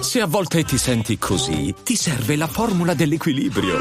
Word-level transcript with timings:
Se 0.00 0.20
a 0.20 0.26
volte 0.26 0.62
ti 0.62 0.78
senti 0.78 1.18
così, 1.18 1.74
ti 1.82 1.96
serve 1.96 2.36
la 2.36 2.46
formula 2.46 2.94
dell'equilibrio. 2.94 3.78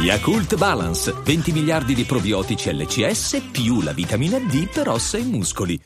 Yakult 0.00 0.56
Balance, 0.56 1.12
20 1.24 1.50
miliardi 1.50 1.92
di 1.92 2.04
probiotici 2.04 2.72
LCS 2.72 3.48
più 3.50 3.82
la 3.82 3.92
vitamina 3.92 4.38
D 4.38 4.68
per 4.72 4.88
ossa 4.88 5.18
e 5.18 5.22
muscoli. 5.22 5.80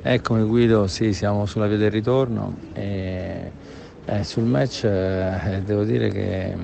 Eccomi 0.00 0.44
Guido, 0.44 0.86
sì, 0.86 1.12
siamo 1.12 1.44
sulla 1.44 1.66
via 1.66 1.76
del 1.76 1.90
ritorno 1.90 2.56
e 2.72 3.50
eh, 4.04 4.24
sul 4.24 4.44
match 4.44 4.84
eh, 4.84 5.60
devo 5.64 5.82
dire 5.82 6.08
che 6.10 6.56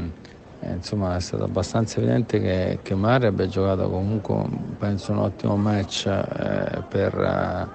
insomma, 0.72 1.16
è 1.16 1.20
stato 1.20 1.44
abbastanza 1.44 1.98
evidente 1.98 2.40
che, 2.40 2.78
che 2.82 2.94
Mari 2.94 3.26
abbia 3.26 3.46
giocato 3.46 3.88
comunque 3.88 4.44
penso 4.78 5.12
un 5.12 5.18
ottimo 5.18 5.56
match 5.56 6.06
eh, 6.06 6.82
per, 6.88 7.14
eh, 7.14 7.68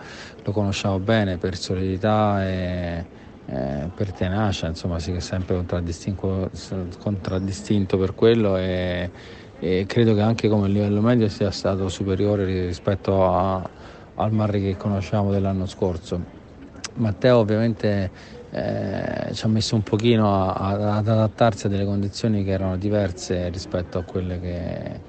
lo 0.44 0.52
conosciamo 0.52 1.00
bene 1.00 1.38
per 1.38 1.58
solidità 1.58 2.46
e 2.48 3.06
eh, 3.52 3.90
per 3.96 4.12
tenacia, 4.14 4.68
insomma 4.68 5.00
si 5.00 5.12
è 5.12 5.20
sempre 5.20 5.56
contraddistinto, 5.56 6.52
contraddistinto 7.00 7.98
per 7.98 8.14
quello 8.14 8.56
e, 8.58 9.10
e, 9.60 9.86
credo 9.88 10.14
che 10.14 10.22
anche 10.22 10.48
come 10.48 10.68
livello 10.68 11.02
medio 11.02 11.28
sia 11.30 11.50
stato 11.50 11.90
superiore 11.90 12.46
rispetto 12.46 13.26
a, 13.26 13.68
al 14.16 14.32
Marri 14.32 14.62
che 14.62 14.78
conosciamo 14.78 15.32
dell'anno 15.32 15.66
scorso. 15.66 16.38
Matteo 16.96 17.38
ovviamente 17.38 18.12
eh, 18.52 19.34
ci 19.34 19.46
ha 19.46 19.50
messo 19.50 19.76
un 19.76 19.84
pochino 19.84 20.52
a, 20.52 20.54
a, 20.54 20.98
ad 20.98 21.08
adattarsi 21.08 21.68
a 21.68 21.70
delle 21.70 21.86
condizioni 21.86 22.44
che 22.44 22.52
erano 22.52 22.78
diverse 22.78 23.50
rispetto 23.50 24.00
a 24.00 24.04
quelle 24.04 24.40
che, 24.40 25.02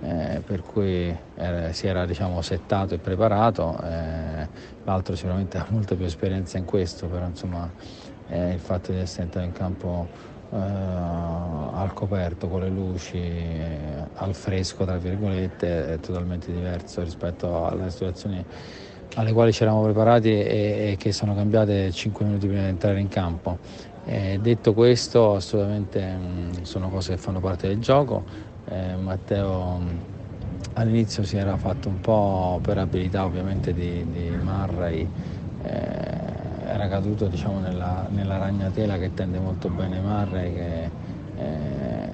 eh, 0.00 0.40
per 0.44 0.62
cui 0.62 1.14
era, 1.34 1.72
si 1.72 1.86
era 1.86 2.06
diciamo, 2.06 2.40
settato 2.42 2.94
e 2.94 2.98
preparato, 2.98 3.78
eh, 3.82 4.48
l'altro 4.84 5.14
sicuramente 5.14 5.58
ha 5.58 5.66
molta 5.68 5.94
più 5.94 6.04
esperienza 6.04 6.58
in 6.58 6.64
questo, 6.64 7.06
però 7.08 7.26
insomma, 7.26 7.70
eh, 8.28 8.52
il 8.52 8.60
fatto 8.60 8.92
di 8.92 8.98
essere 8.98 9.24
entrato 9.24 9.46
in 9.46 9.52
campo 9.52 10.08
eh, 10.50 10.56
al 10.56 11.90
coperto 11.92 12.48
con 12.48 12.60
le 12.60 12.68
luci, 12.70 13.18
eh, 13.18 14.08
al 14.14 14.34
fresco 14.34 14.84
tra 14.84 14.96
virgolette, 14.96 15.94
è 15.94 16.00
totalmente 16.00 16.52
diverso 16.52 17.02
rispetto 17.02 17.66
alle 17.66 17.90
situazioni 17.90 18.44
alle 19.16 19.32
quali 19.32 19.52
ci 19.52 19.62
eravamo 19.62 19.82
preparati 19.84 20.28
e, 20.30 20.90
e 20.92 20.96
che 20.98 21.12
sono 21.12 21.34
cambiate 21.34 21.90
5 21.90 22.24
minuti 22.24 22.46
prima 22.46 22.62
di 22.62 22.68
entrare 22.68 23.00
in 23.00 23.08
campo. 23.08 23.58
Eh, 24.04 24.38
detto 24.40 24.72
questo, 24.72 25.34
assolutamente 25.34 26.00
mh, 26.00 26.62
sono 26.62 26.88
cose 26.88 27.14
che 27.14 27.18
fanno 27.18 27.40
parte 27.40 27.68
del 27.68 27.78
gioco. 27.78 28.24
Eh, 28.68 28.94
Matteo 28.96 29.78
mh, 29.78 29.98
all'inizio 30.74 31.22
si 31.24 31.36
era 31.36 31.56
fatto 31.56 31.88
un 31.88 32.00
po' 32.00 32.58
per 32.62 32.78
abilità 32.78 33.24
ovviamente 33.24 33.72
di, 33.72 34.04
di 34.10 34.28
Marray, 34.42 35.08
eh, 35.62 36.24
era 36.66 36.86
caduto 36.88 37.26
diciamo, 37.26 37.58
nella, 37.60 38.06
nella, 38.10 38.36
ragnatela 38.36 38.98
che 38.98 39.14
tende 39.14 39.38
molto 39.38 39.70
bene 39.70 39.98
Marray, 39.98 40.54
che 40.54 40.90
eh, 41.38 42.08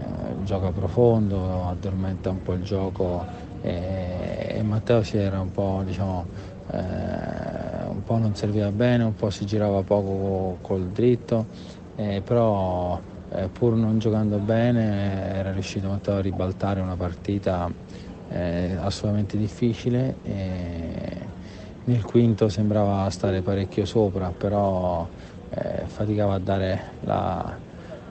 gioca 0.44 0.70
profondo, 0.70 1.68
addormenta 1.68 2.30
un 2.30 2.42
po' 2.42 2.52
il 2.52 2.62
gioco 2.62 3.24
e, 3.60 4.54
e 4.56 4.62
Matteo 4.62 5.02
si 5.02 5.16
era 5.16 5.40
un 5.40 5.50
po' 5.50 5.82
diciamo, 5.84 6.26
eh, 6.72 7.84
un 7.86 8.02
po' 8.04 8.18
non 8.18 8.34
serviva 8.34 8.70
bene, 8.72 9.04
un 9.04 9.14
po' 9.14 9.30
si 9.30 9.44
girava 9.44 9.82
poco 9.82 10.58
col 10.60 10.88
dritto, 10.88 11.46
eh, 11.94 12.22
però 12.24 13.00
eh, 13.30 13.48
pur 13.48 13.74
non 13.74 13.98
giocando 13.98 14.38
bene 14.38 15.34
era 15.34 15.52
riuscito 15.52 15.98
a 16.04 16.20
ribaltare 16.20 16.80
una 16.80 16.96
partita 16.96 17.70
eh, 18.28 18.76
assolutamente 18.78 19.36
difficile. 19.36 20.16
nel 21.84 22.04
quinto 22.04 22.48
sembrava 22.48 23.08
stare 23.10 23.42
parecchio 23.42 23.84
sopra, 23.84 24.32
però 24.36 25.08
eh, 25.50 25.84
faticava 25.86 26.34
a 26.34 26.38
dare 26.38 26.94
la, 27.00 27.60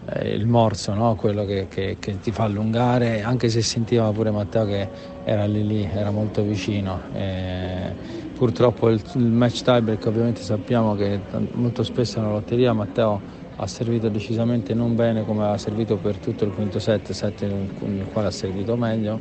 eh, 0.05 0.33
il 0.33 0.45
morso, 0.47 0.93
no? 0.93 1.15
quello 1.15 1.45
che, 1.45 1.67
che, 1.67 1.97
che, 1.99 2.19
ti 2.19 2.31
fa 2.31 2.43
allungare, 2.43 3.21
anche 3.21 3.49
se 3.49 3.61
sentiva 3.61 4.11
pure 4.11 4.31
Matteo 4.31 4.65
che 4.65 4.89
era 5.23 5.45
lì 5.45 5.65
lì, 5.65 5.83
era 5.83 6.11
molto 6.11 6.43
vicino. 6.43 7.01
Eh, 7.13 7.95
purtroppo 8.41 8.89
il, 8.89 8.99
il 9.13 9.21
match 9.21 9.61
tiebreak 9.61 10.03
ovviamente 10.07 10.41
sappiamo 10.41 10.95
che 10.95 11.19
molto 11.51 11.83
spesso 11.83 12.17
è 12.17 12.21
una 12.23 12.31
lotteria, 12.31 12.73
Matteo 12.73 13.21
ha 13.55 13.67
servito 13.67 14.09
decisamente 14.09 14.73
non 14.73 14.95
bene 14.95 15.23
come 15.23 15.45
ha 15.45 15.59
servito 15.59 15.95
per 15.97 16.17
tutto 16.17 16.45
il 16.45 16.51
quinto 16.51 16.79
set, 16.79 17.11
set 17.11 17.43
nel 17.43 18.07
quale 18.11 18.29
ha 18.29 18.31
servito 18.31 18.75
meglio 18.75 19.19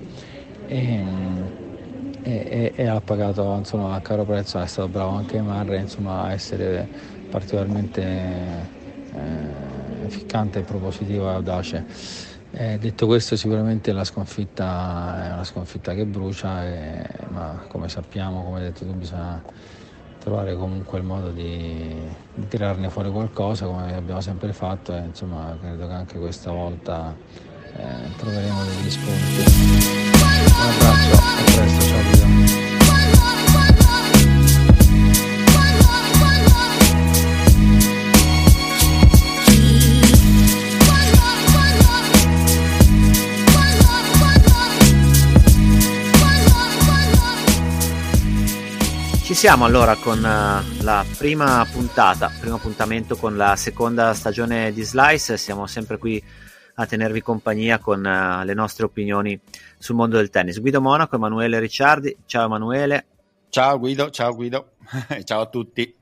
e, 0.66 1.04
e, 2.22 2.72
e 2.74 2.86
ha 2.86 2.98
pagato 3.02 3.56
insomma, 3.58 3.92
a 3.92 4.00
caro 4.00 4.24
prezzo, 4.24 4.58
è 4.58 4.66
stato 4.66 4.88
bravo 4.88 5.10
anche 5.10 5.38
Marre 5.42 5.80
insomma, 5.80 6.22
a 6.22 6.32
essere 6.32 6.88
particolarmente 7.28 8.02
eh, 9.12 10.08
ficcante, 10.08 10.62
propositivo 10.62 11.28
e 11.28 11.34
audace. 11.34 11.84
Eh, 12.52 12.78
detto 12.78 13.06
questo 13.06 13.36
sicuramente 13.36 13.92
la 13.92 14.02
sconfitta 14.02 15.24
è 15.24 15.32
una 15.32 15.44
sconfitta 15.44 15.94
che 15.94 16.04
brucia, 16.04 16.64
e, 16.64 17.06
ma 17.28 17.64
come 17.68 17.88
sappiamo, 17.88 18.42
come 18.42 18.58
hai 18.58 18.64
detto 18.64 18.84
tu, 18.84 18.92
bisogna 18.92 19.40
trovare 20.18 20.54
comunque 20.54 20.98
il 20.98 21.04
modo 21.04 21.30
di, 21.30 21.94
di 22.34 22.48
tirarne 22.48 22.90
fuori 22.90 23.10
qualcosa 23.10 23.64
come 23.64 23.94
abbiamo 23.94 24.20
sempre 24.20 24.52
fatto 24.52 24.94
e 24.94 24.98
insomma 24.98 25.56
credo 25.60 25.86
che 25.86 25.92
anche 25.92 26.18
questa 26.18 26.50
volta 26.50 27.16
eh, 27.76 28.16
troveremo 28.16 28.64
degli 28.64 28.90
spunti. 28.90 29.44
Un 30.10 30.68
abbraccio, 30.68 31.14
a 31.16 31.44
presto, 31.44 31.82
ciao 31.84 32.49
Siamo 49.40 49.64
allora 49.64 49.96
con 49.96 50.18
uh, 50.18 50.82
la 50.84 51.02
prima 51.16 51.66
puntata, 51.72 52.30
primo 52.38 52.56
appuntamento 52.56 53.16
con 53.16 53.38
la 53.38 53.56
seconda 53.56 54.12
stagione 54.12 54.70
di 54.70 54.82
Slice. 54.82 55.38
Siamo 55.38 55.66
sempre 55.66 55.96
qui 55.96 56.22
a 56.74 56.84
tenervi 56.84 57.22
compagnia 57.22 57.78
con 57.78 58.04
uh, 58.04 58.44
le 58.44 58.52
nostre 58.52 58.84
opinioni 58.84 59.40
sul 59.78 59.96
mondo 59.96 60.18
del 60.18 60.28
tennis. 60.28 60.60
Guido 60.60 60.82
Monaco, 60.82 61.16
Emanuele 61.16 61.58
Ricciardi. 61.58 62.18
Ciao 62.26 62.44
Emanuele. 62.44 63.06
Ciao 63.48 63.78
Guido, 63.78 64.10
ciao 64.10 64.34
Guido. 64.34 64.72
ciao 65.24 65.40
a 65.40 65.46
tutti. 65.46 65.96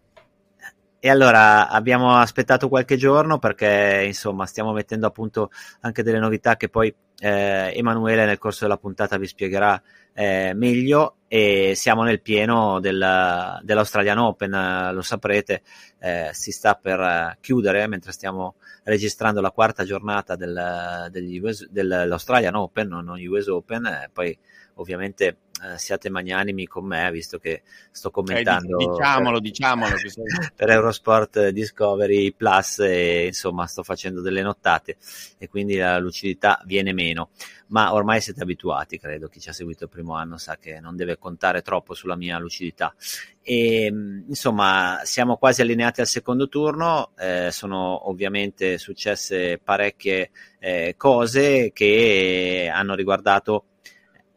E 0.98 1.08
allora 1.08 1.68
abbiamo 1.68 2.16
aspettato 2.16 2.68
qualche 2.68 2.96
giorno 2.96 3.38
perché 3.38 4.02
insomma 4.04 4.46
stiamo 4.46 4.72
mettendo 4.72 5.06
a 5.06 5.10
punto 5.10 5.52
anche 5.82 6.02
delle 6.02 6.18
novità 6.18 6.56
che 6.56 6.68
poi 6.68 6.92
eh, 7.20 7.72
Emanuele 7.72 8.26
nel 8.26 8.38
corso 8.38 8.64
della 8.64 8.78
puntata 8.78 9.16
vi 9.16 9.28
spiegherà 9.28 9.80
eh, 10.18 10.52
meglio 10.52 11.18
e 11.28 11.74
siamo 11.76 12.02
nel 12.02 12.20
pieno 12.20 12.80
del, 12.80 13.60
dell'Australian 13.62 14.18
Open, 14.18 14.90
lo 14.92 15.00
saprete, 15.00 15.62
eh, 16.00 16.30
si 16.32 16.50
sta 16.50 16.74
per 16.74 17.36
chiudere 17.40 17.86
mentre 17.86 18.10
stiamo 18.10 18.56
registrando 18.82 19.40
la 19.40 19.52
quarta 19.52 19.84
giornata 19.84 20.34
del, 20.34 21.40
US, 21.40 21.68
dell'Australian 21.68 22.56
Open, 22.56 22.88
non 22.88 23.20
US 23.28 23.46
Open, 23.46 24.10
poi 24.12 24.36
ovviamente 24.74 25.24
eh, 25.26 25.36
siate 25.76 26.10
magnanimi 26.10 26.66
con 26.66 26.86
me, 26.86 27.10
visto 27.10 27.38
che 27.38 27.62
sto 27.90 28.10
commentando. 28.10 28.78
Eh, 28.78 28.86
diciamolo, 28.86 29.40
per, 29.40 29.40
diciamolo. 29.40 29.94
per 30.54 30.70
Eurosport 30.70 31.48
Discovery 31.48 32.32
Plus 32.32 32.78
e 32.80 33.26
insomma 33.26 33.66
sto 33.66 33.82
facendo 33.82 34.20
delle 34.20 34.42
nottate 34.42 34.96
e 35.38 35.48
quindi 35.48 35.76
la 35.76 35.98
lucidità 35.98 36.60
viene 36.64 36.92
meno. 36.92 37.30
Ma 37.68 37.92
ormai 37.92 38.20
siete 38.20 38.42
abituati, 38.42 38.98
credo, 38.98 39.28
chi 39.28 39.40
ci 39.40 39.50
ha 39.50 39.52
seguito 39.52 39.84
il 39.84 39.90
primo 39.90 40.14
anno 40.14 40.38
sa 40.38 40.56
che 40.56 40.80
non 40.80 40.96
deve 40.96 41.18
contare 41.18 41.60
troppo 41.60 41.92
sulla 41.92 42.16
mia 42.16 42.38
lucidità. 42.38 42.94
E 43.42 43.86
insomma, 43.86 45.00
siamo 45.04 45.36
quasi 45.36 45.60
allineati 45.60 46.00
al 46.00 46.06
secondo 46.06 46.48
turno, 46.48 47.12
eh, 47.18 47.50
sono 47.50 48.08
ovviamente 48.08 48.78
successe 48.78 49.58
parecchie 49.62 50.30
eh, 50.58 50.94
cose 50.96 51.70
che 51.72 52.70
hanno 52.72 52.94
riguardato 52.94 53.64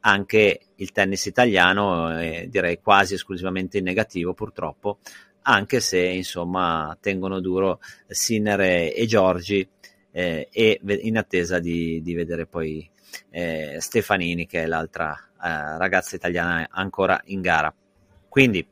anche 0.02 0.62
il 0.82 0.92
tennis 0.92 1.26
italiano, 1.26 2.20
eh, 2.20 2.48
direi 2.50 2.80
quasi 2.82 3.14
esclusivamente 3.14 3.78
in 3.78 3.86
negativo 3.86 4.34
purtroppo, 4.34 5.00
anche 5.44 5.80
se 5.80 6.00
insomma 6.00 6.96
tengono 7.00 7.40
duro 7.40 7.80
Sinner 8.08 8.62
e 8.62 9.06
Giorgi 9.08 9.68
eh, 10.12 10.48
e 10.52 10.80
in 10.84 11.18
attesa 11.18 11.60
di, 11.60 12.02
di 12.02 12.14
vedere 12.14 12.46
poi 12.46 12.88
eh, 13.30 13.78
Stefanini 13.80 14.46
che 14.46 14.64
è 14.64 14.66
l'altra 14.66 15.14
eh, 15.14 15.78
ragazza 15.78 16.16
italiana 16.16 16.68
ancora 16.70 17.22
in 17.26 17.42
gara. 17.42 17.74
Quindi 18.28 18.66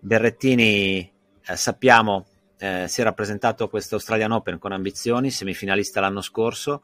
Berrettini 0.00 0.98
eh, 0.98 1.56
sappiamo 1.56 2.26
eh, 2.58 2.86
si 2.88 3.00
è 3.00 3.04
rappresentato 3.04 3.64
a 3.64 3.68
questo 3.68 3.94
Australian 3.94 4.32
Open 4.32 4.58
con 4.58 4.72
ambizioni, 4.72 5.30
semifinalista 5.30 6.00
l'anno 6.00 6.20
scorso, 6.20 6.82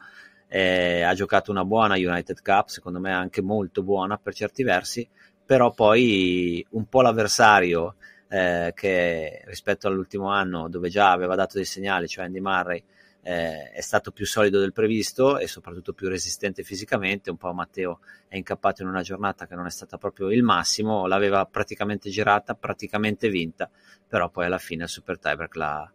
eh, 0.57 1.03
ha 1.03 1.15
giocato 1.15 1.51
una 1.51 1.65
buona 1.65 1.97
United 1.97 2.41
Cup, 2.41 2.69
secondo 2.69 3.01
me 3.01 3.13
anche 3.13 3.43
molto 3.43 3.83
buona 3.83 4.19
per 4.19 4.35
certi 4.35 4.63
versi, 4.63 5.09
però 5.45 5.73
poi 5.73 6.65
un 6.71 6.87
po' 6.87 7.03
l'avversario 7.03 7.97
eh, 8.29 8.71
che 8.73 9.43
rispetto 9.47 9.89
all'ultimo 9.89 10.29
anno 10.29 10.69
dove 10.69 10.91
già 10.91 11.11
aveva 11.11 11.35
dato 11.35 11.57
dei 11.57 11.65
segnali, 11.65 12.07
cioè 12.07 12.27
Andy 12.27 12.39
Murray, 12.39 12.85
eh, 13.23 13.73
è 13.73 13.81
stato 13.81 14.13
più 14.13 14.27
solido 14.27 14.61
del 14.61 14.73
previsto 14.73 15.39
e 15.39 15.49
soprattutto 15.49 15.93
più 15.93 16.09
resistente 16.09 16.63
fisicamente. 16.63 17.31
Un 17.31 17.37
po' 17.37 17.53
Matteo 17.53 17.99
è 18.29 18.37
incappato 18.37 18.83
in 18.83 18.89
una 18.89 19.03
giornata 19.03 19.49
che 19.49 19.57
non 19.57 19.67
è 19.67 19.71
stata 19.71 19.99
proprio 19.99 20.31
il 20.31 20.45
massimo, 20.45 21.09
l'aveva 21.09 21.45
praticamente 21.47 22.11
girata, 22.11 22.55
praticamente 22.55 23.29
vinta, 23.29 23.69
però 24.07 24.31
poi 24.31 24.45
alla 24.45 24.59
fine 24.59 24.85
il 24.85 24.89
super 24.89 25.19
tiebreak 25.19 25.57
l'ha, 25.57 25.93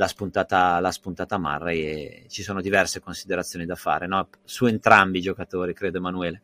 l'ha 0.00 0.08
spuntata, 0.08 0.80
l'ha 0.80 0.90
spuntata 0.90 1.38
Murray 1.38 1.82
e 1.82 2.24
ci 2.28 2.42
sono 2.42 2.62
diverse 2.62 3.00
considerazioni 3.00 3.66
da 3.66 3.74
fare 3.74 4.06
no? 4.06 4.30
su 4.44 4.64
entrambi 4.64 5.18
i 5.18 5.20
giocatori, 5.22 5.74
credo 5.74 5.98
Emanuele. 5.98 6.40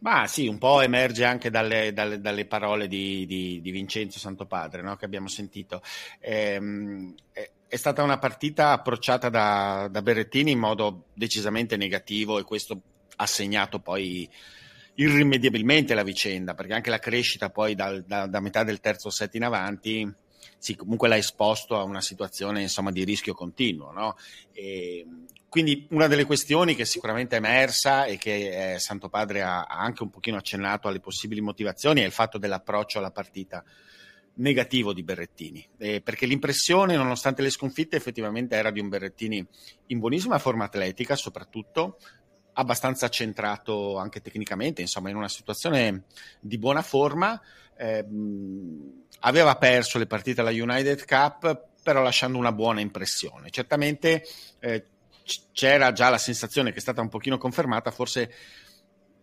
Ma 0.00 0.26
sì, 0.26 0.46
un 0.46 0.58
po' 0.58 0.82
emerge 0.82 1.24
anche 1.24 1.48
dalle, 1.48 1.94
dalle, 1.94 2.20
dalle 2.20 2.44
parole 2.44 2.86
di, 2.86 3.24
di, 3.24 3.62
di, 3.62 3.70
Vincenzo 3.70 4.18
Santopadre 4.18 4.82
no? 4.82 4.94
che 4.96 5.06
abbiamo 5.06 5.26
sentito. 5.26 5.80
Ehm, 6.20 7.14
è, 7.32 7.50
è, 7.66 7.76
stata 7.76 8.02
una 8.02 8.18
partita 8.18 8.72
approcciata 8.72 9.30
da, 9.30 9.88
da, 9.90 10.02
Berrettini 10.02 10.50
in 10.50 10.58
modo 10.58 11.06
decisamente 11.14 11.78
negativo 11.78 12.38
e 12.38 12.42
questo 12.42 12.78
ha 13.16 13.26
segnato 13.26 13.78
poi 13.78 14.28
irrimediabilmente 14.96 15.94
la 15.94 16.02
vicenda, 16.02 16.52
perché 16.52 16.74
anche 16.74 16.90
la 16.90 16.98
crescita 16.98 17.48
poi 17.48 17.74
dal, 17.74 18.04
da, 18.04 18.26
da, 18.26 18.40
metà 18.40 18.64
del 18.64 18.80
terzo 18.80 19.08
set 19.08 19.34
in 19.34 19.44
avanti 19.44 20.24
sì, 20.66 20.74
comunque 20.74 21.06
l'ha 21.06 21.16
esposto 21.16 21.78
a 21.78 21.84
una 21.84 22.00
situazione 22.00 22.60
insomma, 22.60 22.90
di 22.90 23.04
rischio 23.04 23.34
continuo. 23.34 23.92
No? 23.92 24.16
E, 24.52 25.06
quindi 25.48 25.86
una 25.90 26.08
delle 26.08 26.24
questioni 26.24 26.74
che 26.74 26.84
sicuramente 26.84 27.36
è 27.36 27.38
emersa 27.38 28.04
e 28.04 28.18
che 28.18 28.74
eh, 28.74 28.78
Santo 28.80 29.08
Padre 29.08 29.42
ha, 29.42 29.62
ha, 29.62 29.78
anche 29.78 30.02
un 30.02 30.10
pochino 30.10 30.36
accennato 30.36 30.88
alle 30.88 30.98
possibili 30.98 31.40
motivazioni 31.40 32.00
è 32.00 32.04
il 32.04 32.10
fatto 32.10 32.36
dell'approccio 32.36 32.98
alla 32.98 33.12
partita 33.12 33.62
negativo 34.38 34.92
di 34.92 35.04
Berrettini, 35.04 35.64
eh, 35.78 36.00
perché 36.00 36.26
l'impressione, 36.26 36.96
nonostante 36.96 37.42
le 37.42 37.50
sconfitte, 37.50 37.94
effettivamente 37.94 38.56
era 38.56 38.72
di 38.72 38.80
un 38.80 38.88
Berrettini 38.88 39.46
in 39.86 39.98
buonissima 40.00 40.38
forma 40.40 40.64
atletica, 40.64 41.14
soprattutto 41.14 41.98
abbastanza 42.58 43.08
centrato 43.08 43.96
anche 43.98 44.20
tecnicamente, 44.20 44.80
insomma, 44.80 45.10
in 45.10 45.16
una 45.16 45.28
situazione 45.28 46.04
di 46.40 46.58
buona 46.58 46.82
forma. 46.82 47.40
Eh, 47.76 48.04
aveva 49.20 49.56
perso 49.56 49.98
le 49.98 50.06
partite 50.06 50.40
alla 50.40 50.50
United 50.50 51.04
Cup, 51.04 51.64
però 51.82 52.02
lasciando 52.02 52.38
una 52.38 52.52
buona 52.52 52.80
impressione. 52.80 53.50
Certamente 53.50 54.24
eh, 54.60 54.84
c'era 55.52 55.92
già 55.92 56.08
la 56.08 56.18
sensazione 56.18 56.70
che 56.72 56.78
è 56.78 56.80
stata 56.80 57.00
un 57.00 57.08
pochino 57.08 57.38
confermata, 57.38 57.90
forse 57.90 58.32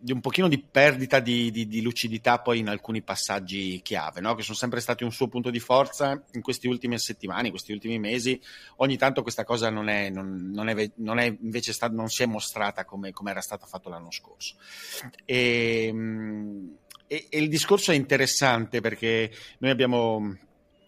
di 0.04 0.12
un 0.12 0.20
pochino 0.20 0.50
di 0.50 0.62
perdita 0.62 1.22
di, 1.22 1.50
di, 1.50 1.66
di 1.66 1.82
lucidità 1.82 2.40
poi 2.40 2.60
in 2.60 2.68
alcuni 2.68 3.02
passaggi 3.02 3.80
chiave, 3.82 4.20
no? 4.20 4.36
che 4.36 4.44
sono 4.44 4.58
sempre 4.58 4.82
stati 4.82 5.06
un 5.06 5.14
suo 5.14 5.30
punto 5.30 5.50
di 5.50 5.62
forza 5.62 6.22
in 6.34 6.42
queste 6.42 6.68
ultime 6.68 6.98
settimane, 6.98 7.46
in 7.46 7.52
questi 7.52 7.72
ultimi 7.72 7.98
mesi. 8.00 8.40
Ogni 8.78 8.98
tanto 8.98 9.22
questa 9.22 9.46
cosa 9.46 9.70
non, 9.70 9.88
è, 9.88 10.10
non, 10.10 10.52
non, 10.54 10.68
è, 10.68 10.92
non 10.96 11.20
è 11.20 11.34
invece 11.42 11.72
stata, 11.72 11.94
non 11.94 12.10
si 12.10 12.22
è 12.22 12.26
mostrata 12.26 12.84
come, 12.84 13.14
come, 13.14 13.32
era 13.32 13.40
stato 13.40 13.66
fatto 13.66 13.88
l'anno 13.88 14.12
scorso. 14.12 14.56
E, 15.24 15.94
e, 17.08 17.28
e 17.30 17.40
il 17.40 17.48
discorso 17.48 17.94
è 17.94 17.96
interessante 17.96 18.82
perché 18.82 19.32
noi 19.60 19.72
abbiamo 19.72 20.36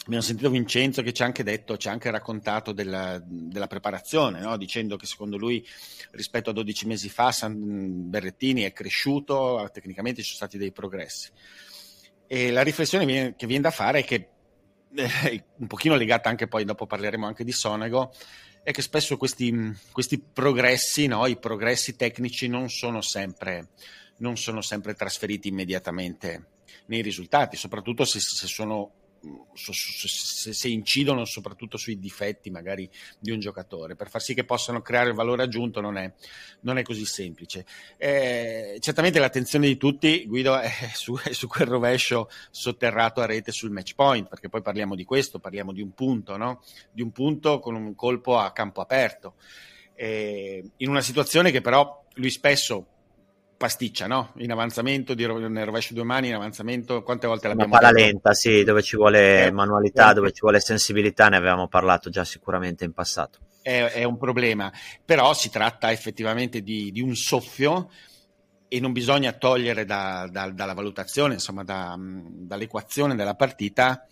Abbiamo 0.05 0.23
sentito 0.23 0.51
Vincenzo 0.51 1.01
che 1.01 1.13
ci 1.13 1.23
ha 1.23 1.25
anche 1.25 1.41
detto, 1.41 1.77
ci 1.77 1.87
ha 1.87 1.91
anche 1.91 2.11
raccontato 2.11 2.73
della, 2.73 3.19
della 3.25 3.65
preparazione, 3.65 4.39
no? 4.39 4.55
dicendo 4.55 4.97
che 4.97 5.07
secondo 5.07 5.35
lui 5.35 5.65
rispetto 6.11 6.51
a 6.51 6.53
12 6.53 6.85
mesi 6.85 7.09
fa 7.09 7.31
San 7.31 8.07
Berrettini 8.07 8.61
è 8.61 8.71
cresciuto, 8.71 9.67
tecnicamente 9.73 10.21
ci 10.21 10.27
sono 10.27 10.37
stati 10.37 10.59
dei 10.59 10.71
progressi. 10.71 11.31
E 12.27 12.51
la 12.51 12.61
riflessione 12.61 13.33
che 13.35 13.47
viene 13.47 13.63
da 13.63 13.71
fare 13.71 14.01
è 14.01 14.03
che, 14.03 14.29
eh, 14.93 15.43
un 15.57 15.65
pochino 15.65 15.95
legata 15.95 16.29
anche 16.29 16.47
poi, 16.47 16.65
dopo 16.65 16.85
parleremo 16.85 17.25
anche 17.25 17.43
di 17.43 17.51
Sonego, 17.51 18.13
è 18.61 18.71
che 18.71 18.83
spesso 18.83 19.17
questi, 19.17 19.75
questi 19.91 20.19
progressi, 20.19 21.07
no? 21.07 21.25
i 21.25 21.39
progressi 21.39 21.95
tecnici 21.95 22.47
non 22.47 22.69
sono, 22.69 23.01
sempre, 23.01 23.69
non 24.17 24.37
sono 24.37 24.61
sempre 24.61 24.93
trasferiti 24.93 25.47
immediatamente 25.47 26.49
nei 26.85 27.01
risultati, 27.01 27.57
soprattutto 27.57 28.05
se, 28.05 28.19
se 28.19 28.45
sono 28.45 29.04
se, 29.53 30.53
se, 30.53 30.67
incidono 30.67 31.25
soprattutto 31.25 31.77
sui 31.77 31.99
difetti 31.99 32.49
magari 32.49 32.89
di 33.19 33.31
un 33.31 33.39
giocatore, 33.39 33.95
per 33.95 34.09
far 34.09 34.21
sì 34.21 34.33
che 34.33 34.43
possano 34.43 34.81
creare 34.81 35.13
valore 35.13 35.43
aggiunto 35.43 35.81
non 35.81 35.97
è, 35.97 36.11
non 36.61 36.77
è 36.77 36.83
così 36.83 37.05
semplice. 37.05 37.65
Eh, 37.97 38.77
certamente 38.79 39.19
l'attenzione 39.19 39.67
di 39.67 39.77
tutti, 39.77 40.25
Guido, 40.25 40.57
è 40.57 40.71
su, 40.93 41.17
è 41.17 41.33
su, 41.33 41.47
quel 41.47 41.67
rovescio 41.67 42.29
sotterrato 42.51 43.21
a 43.21 43.25
rete 43.25 43.51
sul 43.51 43.71
match 43.71 43.95
point, 43.95 44.27
perché 44.27 44.49
poi 44.49 44.61
parliamo 44.61 44.95
di 44.95 45.03
questo, 45.03 45.39
parliamo 45.39 45.71
di 45.71 45.81
un 45.81 45.93
punto, 45.93 46.37
no? 46.37 46.63
di 46.91 47.01
un 47.01 47.11
punto 47.11 47.59
con 47.59 47.75
un 47.75 47.95
colpo 47.95 48.37
a 48.37 48.51
campo 48.51 48.81
aperto. 48.81 49.35
Eh, 49.93 50.63
in 50.77 50.89
una 50.89 51.01
situazione 51.01 51.51
che 51.51 51.61
però 51.61 52.03
lui 52.15 52.29
spesso 52.29 52.94
pasticcia, 53.57 54.07
no? 54.07 54.33
In 54.37 54.51
avanzamento, 54.51 55.13
di 55.13 55.25
nel 55.25 55.65
rovescio 55.65 55.93
due 55.93 56.03
mani, 56.03 56.27
in 56.27 56.35
avanzamento, 56.35 57.03
quante 57.03 57.27
volte 57.27 57.47
l'abbiamo 57.47 57.71
Una 57.71 57.79
palla 57.79 57.91
lenta, 57.91 58.33
sì, 58.33 58.63
dove 58.63 58.81
ci 58.81 58.95
vuole 58.95 59.45
eh, 59.45 59.51
manualità, 59.51 60.13
dove 60.13 60.31
ci 60.31 60.41
vuole 60.41 60.59
sensibilità, 60.59 61.29
ne 61.29 61.37
avevamo 61.37 61.67
parlato 61.67 62.09
già 62.09 62.23
sicuramente 62.23 62.83
in 62.85 62.93
passato. 62.93 63.39
È, 63.61 63.91
è 63.93 64.03
un 64.03 64.17
problema, 64.17 64.71
però 65.03 65.33
si 65.33 65.49
tratta 65.49 65.91
effettivamente 65.91 66.61
di, 66.61 66.91
di 66.91 67.01
un 67.01 67.15
soffio 67.15 67.89
e 68.67 68.79
non 68.79 68.91
bisogna 68.91 69.31
togliere 69.31 69.85
da, 69.85 70.27
da, 70.31 70.49
dalla 70.49 70.73
valutazione, 70.73 71.35
insomma, 71.35 71.63
da, 71.63 71.95
dall'equazione 71.97 73.15
della 73.15 73.35
partita 73.35 74.05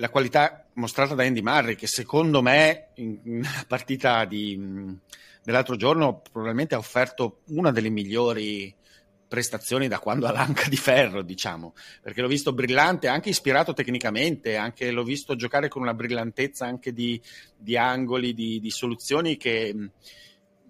la 0.00 0.10
qualità 0.10 0.64
mostrata 0.74 1.14
da 1.14 1.24
Andy 1.24 1.42
Murray, 1.42 1.74
che 1.74 1.88
secondo 1.88 2.40
me 2.40 2.90
in 2.94 3.18
una 3.24 3.64
partita 3.66 4.24
di 4.24 4.56
dell'altro 5.48 5.76
giorno 5.76 6.20
probabilmente 6.30 6.74
ha 6.74 6.78
offerto 6.78 7.40
una 7.46 7.72
delle 7.72 7.88
migliori 7.88 8.74
prestazioni 9.26 9.88
da 9.88 9.98
quando 9.98 10.26
ha 10.26 10.30
l'anca 10.30 10.68
di 10.68 10.76
ferro, 10.76 11.22
diciamo, 11.22 11.72
perché 12.02 12.20
l'ho 12.20 12.28
visto 12.28 12.52
brillante, 12.52 13.08
anche 13.08 13.30
ispirato 13.30 13.72
tecnicamente, 13.72 14.56
anche 14.56 14.90
l'ho 14.90 15.02
visto 15.02 15.36
giocare 15.36 15.68
con 15.68 15.80
una 15.80 15.94
brillantezza 15.94 16.66
anche 16.66 16.92
di, 16.92 17.18
di 17.56 17.78
angoli, 17.78 18.34
di, 18.34 18.60
di 18.60 18.70
soluzioni 18.70 19.38
che, 19.38 19.74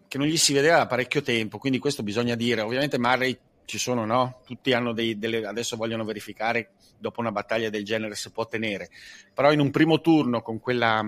che, 0.06 0.16
non 0.16 0.28
gli 0.28 0.36
si 0.36 0.52
vedeva 0.52 0.76
da 0.76 0.86
parecchio 0.86 1.22
tempo, 1.22 1.58
quindi 1.58 1.80
questo 1.80 2.04
bisogna 2.04 2.36
dire. 2.36 2.60
Ovviamente 2.60 3.00
Murray 3.00 3.36
ci 3.64 3.78
sono, 3.78 4.04
no? 4.04 4.42
Tutti 4.46 4.72
hanno 4.74 4.92
dei, 4.92 5.18
delle, 5.18 5.44
adesso 5.44 5.76
vogliono 5.76 6.04
verificare 6.04 6.70
dopo 6.96 7.18
una 7.18 7.32
battaglia 7.32 7.68
del 7.68 7.84
genere 7.84 8.14
se 8.14 8.30
può 8.30 8.46
tenere, 8.46 8.90
però 9.34 9.50
in 9.50 9.58
un 9.58 9.72
primo 9.72 10.00
turno 10.00 10.40
con 10.40 10.60
quella, 10.60 11.04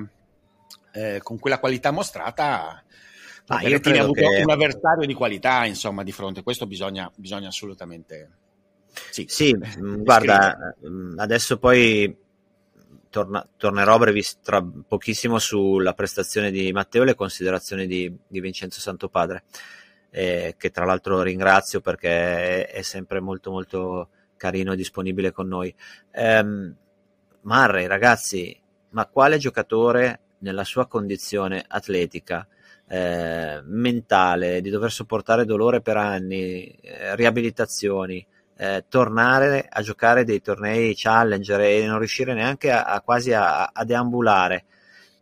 eh, 0.92 1.20
con 1.22 1.38
quella 1.38 1.60
qualità 1.60 1.92
mostrata 1.92 2.82
Ah, 3.46 3.62
io 3.62 3.80
ha 3.82 4.02
avuto 4.02 4.20
che... 4.20 4.42
un 4.42 4.50
avversario 4.50 5.06
di 5.06 5.14
qualità, 5.14 5.64
insomma, 5.64 6.02
di 6.02 6.12
fronte. 6.12 6.42
Questo 6.42 6.66
bisogna, 6.66 7.10
bisogna 7.16 7.48
assolutamente. 7.48 8.30
Sì, 9.10 9.26
sì 9.28 9.56
mm, 9.56 10.02
guarda, 10.02 10.74
mm, 10.86 11.18
adesso 11.18 11.58
poi 11.58 12.16
torna, 13.08 13.46
tornerò 13.56 13.94
a 13.94 13.98
brevi, 13.98 14.24
tra 14.42 14.62
pochissimo 14.62 15.38
sulla 15.38 15.94
prestazione 15.94 16.50
di 16.50 16.72
Matteo 16.72 17.02
e 17.02 17.06
le 17.06 17.14
considerazioni 17.14 17.86
di, 17.86 18.12
di 18.26 18.40
Vincenzo 18.40 18.80
Santopadre, 18.80 19.44
eh, 20.10 20.54
che 20.56 20.70
tra 20.70 20.84
l'altro 20.84 21.22
ringrazio 21.22 21.80
perché 21.80 22.66
è, 22.66 22.70
è, 22.70 22.82
sempre 22.82 23.20
molto 23.20 23.50
molto 23.50 24.08
carino 24.36 24.72
e 24.72 24.76
disponibile 24.76 25.32
con 25.32 25.48
noi. 25.48 25.74
Um, 26.14 26.74
Marre, 27.42 27.86
ragazzi, 27.86 28.58
ma 28.90 29.06
quale 29.06 29.38
giocatore 29.38 30.20
nella 30.38 30.64
sua 30.64 30.86
condizione 30.86 31.64
atletica 31.66 32.46
eh, 32.92 33.62
mentale, 33.66 34.60
di 34.60 34.68
dover 34.68 34.90
sopportare 34.90 35.44
dolore 35.44 35.80
per 35.80 35.96
anni, 35.96 36.66
eh, 36.82 37.14
riabilitazioni, 37.14 38.26
eh, 38.56 38.84
tornare 38.88 39.68
a 39.70 39.80
giocare 39.80 40.24
dei 40.24 40.42
tornei 40.42 40.96
challenger 40.96 41.60
e 41.60 41.86
non 41.86 41.98
riuscire 41.98 42.34
neanche 42.34 42.72
a, 42.72 42.82
a 42.82 43.00
quasi 43.00 43.32
a, 43.32 43.66
a, 43.66 43.84
deambulare. 43.84 44.64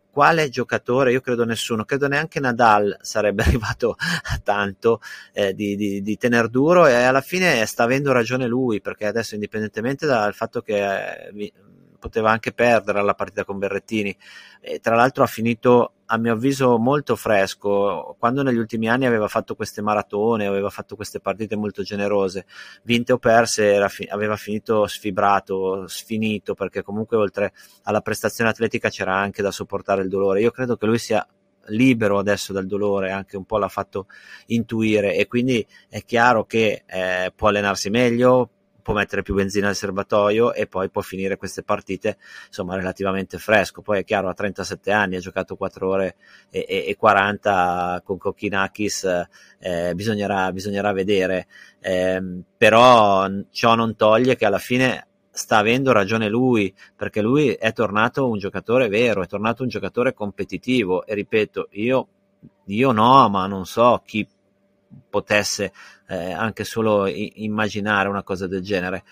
Quale 0.09 0.49
giocatore? 0.49 1.11
Io 1.11 1.21
credo 1.21 1.45
nessuno, 1.45 1.85
credo 1.85 2.07
neanche 2.07 2.39
Nadal 2.39 2.97
sarebbe 3.01 3.43
arrivato 3.47 3.95
a 3.99 4.39
tanto 4.43 4.99
eh, 5.31 5.53
di, 5.53 5.75
di, 5.75 6.01
di 6.01 6.17
tener 6.17 6.49
duro 6.49 6.87
e 6.87 6.95
alla 6.95 7.21
fine 7.21 7.63
sta 7.67 7.83
avendo 7.83 8.11
ragione 8.11 8.47
lui 8.47 8.81
perché 8.81 9.05
adesso 9.05 9.35
indipendentemente 9.35 10.07
dal 10.07 10.33
fatto 10.33 10.61
che 10.61 11.27
eh, 11.27 11.53
poteva 11.99 12.31
anche 12.31 12.53
perdere 12.53 13.03
la 13.03 13.13
partita 13.13 13.43
con 13.43 13.59
Berrettini. 13.59 14.15
E 14.61 14.79
tra 14.79 14.95
l'altro 14.95 15.23
ha 15.23 15.27
finito, 15.27 15.93
a 16.05 16.17
mio 16.17 16.33
avviso, 16.33 16.77
molto 16.77 17.15
fresco. 17.15 18.15
Quando 18.17 18.41
negli 18.41 18.57
ultimi 18.57 18.89
anni 18.89 19.05
aveva 19.05 19.27
fatto 19.27 19.55
queste 19.55 19.81
maratone, 19.81 20.47
aveva 20.47 20.69
fatto 20.69 20.95
queste 20.95 21.19
partite 21.19 21.55
molto 21.55 21.83
generose, 21.83 22.45
vinte 22.83 23.13
o 23.13 23.17
perse, 23.17 23.87
fi- 23.89 24.07
aveva 24.09 24.35
finito 24.35 24.87
sfibrato, 24.87 25.87
sfinito, 25.87 26.55
perché 26.55 26.81
comunque 26.81 27.17
oltre 27.17 27.53
alla 27.83 28.01
prestazione 28.01 28.49
atletica 28.49 28.89
c'era 28.89 29.15
anche 29.15 29.41
da 29.41 29.51
sopportare 29.51 30.01
il 30.01 30.09
dolore. 30.09 30.41
Io 30.41 30.51
credo 30.51 30.77
che 30.77 30.85
lui 30.85 30.97
sia 30.97 31.25
libero 31.69 32.17
adesso 32.17 32.53
dal 32.53 32.65
dolore, 32.65 33.11
anche 33.11 33.37
un 33.37 33.45
po' 33.45 33.57
l'ha 33.57 33.67
fatto 33.67 34.07
intuire 34.47 35.15
e 35.15 35.27
quindi 35.27 35.65
è 35.87 36.03
chiaro 36.03 36.45
che 36.45 36.83
eh, 36.85 37.31
può 37.35 37.49
allenarsi 37.49 37.89
meglio, 37.89 38.49
può 38.89 38.97
mettere 38.97 39.21
più 39.21 39.35
benzina 39.35 39.67
al 39.67 39.75
serbatoio 39.75 40.51
e 40.51 40.65
poi 40.65 40.89
può 40.89 41.01
finire 41.01 41.37
queste 41.37 41.61
partite 41.61 42.17
insomma 42.47 42.75
relativamente 42.75 43.37
fresco. 43.37 43.83
Poi 43.83 43.99
è 43.99 44.03
chiaro, 44.03 44.29
a 44.29 44.33
37 44.33 44.91
anni 44.91 45.15
ha 45.15 45.19
giocato 45.19 45.55
4 45.55 45.87
ore 45.87 46.15
e, 46.49 46.65
e, 46.67 46.85
e 46.87 46.95
40 46.95 48.01
con 48.03 48.17
Kokinakis, 48.17 49.27
eh, 49.59 49.93
bisognerà, 49.93 50.51
bisognerà 50.51 50.91
vedere. 50.91 51.45
Eh, 51.79 52.41
però 52.57 53.29
ciò 53.51 53.75
non 53.75 53.95
toglie 53.95 54.35
che 54.35 54.45
alla 54.47 54.57
fine 54.57 55.05
sta 55.29 55.57
avendo 55.57 55.91
ragione 55.91 56.27
lui, 56.27 56.73
perché 56.95 57.21
lui 57.21 57.51
è 57.51 57.71
tornato 57.73 58.27
un 58.27 58.39
giocatore 58.39 58.87
vero, 58.87 59.21
è 59.21 59.27
tornato 59.27 59.61
un 59.61 59.69
giocatore 59.69 60.15
competitivo 60.15 61.05
e 61.05 61.13
ripeto, 61.13 61.67
io, 61.73 62.07
io 62.65 62.91
no, 62.91 63.29
ma 63.29 63.45
non 63.45 63.67
so 63.67 64.01
chi 64.03 64.27
potesse 65.09 65.71
eh, 66.07 66.31
anche 66.31 66.63
solo 66.63 67.07
i- 67.07 67.43
immaginare 67.43 68.09
una 68.09 68.23
cosa 68.23 68.47
del 68.47 68.61
genere. 68.61 69.03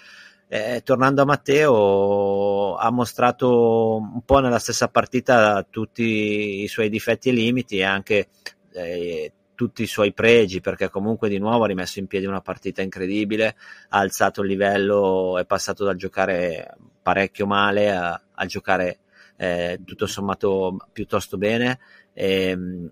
Eh, 0.50 0.82
tornando 0.84 1.22
a 1.22 1.26
Matteo, 1.26 2.76
ha 2.76 2.90
mostrato 2.90 3.98
un 3.98 4.22
po' 4.24 4.40
nella 4.40 4.60
stessa 4.60 4.88
partita 4.88 5.66
tutti 5.70 6.62
i 6.64 6.68
suoi 6.68 6.90
difetti 6.90 7.30
e 7.30 7.34
limiti 7.34 7.78
e 7.80 7.84
anche 7.84 8.30
eh, 8.72 9.32
tutti 9.56 9.84
i 9.84 9.88
suoi 9.88 10.14
pregi, 10.14 10.62
perché 10.62 10.90
comunque 10.90 11.30
di 11.30 11.40
nuovo 11.40 11.64
ha 11.64 11.68
rimesso 11.68 12.00
in 12.00 12.08
piedi 12.08 12.28
una 12.28 12.42
partita 12.42 12.82
incredibile, 12.82 13.56
ha 13.90 13.98
alzato 14.00 14.42
il 14.42 14.48
livello, 14.50 15.38
è 15.38 15.46
passato 15.46 15.84
dal 15.84 15.96
giocare 15.96 16.78
parecchio 17.02 17.48
male 17.48 17.92
a, 17.92 18.22
a 18.36 18.46
giocare 18.46 19.00
eh, 19.36 19.80
tutto 19.84 20.06
sommato 20.06 20.78
piuttosto 20.94 21.38
bene. 21.38 21.80
E, 22.14 22.50
ehm, 22.50 22.90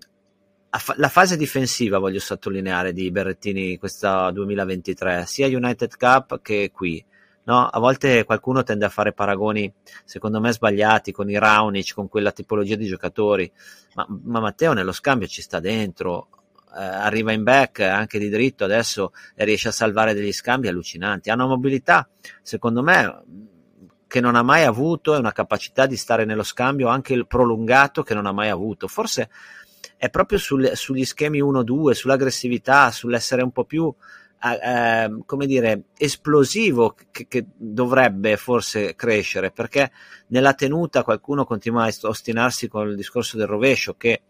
la 0.96 1.08
fase 1.08 1.36
difensiva 1.36 1.98
voglio 1.98 2.18
sottolineare 2.18 2.92
di 2.92 3.10
Berrettini 3.10 3.78
questa 3.78 4.30
2023, 4.30 5.24
sia 5.26 5.46
United 5.46 5.96
Cup 5.96 6.40
che 6.42 6.70
qui. 6.72 7.04
No, 7.44 7.64
a 7.64 7.78
volte 7.78 8.24
qualcuno 8.24 8.64
tende 8.64 8.84
a 8.84 8.88
fare 8.88 9.12
paragoni, 9.12 9.72
secondo 10.04 10.40
me 10.40 10.52
sbagliati, 10.52 11.12
con 11.12 11.30
i 11.30 11.38
Raunic, 11.38 11.94
con 11.94 12.08
quella 12.08 12.32
tipologia 12.32 12.74
di 12.74 12.86
giocatori, 12.86 13.50
ma, 13.94 14.04
ma 14.24 14.40
Matteo 14.40 14.72
nello 14.72 14.90
scambio 14.90 15.28
ci 15.28 15.42
sta 15.42 15.60
dentro, 15.60 16.28
eh, 16.76 16.82
arriva 16.82 17.30
in 17.30 17.44
back 17.44 17.80
anche 17.80 18.18
di 18.18 18.28
dritto 18.28 18.64
adesso 18.64 19.12
e 19.36 19.44
riesce 19.44 19.68
a 19.68 19.72
salvare 19.72 20.12
degli 20.12 20.32
scambi 20.32 20.66
allucinanti. 20.66 21.30
Ha 21.30 21.34
una 21.34 21.46
mobilità, 21.46 22.08
secondo 22.42 22.82
me, 22.82 23.22
che 24.08 24.20
non 24.20 24.34
ha 24.34 24.42
mai 24.42 24.64
avuto 24.64 25.14
e 25.14 25.18
una 25.18 25.32
capacità 25.32 25.86
di 25.86 25.96
stare 25.96 26.24
nello 26.24 26.42
scambio 26.42 26.88
anche 26.88 27.12
il 27.12 27.26
prolungato 27.26 28.02
che 28.02 28.14
non 28.14 28.26
ha 28.26 28.32
mai 28.32 28.48
avuto. 28.48 28.88
Forse 28.88 29.30
è 29.96 30.10
proprio 30.10 30.38
sul, 30.38 30.72
sugli 30.74 31.04
schemi 31.04 31.40
1-2, 31.40 31.92
sull'aggressività, 31.92 32.90
sull'essere 32.90 33.42
un 33.42 33.52
po' 33.52 33.64
più 33.64 33.92
eh, 34.42 35.22
come 35.24 35.46
dire, 35.46 35.84
esplosivo 35.96 36.94
che, 37.10 37.26
che, 37.26 37.46
dovrebbe 37.56 38.36
forse 38.36 38.94
crescere, 38.94 39.50
perché 39.50 39.90
nella 40.28 40.54
tenuta 40.54 41.02
qualcuno 41.02 41.44
continua 41.44 41.84
a 41.84 41.92
ostinarsi 42.02 42.68
con 42.68 42.88
il 42.88 42.96
discorso 42.96 43.36
del 43.36 43.46
rovescio 43.46 43.94
che 43.94 44.22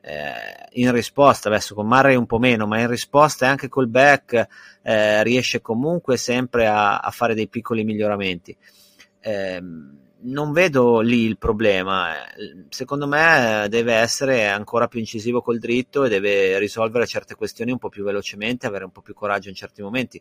eh, 0.00 0.32
in 0.72 0.90
risposta, 0.92 1.48
adesso 1.48 1.74
con 1.74 1.86
Murray 1.86 2.14
un 2.14 2.26
po' 2.26 2.38
meno, 2.38 2.66
ma 2.66 2.80
in 2.80 2.88
risposta 2.88 3.46
e 3.46 3.48
anche 3.48 3.68
col 3.68 3.88
back 3.88 4.46
eh, 4.82 5.22
riesce 5.22 5.60
comunque 5.60 6.16
sempre 6.16 6.66
a, 6.66 6.98
a, 6.98 7.10
fare 7.10 7.34
dei 7.34 7.48
piccoli 7.48 7.84
miglioramenti. 7.84 8.56
Eh, 9.20 9.62
non 10.22 10.52
vedo 10.52 11.00
lì 11.00 11.24
il 11.24 11.38
problema. 11.38 12.14
Secondo 12.68 13.06
me 13.06 13.66
deve 13.68 13.94
essere 13.94 14.48
ancora 14.48 14.88
più 14.88 15.00
incisivo 15.00 15.40
col 15.40 15.58
dritto 15.58 16.04
e 16.04 16.08
deve 16.08 16.58
risolvere 16.58 17.06
certe 17.06 17.34
questioni 17.34 17.72
un 17.72 17.78
po' 17.78 17.88
più 17.88 18.04
velocemente, 18.04 18.66
avere 18.66 18.84
un 18.84 18.92
po' 18.92 19.02
più 19.02 19.14
coraggio 19.14 19.48
in 19.48 19.54
certi 19.54 19.82
momenti 19.82 20.20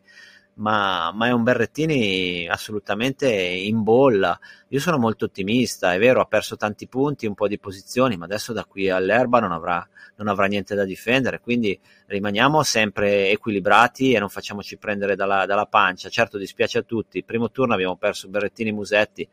ma, 0.55 1.11
ma, 1.13 1.27
è 1.27 1.31
un 1.31 1.43
Berrettini 1.43 2.47
assolutamente 2.47 3.29
in 3.31 3.83
bolla. 3.83 4.37
Io 4.69 4.79
sono 4.79 4.97
molto 4.97 5.25
ottimista, 5.25 5.93
è 5.93 5.99
vero, 5.99 6.21
ha 6.21 6.25
perso 6.25 6.55
tanti 6.57 6.87
punti, 6.87 7.25
un 7.25 7.33
po' 7.33 7.47
di 7.47 7.57
posizioni, 7.57 8.17
ma 8.17 8.25
adesso 8.25 8.53
da 8.53 8.65
qui 8.65 8.89
all'erba 8.89 9.39
non 9.39 9.51
avrà, 9.51 9.87
non 10.17 10.27
avrà 10.27 10.45
niente 10.45 10.75
da 10.75 10.83
difendere, 10.83 11.39
quindi 11.39 11.79
rimaniamo 12.07 12.63
sempre 12.63 13.29
equilibrati 13.29 14.11
e 14.13 14.19
non 14.19 14.29
facciamoci 14.29 14.77
prendere 14.77 15.15
dalla, 15.15 15.45
dalla 15.45 15.65
pancia. 15.65 16.09
Certo 16.09 16.37
dispiace 16.37 16.79
a 16.79 16.83
tutti, 16.83 17.17
il 17.17 17.25
primo 17.25 17.49
turno 17.49 17.73
abbiamo 17.73 17.95
perso 17.95 18.27
Berrettini 18.29 18.71
Musetti 18.71 19.27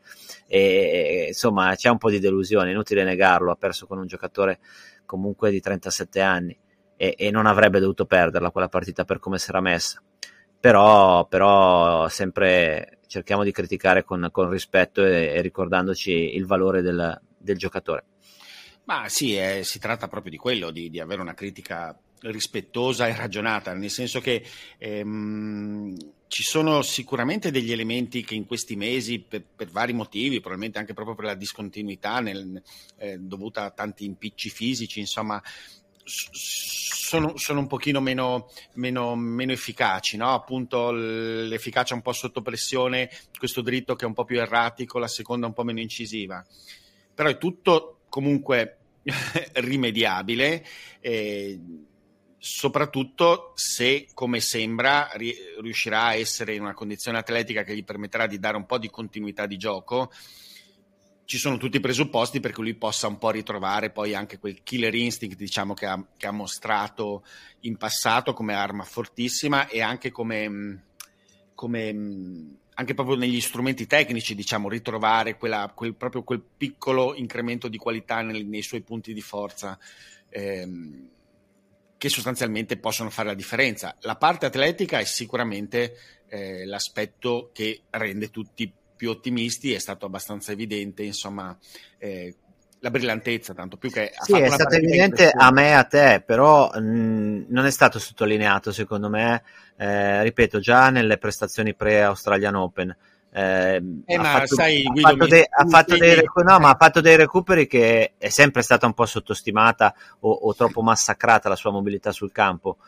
e, 0.47 1.25
insomma 1.27 1.75
c'è 1.75 1.89
un 1.89 1.97
po' 1.97 2.09
di 2.09 2.19
delusione, 2.19 2.71
inutile 2.71 3.03
negarlo, 3.03 3.51
ha 3.51 3.55
perso 3.55 3.85
con 3.85 3.97
un 3.99 4.07
giocatore 4.07 4.59
comunque 5.05 5.51
di 5.51 5.59
37 5.59 6.21
anni 6.21 6.57
e, 6.95 7.15
e 7.17 7.31
non 7.31 7.45
avrebbe 7.45 7.79
dovuto 7.79 8.05
perderla 8.05 8.51
quella 8.51 8.69
partita 8.69 9.05
per 9.05 9.19
come 9.19 9.37
si 9.37 9.49
era 9.49 9.61
messa 9.61 10.01
però, 10.59 11.25
però 11.27 12.07
sempre 12.09 12.99
cerchiamo 13.07 13.43
di 13.43 13.51
criticare 13.51 14.03
con, 14.03 14.29
con 14.31 14.49
rispetto 14.49 15.03
e, 15.03 15.25
e, 15.27 15.41
ricordandoci 15.41 16.11
il 16.11 16.45
valore 16.45 16.81
del, 16.81 17.19
del 17.37 17.57
giocatore. 17.57 18.05
Ma 18.83 19.07
sì, 19.07 19.37
eh, 19.37 19.63
si 19.63 19.79
tratta 19.79 20.07
proprio 20.07 20.31
di 20.31 20.37
quello, 20.37 20.71
di, 20.71 20.89
di, 20.89 20.99
avere 20.99 21.21
una 21.21 21.33
critica 21.33 21.97
rispettosa 22.21 23.07
e 23.07 23.15
ragionata, 23.15 23.73
nel 23.73 23.89
senso 23.89 24.19
che 24.19 24.43
ehm, 24.77 25.95
ci 26.27 26.43
sono 26.43 26.81
sicuramente 26.81 27.51
degli 27.51 27.71
elementi 27.71 28.23
che 28.23 28.35
in 28.35 28.45
questi 28.45 28.75
mesi, 28.75 29.19
per, 29.19 29.43
per 29.55 29.69
vari 29.69 29.93
motivi, 29.93 30.39
probabilmente 30.39 30.79
anche 30.79 30.93
proprio 30.93 31.15
per 31.15 31.25
la 31.25 31.35
discontinuità 31.35 32.19
nel, 32.19 32.61
eh, 32.97 33.17
dovuta 33.17 33.63
a 33.63 33.71
tanti 33.71 34.05
impicci 34.05 34.49
fisici, 34.49 34.99
insomma, 34.99 35.41
sono, 36.09 37.37
sono, 37.37 37.59
un 37.59 37.67
pochino 37.67 38.01
meno, 38.01 38.49
meno, 38.73 39.15
meno 39.15 39.51
efficaci, 39.51 40.17
no? 40.17 40.33
appunto 40.33 40.91
l'efficacia 40.91 41.93
un 41.93 42.01
po' 42.01 42.13
sotto 42.13 42.41
pressione, 42.41 43.09
questo 43.37 43.61
dritto 43.61 43.95
che 43.95 44.05
è 44.05 44.07
un 44.07 44.13
po' 44.13 44.25
più 44.25 44.39
erratico, 44.39 44.97
la 44.97 45.07
seconda 45.07 45.45
un 45.45 45.53
po' 45.53 45.63
meno 45.63 45.79
incisiva, 45.79 46.43
però 47.13 47.29
è 47.29 47.37
tutto 47.37 48.01
comunque 48.09 48.77
rimediabile, 49.53 50.65
eh, 50.99 51.59
soprattutto 52.37 53.51
se, 53.55 54.07
come 54.13 54.39
sembra, 54.39 55.11
riuscirà 55.61 56.05
a 56.05 56.15
essere 56.15 56.55
in 56.55 56.61
una 56.61 56.73
condizione 56.73 57.17
atletica 57.17 57.63
che 57.63 57.75
gli 57.75 57.83
permetterà 57.83 58.25
di 58.27 58.39
dare 58.39 58.57
un 58.57 58.65
po' 58.65 58.77
di 58.77 58.89
continuità 58.89 59.45
di 59.45 59.57
gioco 59.57 60.11
ci 61.29 61.37
sono 61.37 61.57
tutti 61.57 61.77
i 61.77 61.79
presupposti 61.79 62.39
perché 62.39 62.59
lui 62.59 62.73
possa 62.73 63.05
un 63.05 63.19
po' 63.19 63.29
ritrovare 63.29 63.91
poi 63.91 64.15
anche 64.15 64.39
quel 64.39 64.63
killer 64.63 64.95
instinct 64.95 65.37
diciamo, 65.37 65.75
che, 65.75 65.85
ha, 65.85 66.03
che 66.17 66.25
ha 66.25 66.31
mostrato 66.31 67.23
in 67.59 67.77
passato 67.77 68.33
come 68.33 68.55
arma 68.55 68.83
fortissima 68.83 69.67
e 69.67 69.79
anche 69.79 70.09
come, 70.09 70.85
come 71.53 72.57
anche 72.73 72.93
proprio 72.95 73.15
negli 73.15 73.39
strumenti 73.41 73.85
tecnici, 73.85 74.33
diciamo, 74.33 74.69
ritrovare 74.69 75.37
quella, 75.37 75.71
quel, 75.75 75.93
proprio 75.93 76.23
quel 76.23 76.41
piccolo 76.41 77.13
incremento 77.13 77.67
di 77.67 77.77
qualità 77.77 78.21
nel, 78.21 78.47
nei 78.47 78.63
suoi 78.63 78.81
punti 78.81 79.13
di 79.13 79.21
forza 79.21 79.77
ehm, 80.29 81.09
che 81.95 82.09
sostanzialmente 82.09 82.77
possono 82.77 83.11
fare 83.11 83.27
la 83.27 83.35
differenza. 83.35 83.95
La 83.99 84.15
parte 84.15 84.47
atletica 84.47 84.97
è 84.97 85.03
sicuramente 85.03 85.95
eh, 86.27 86.65
l'aspetto 86.65 87.51
che 87.53 87.83
rende 87.91 88.31
tutti 88.31 88.73
più 88.99 89.11
ottimisti 89.11 89.71
è 89.71 89.79
stato 89.79 90.05
abbastanza 90.05 90.51
evidente, 90.51 91.03
insomma, 91.03 91.57
eh, 91.97 92.35
la 92.79 92.89
brillantezza, 92.89 93.53
tanto 93.53 93.77
più 93.77 93.89
che... 93.89 94.11
Sì, 94.19 94.33
è 94.33 94.49
stato 94.49 94.75
evidente 94.75 95.31
a 95.33 95.49
me 95.51 95.69
e 95.69 95.71
a 95.71 95.85
te, 95.85 96.21
però 96.25 96.69
mh, 96.69 97.45
non 97.47 97.65
è 97.65 97.71
stato 97.71 97.97
sottolineato, 97.97 98.73
secondo 98.73 99.07
me, 99.07 99.43
eh, 99.77 100.21
ripeto, 100.23 100.59
già 100.59 100.89
nelle 100.89 101.17
prestazioni 101.17 101.73
pre-Australian 101.73 102.55
Open. 102.55 102.97
Eh, 103.31 103.81
eh, 104.05 104.15
ha, 104.15 104.23
fatto, 104.23 104.55
sai, 104.55 104.83
ha, 104.83 104.99
fatto 104.99 105.27
de, 105.27 105.47
ha, 105.49 105.65
fatto 105.65 105.95
dei, 105.95 106.21
no, 106.43 106.59
ma 106.59 106.71
ha 106.71 106.77
fatto 106.77 106.99
dei 106.99 107.15
recuperi 107.15 107.67
che 107.67 108.15
è 108.17 108.27
sempre 108.27 108.63
stata 108.63 108.85
un 108.85 108.93
po' 108.93 109.05
sottostimata 109.05 109.95
o, 110.19 110.29
o 110.29 110.53
troppo 110.53 110.81
massacrata 110.81 111.47
la 111.47 111.55
sua 111.55 111.71
mobilità 111.71 112.11
sul 112.11 112.33
campo 112.33 112.79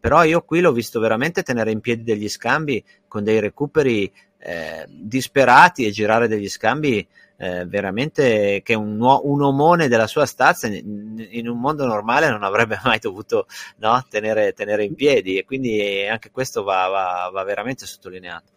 però 0.00 0.24
io 0.24 0.42
qui 0.42 0.60
l'ho 0.60 0.72
visto 0.72 1.00
veramente 1.00 1.42
tenere 1.42 1.70
in 1.70 1.80
piedi 1.80 2.02
degli 2.02 2.28
scambi 2.28 2.84
con 3.06 3.24
dei 3.24 3.40
recuperi 3.40 4.10
eh, 4.38 4.86
disperati 4.88 5.84
e 5.84 5.90
girare 5.90 6.28
degli 6.28 6.48
scambi 6.48 7.06
eh, 7.40 7.64
veramente 7.66 8.62
che 8.64 8.74
un, 8.74 9.00
un, 9.00 9.42
omone 9.42 9.86
della 9.86 10.08
sua 10.08 10.26
stazza 10.26 10.66
in, 10.66 11.24
in, 11.30 11.48
un 11.48 11.60
mondo 11.60 11.86
normale 11.86 12.28
non 12.28 12.42
avrebbe 12.42 12.80
mai 12.84 12.98
dovuto 12.98 13.46
no, 13.76 14.04
tenere, 14.08 14.52
tenere, 14.52 14.84
in 14.84 14.94
piedi 14.94 15.38
e 15.38 15.44
quindi 15.44 16.04
anche 16.06 16.30
questo 16.30 16.62
va, 16.62 16.88
va, 16.88 17.30
va 17.32 17.44
veramente 17.44 17.86
sottolineato. 17.86 18.50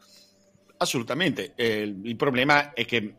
Assolutamente, 0.77 1.53
eh, 1.53 1.95
il 2.03 2.15
problema 2.15 2.73
è 2.73 2.85
che 2.85 3.17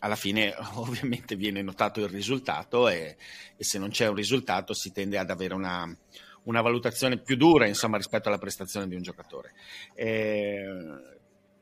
alla 0.00 0.16
fine 0.16 0.52
ovviamente 0.74 1.36
viene 1.36 1.62
notato 1.62 2.00
il 2.00 2.08
risultato 2.08 2.88
e, 2.88 3.16
e, 3.56 3.62
se 3.62 3.78
non 3.78 3.90
c'è 3.90 4.08
un 4.08 4.16
risultato 4.16 4.74
si 4.74 4.90
tende 4.90 5.16
ad 5.16 5.30
avere 5.30 5.54
una, 5.54 5.96
una 6.44 6.60
valutazione 6.60 7.18
più 7.18 7.36
dura 7.36 7.66
insomma, 7.66 7.96
rispetto 7.96 8.28
alla 8.28 8.38
prestazione 8.38 8.88
di 8.88 8.94
un 8.94 9.02
giocatore. 9.02 9.52
Eh, 9.94 10.64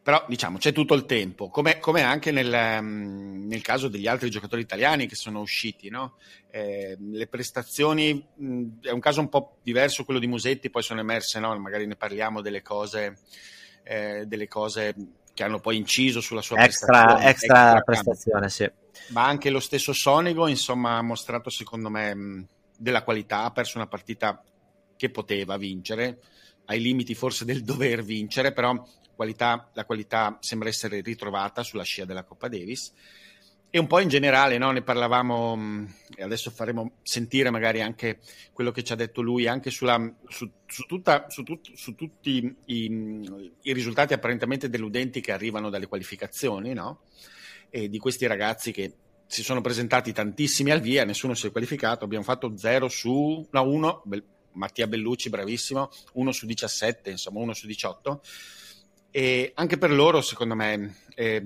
però 0.02 0.24
diciamo 0.28 0.58
c'è 0.58 0.72
tutto 0.72 0.94
il 0.94 1.06
tempo, 1.06 1.48
come, 1.48 1.78
come 1.78 2.02
anche 2.02 2.32
nel, 2.32 2.80
um, 2.80 3.46
nel, 3.46 3.62
caso 3.62 3.86
degli 3.86 4.08
altri 4.08 4.30
giocatori 4.30 4.62
italiani 4.62 5.06
che 5.06 5.14
sono 5.14 5.40
usciti. 5.40 5.90
No? 5.90 6.16
Eh, 6.50 6.96
le 6.98 7.26
prestazioni, 7.28 8.26
mh, 8.34 8.80
è 8.82 8.90
un 8.90 9.00
caso 9.00 9.20
un 9.20 9.28
po' 9.28 9.58
diverso 9.62 10.04
quello 10.04 10.18
di 10.18 10.26
Musetti, 10.26 10.70
poi 10.70 10.82
sono 10.82 11.00
emerse, 11.00 11.38
no? 11.38 11.56
magari 11.58 11.86
ne 11.86 11.96
parliamo 11.96 12.40
delle 12.40 12.62
cose 12.62 13.16
eh, 13.84 14.24
delle 14.26 14.48
cose 14.48 14.94
che 15.34 15.44
hanno 15.44 15.60
poi 15.60 15.76
inciso 15.76 16.20
sulla 16.20 16.42
sua 16.42 16.62
extra, 16.62 16.86
prestazione. 16.86 17.30
Extra, 17.30 17.56
extra 17.56 17.80
prestazione, 17.80 18.50
sì. 18.50 18.70
Ma 19.08 19.26
anche 19.26 19.50
lo 19.50 19.60
stesso 19.60 19.92
Sonego, 19.92 20.46
insomma, 20.46 20.96
ha 20.96 21.02
mostrato 21.02 21.50
secondo 21.50 21.88
me 21.88 22.14
mh, 22.14 22.46
della 22.76 23.02
qualità, 23.02 23.44
ha 23.44 23.50
perso 23.50 23.78
una 23.78 23.86
partita 23.86 24.42
che 25.02 25.10
poteva 25.10 25.56
vincere, 25.56 26.20
ai 26.66 26.80
limiti 26.80 27.16
forse 27.16 27.44
del 27.44 27.64
dover 27.64 28.04
vincere, 28.04 28.52
però 28.52 28.80
qualità, 29.16 29.68
la 29.74 29.84
qualità 29.84 30.38
sembra 30.38 30.68
essere 30.68 31.00
ritrovata 31.00 31.64
sulla 31.64 31.82
scia 31.82 32.04
della 32.04 32.22
Coppa 32.22 32.46
Davis 32.46 32.92
e 33.68 33.80
un 33.80 33.88
po' 33.88 33.98
in 33.98 34.08
generale, 34.08 34.58
no? 34.58 34.70
ne 34.70 34.82
parlavamo 34.82 35.56
mm, 35.56 35.86
e 36.14 36.22
adesso 36.22 36.52
faremo 36.52 36.98
sentire 37.02 37.50
magari 37.50 37.80
anche 37.80 38.20
quello 38.52 38.70
che 38.70 38.84
ci 38.84 38.92
ha 38.92 38.96
detto 38.96 39.22
lui, 39.22 39.48
anche 39.48 39.70
sulla, 39.70 39.98
su, 40.28 40.48
su, 40.66 40.84
tutta, 40.84 41.26
su, 41.28 41.42
tut, 41.42 41.72
su 41.74 41.96
tutti 41.96 42.56
i, 42.66 43.20
i, 43.62 43.72
risultati 43.72 44.12
apparentemente 44.12 44.68
deludenti 44.68 45.20
che 45.20 45.32
arrivano 45.32 45.68
dalle 45.68 45.88
qualificazioni, 45.88 46.74
no? 46.74 47.00
e 47.70 47.88
di 47.88 47.98
questi 47.98 48.24
ragazzi 48.26 48.70
che 48.70 48.92
si 49.26 49.42
sono 49.42 49.60
presentati 49.62 50.12
tantissimi 50.12 50.70
al 50.70 50.80
via, 50.80 51.04
nessuno 51.04 51.34
si 51.34 51.48
è 51.48 51.50
qualificato, 51.50 52.04
abbiamo 52.04 52.22
fatto 52.22 52.56
0 52.56 52.88
su 52.88 53.44
no, 53.50 53.62
1, 53.62 54.02
Mattia 54.52 54.86
Bellucci 54.86 55.28
bravissimo, 55.28 55.90
1 56.14 56.32
su 56.32 56.46
17, 56.46 57.10
insomma 57.10 57.40
1 57.40 57.54
su 57.54 57.66
18, 57.66 58.22
e 59.10 59.52
anche 59.54 59.78
per 59.78 59.90
loro 59.90 60.20
secondo 60.20 60.54
me... 60.54 60.96
Eh, 61.14 61.44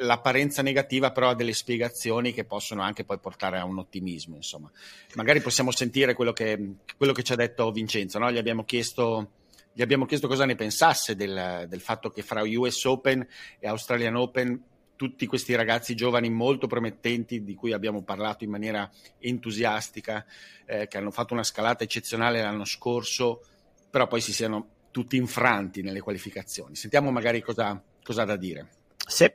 l'apparenza 0.00 0.62
negativa 0.62 1.10
però 1.10 1.30
ha 1.30 1.34
delle 1.34 1.52
spiegazioni 1.52 2.32
che 2.32 2.44
possono 2.44 2.82
anche 2.82 3.04
poi 3.04 3.18
portare 3.18 3.58
a 3.58 3.64
un 3.64 3.78
ottimismo, 3.78 4.36
insomma. 4.36 4.70
Magari 5.14 5.40
possiamo 5.40 5.70
sentire 5.72 6.14
quello 6.14 6.32
che, 6.32 6.76
quello 6.96 7.12
che 7.12 7.22
ci 7.22 7.32
ha 7.32 7.36
detto 7.36 7.70
Vincenzo, 7.70 8.18
no? 8.18 8.30
Gli 8.30 8.38
abbiamo 8.38 8.64
chiesto 8.64 9.32
gli 9.72 9.82
abbiamo 9.82 10.04
chiesto 10.04 10.26
cosa 10.26 10.44
ne 10.44 10.56
pensasse 10.56 11.14
del, 11.14 11.66
del, 11.68 11.80
fatto 11.80 12.10
che 12.10 12.22
fra 12.22 12.42
US 12.42 12.84
Open 12.84 13.24
e 13.60 13.68
Australian 13.68 14.16
Open 14.16 14.62
tutti 15.00 15.24
questi 15.24 15.54
ragazzi 15.54 15.94
giovani 15.94 16.28
molto 16.28 16.66
promettenti 16.66 17.42
di 17.42 17.54
cui 17.54 17.72
abbiamo 17.72 18.02
parlato 18.02 18.44
in 18.44 18.50
maniera 18.50 18.86
entusiastica, 19.18 20.26
eh, 20.66 20.88
che 20.88 20.98
hanno 20.98 21.10
fatto 21.10 21.32
una 21.32 21.42
scalata 21.42 21.84
eccezionale 21.84 22.42
l'anno 22.42 22.66
scorso, 22.66 23.40
però 23.88 24.06
poi 24.06 24.20
si 24.20 24.34
siano 24.34 24.66
tutti 24.90 25.16
infranti 25.16 25.80
nelle 25.80 26.02
qualificazioni. 26.02 26.76
Sentiamo 26.76 27.10
magari 27.10 27.40
cosa, 27.40 27.82
cosa 28.02 28.20
ha 28.20 28.24
da 28.26 28.36
dire. 28.36 28.68
Sì. 29.06 29.32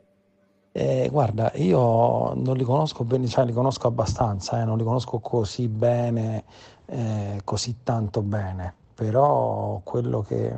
Eh, 0.71 1.09
guarda, 1.11 1.51
io 1.55 2.35
non 2.35 2.55
li 2.55 2.63
conosco 2.63 3.03
bene, 3.03 3.27
cioè 3.27 3.43
li 3.45 3.51
conosco 3.51 3.87
abbastanza, 3.87 4.61
eh, 4.61 4.65
non 4.65 4.77
li 4.77 4.83
conosco 4.83 5.17
così 5.17 5.67
bene, 5.67 6.43
eh, 6.85 7.41
così 7.43 7.77
tanto 7.81 8.21
bene, 8.21 8.71
però 8.93 9.81
quello 9.83 10.21
che, 10.21 10.53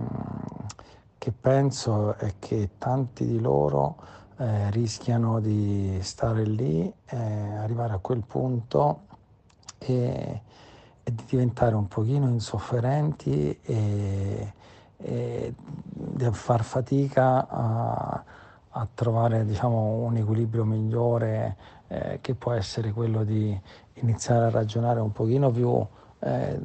che, 1.17 1.31
penso 1.31 2.17
è 2.17 2.33
che 2.39 2.71
tanti 2.77 3.25
di 3.25 3.39
loro 3.39 4.15
eh, 4.37 4.69
rischiano 4.71 5.39
di 5.39 5.97
stare 6.01 6.43
lì, 6.43 6.91
eh, 7.05 7.17
arrivare 7.17 7.93
a 7.93 7.97
quel 7.99 8.23
punto 8.25 9.01
e, 9.77 10.41
e, 11.03 11.13
di 11.13 11.23
diventare 11.27 11.75
un 11.75 11.87
pochino 11.87 12.27
insofferenti 12.27 13.59
e, 13.61 14.53
e 14.97 15.53
di 15.55 16.29
far 16.31 16.63
fatica 16.63 17.47
a 17.47 18.23
a 18.77 18.87
trovare 18.93 19.43
diciamo, 19.43 20.05
un 20.05 20.17
equilibrio 20.17 20.63
migliore 20.63 21.57
eh, 21.87 22.19
che 22.21 22.35
può 22.35 22.51
essere 22.51 22.91
quello 22.91 23.23
di 23.23 23.59
iniziare 23.95 24.45
a 24.45 24.49
ragionare 24.49 24.99
un 24.99 25.11
pochino 25.11 25.49
più, 25.49 25.85
eh, 26.19 26.59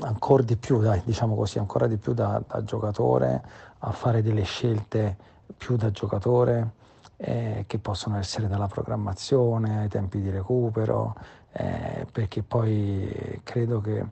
ancora 0.00 0.42
di 0.44 0.56
più, 0.56 0.80
dai, 0.80 1.02
diciamo 1.04 1.34
così, 1.34 1.58
ancora 1.58 1.88
di 1.88 1.96
più 1.96 2.14
da, 2.14 2.40
da, 2.46 2.62
giocatore, 2.62 3.42
a 3.80 3.90
fare 3.90 4.22
delle 4.22 4.42
scelte 4.42 5.16
più 5.56 5.76
da 5.76 5.90
giocatore 5.90 6.76
eh, 7.18 7.64
che 7.66 7.78
possono 7.78 8.16
essere 8.16 8.48
dalla 8.48 8.68
programmazione 8.68 9.80
ai 9.80 9.88
tempi 9.88 10.20
di 10.20 10.30
recupero, 10.30 11.14
eh, 11.52 12.06
perché 12.10 12.42
poi 12.42 13.40
credo 13.42 13.80
che 13.80 14.04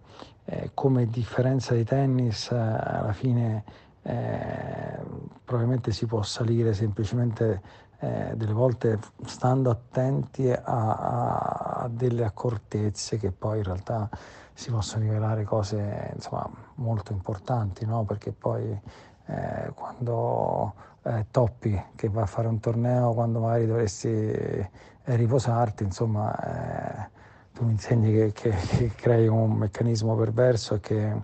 eh, 0.44 0.70
come 0.74 1.08
differenza 1.08 1.74
di 1.74 1.84
tennis 1.84 2.50
alla 2.50 3.12
fine 3.12 3.64
eh, 4.02 4.98
probabilmente 5.44 5.92
si 5.92 6.06
può 6.06 6.22
salire 6.22 6.74
semplicemente 6.74 7.60
eh, 7.98 8.32
delle 8.34 8.52
volte 8.52 8.98
stando 9.24 9.70
attenti 9.70 10.50
a, 10.50 10.62
a, 10.64 11.80
a, 11.82 11.88
delle 11.88 12.24
accortezze 12.24 13.18
che 13.18 13.32
poi 13.32 13.58
in 13.58 13.64
realtà 13.64 14.08
si 14.52 14.70
possono 14.70 15.04
rivelare 15.04 15.44
cose 15.44 16.12
insomma, 16.14 16.48
molto 16.76 17.12
importanti, 17.12 17.84
no? 17.84 18.04
perché 18.04 18.32
poi 18.32 18.78
eh, 19.26 19.70
quando 19.74 20.74
eh, 21.02 21.26
toppi 21.30 21.80
che 21.94 22.08
vai 22.08 22.24
a 22.24 22.26
fare 22.26 22.48
un 22.48 22.58
torneo, 22.60 23.12
quando 23.12 23.40
magari 23.40 23.66
dovresti 23.66 24.08
eh, 24.08 24.70
riposarti, 25.04 25.84
insomma, 25.84 26.34
eh, 26.36 27.08
tu 27.52 27.64
mi 27.64 27.72
insegni 27.72 28.12
che, 28.12 28.32
che, 28.32 28.50
che, 28.50 28.90
crei 28.94 29.28
un 29.28 29.52
meccanismo 29.52 30.14
perverso 30.16 30.74
e 30.74 30.80
che, 30.80 31.16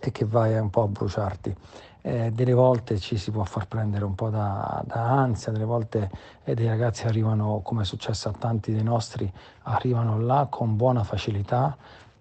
e 0.00 0.10
che 0.10 0.24
vai 0.24 0.58
un 0.58 0.70
po' 0.70 0.82
a 0.82 0.88
bruciarti. 0.88 1.56
Eh, 2.00 2.30
delle 2.32 2.52
volte 2.52 2.98
ci 2.98 3.16
si 3.16 3.30
può 3.30 3.44
far 3.44 3.66
prendere 3.66 4.04
un 4.04 4.14
po' 4.14 4.30
da, 4.30 4.82
da 4.86 5.02
ansia, 5.02 5.52
delle 5.52 5.64
volte 5.64 6.10
eh, 6.44 6.54
dei 6.54 6.66
ragazzi 6.66 7.06
arrivano, 7.06 7.60
come 7.62 7.82
è 7.82 7.84
successo 7.84 8.28
a 8.28 8.32
tanti 8.32 8.72
dei 8.72 8.82
nostri, 8.84 9.30
arrivano 9.62 10.18
là 10.20 10.46
con 10.48 10.76
buona 10.76 11.02
facilità 11.02 11.76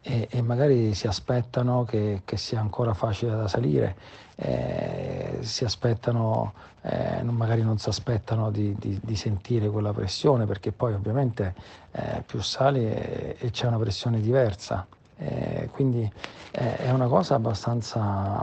e, 0.07 0.27
e 0.31 0.41
magari 0.41 0.93
si 0.93 1.05
aspettano 1.05 1.83
che, 1.83 2.21
che, 2.23 2.37
sia 2.37 2.61
ancora 2.61 2.93
facile 2.93 3.35
da 3.35 3.49
salire, 3.49 3.95
eh, 4.37 5.39
si 5.41 5.65
aspettano, 5.65 6.53
eh, 6.81 7.21
magari 7.23 7.61
non 7.61 7.77
si 7.77 7.89
aspettano 7.89 8.49
di, 8.49 8.73
di, 8.79 8.97
di, 9.03 9.15
sentire 9.17 9.67
quella 9.67 9.91
pressione 9.91 10.45
perché 10.45 10.71
poi 10.71 10.93
ovviamente 10.93 11.53
eh, 11.91 12.23
più 12.25 12.39
sali 12.39 12.85
e, 12.85 13.35
e 13.37 13.51
c'è 13.51 13.67
una 13.67 13.79
pressione 13.79 14.21
diversa. 14.21 14.87
Eh, 15.19 15.69
quindi 15.71 16.09
è 16.51 16.89
una 16.91 17.07
cosa 17.07 17.35
abbastanza 17.35 18.39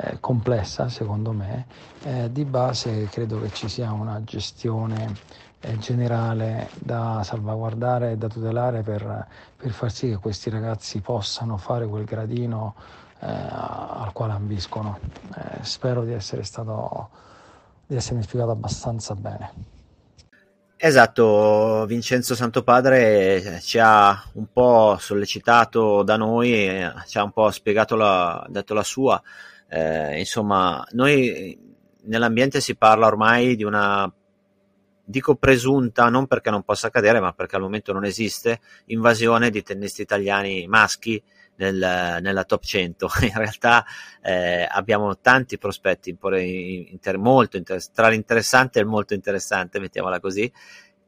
eh, 0.00 0.18
complessa 0.20 0.88
secondo 0.88 1.32
me, 1.32 1.66
eh, 2.04 2.30
di 2.30 2.44
base 2.44 3.08
credo 3.10 3.40
che 3.40 3.50
ci 3.50 3.68
sia 3.68 3.90
una 3.90 4.22
gestione 4.22 5.06
eh, 5.06 5.47
generale 5.78 6.70
da 6.74 7.22
salvaguardare 7.24 8.12
e 8.12 8.16
da 8.16 8.28
tutelare 8.28 8.82
per, 8.82 9.26
per, 9.56 9.70
far 9.70 9.90
sì 9.90 10.08
che 10.08 10.16
questi 10.16 10.50
ragazzi 10.50 11.00
possano 11.00 11.56
fare 11.56 11.86
quel 11.86 12.04
gradino 12.04 12.74
eh, 13.20 13.26
al 13.26 14.10
quale 14.12 14.32
ambiscono. 14.32 14.98
Eh, 15.36 15.64
spero 15.64 16.04
di 16.04 16.12
essere 16.12 16.42
stato 16.44 17.10
di 17.86 17.96
essermi 17.96 18.22
spiegato 18.22 18.50
abbastanza 18.50 19.14
bene. 19.14 19.76
Esatto, 20.76 21.86
Vincenzo 21.86 22.36
Santopadre 22.36 23.58
ci 23.62 23.78
ha 23.80 24.22
un 24.34 24.46
po' 24.52 24.96
sollecitato 25.00 26.02
da 26.04 26.16
noi, 26.16 26.88
ci 27.06 27.18
ha 27.18 27.24
un 27.24 27.32
po' 27.32 27.50
spiegato 27.50 27.96
la, 27.96 28.46
detto 28.48 28.74
la 28.74 28.84
sua 28.84 29.20
eh, 29.68 30.18
insomma, 30.18 30.84
noi 30.92 31.56
nell'ambiente 32.04 32.60
si 32.60 32.74
parla 32.74 33.06
ormai 33.06 33.54
di 33.54 33.64
una, 33.64 34.10
dico 35.08 35.36
presunta, 35.36 36.10
non 36.10 36.26
perché 36.26 36.50
non 36.50 36.62
possa 36.62 36.88
accadere, 36.88 37.18
ma 37.18 37.32
perché 37.32 37.56
al 37.56 37.62
momento 37.62 37.94
non 37.94 38.04
esiste, 38.04 38.60
invasione 38.86 39.48
di 39.48 39.62
tennisti 39.62 40.02
italiani 40.02 40.66
maschi 40.66 41.22
nel, 41.56 42.18
nella 42.20 42.44
top 42.44 42.62
100. 42.62 43.08
In 43.24 43.32
realtà 43.34 43.86
eh, 44.20 44.66
abbiamo 44.68 45.18
tanti 45.18 45.56
prospetti 45.56 46.10
inter, 46.10 47.16
molto 47.16 47.56
inter, 47.56 47.88
tra 47.88 48.08
l'interessante 48.08 48.78
e 48.78 48.82
il 48.82 48.88
molto 48.88 49.14
interessante, 49.14 49.80
mettiamola 49.80 50.20
così, 50.20 50.52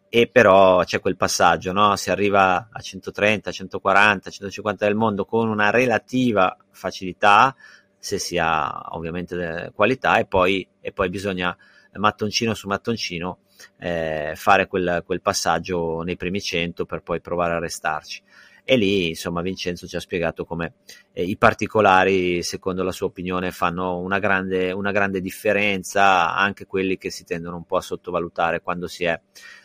e 0.08 0.28
però 0.28 0.82
c'è 0.82 0.98
quel 0.98 1.16
passaggio, 1.16 1.72
no? 1.72 1.94
si 1.96 2.10
arriva 2.10 2.68
a 2.72 2.80
130, 2.80 3.52
140, 3.52 4.30
150 4.30 4.86
del 4.86 4.94
mondo 4.94 5.26
con 5.26 5.46
una 5.48 5.68
relativa 5.68 6.56
facilità, 6.70 7.54
se 7.98 8.18
si 8.18 8.38
ha 8.38 8.88
ovviamente 8.92 9.70
qualità 9.74 10.18
e 10.18 10.24
poi, 10.24 10.66
e 10.80 10.90
poi 10.90 11.10
bisogna 11.10 11.54
mattoncino 11.92 12.54
su 12.54 12.66
mattoncino 12.66 13.40
eh, 13.78 14.32
fare 14.36 14.66
quel, 14.66 15.02
quel, 15.04 15.20
passaggio 15.20 16.02
nei 16.02 16.16
primi 16.16 16.40
100 16.40 16.84
per 16.86 17.02
poi 17.02 17.20
provare 17.20 17.54
a 17.54 17.58
restarci. 17.58 18.22
E 18.64 18.76
lì, 18.76 19.08
insomma, 19.08 19.40
Vincenzo 19.40 19.86
ci 19.86 19.96
ha 19.96 20.00
spiegato 20.00 20.44
come 20.44 20.74
eh, 21.12 21.24
i 21.24 21.36
particolari, 21.36 22.42
secondo 22.42 22.82
la 22.82 22.92
sua 22.92 23.06
opinione, 23.06 23.50
fanno 23.50 23.98
una 23.98 24.18
grande, 24.18 24.70
una 24.70 24.92
grande, 24.92 25.20
differenza, 25.20 26.34
anche 26.34 26.66
quelli 26.66 26.96
che 26.96 27.10
si 27.10 27.24
tendono 27.24 27.56
un 27.56 27.64
po' 27.64 27.78
a 27.78 27.82
sottovalutare 27.82 28.60
quando 28.60 28.86
si 28.86 29.04
è 29.04 29.20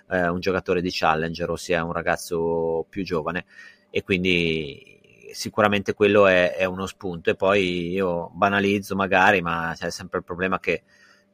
eh, 0.10 0.27
un 0.27 0.39
giocatore 0.39 0.81
di 0.81 0.89
challenger 0.91 1.49
o 1.49 1.55
si 1.55 1.73
è 1.73 1.79
un 1.79 1.91
ragazzo 1.91 2.86
più 2.89 3.03
giovane. 3.03 3.45
E 3.89 4.03
quindi 4.03 4.95
sicuramente 5.36 5.93
quello 5.93 6.27
è, 6.27 6.55
è, 6.55 6.65
uno 6.65 6.86
spunto 6.86 7.29
e 7.29 7.36
poi 7.36 7.91
io 7.91 8.31
banalizzo 8.34 8.95
magari, 8.95 9.41
ma 9.41 9.73
c'è 9.75 9.91
sempre 9.91 10.19
il 10.19 10.23
problema 10.23 10.60
che 10.60 10.84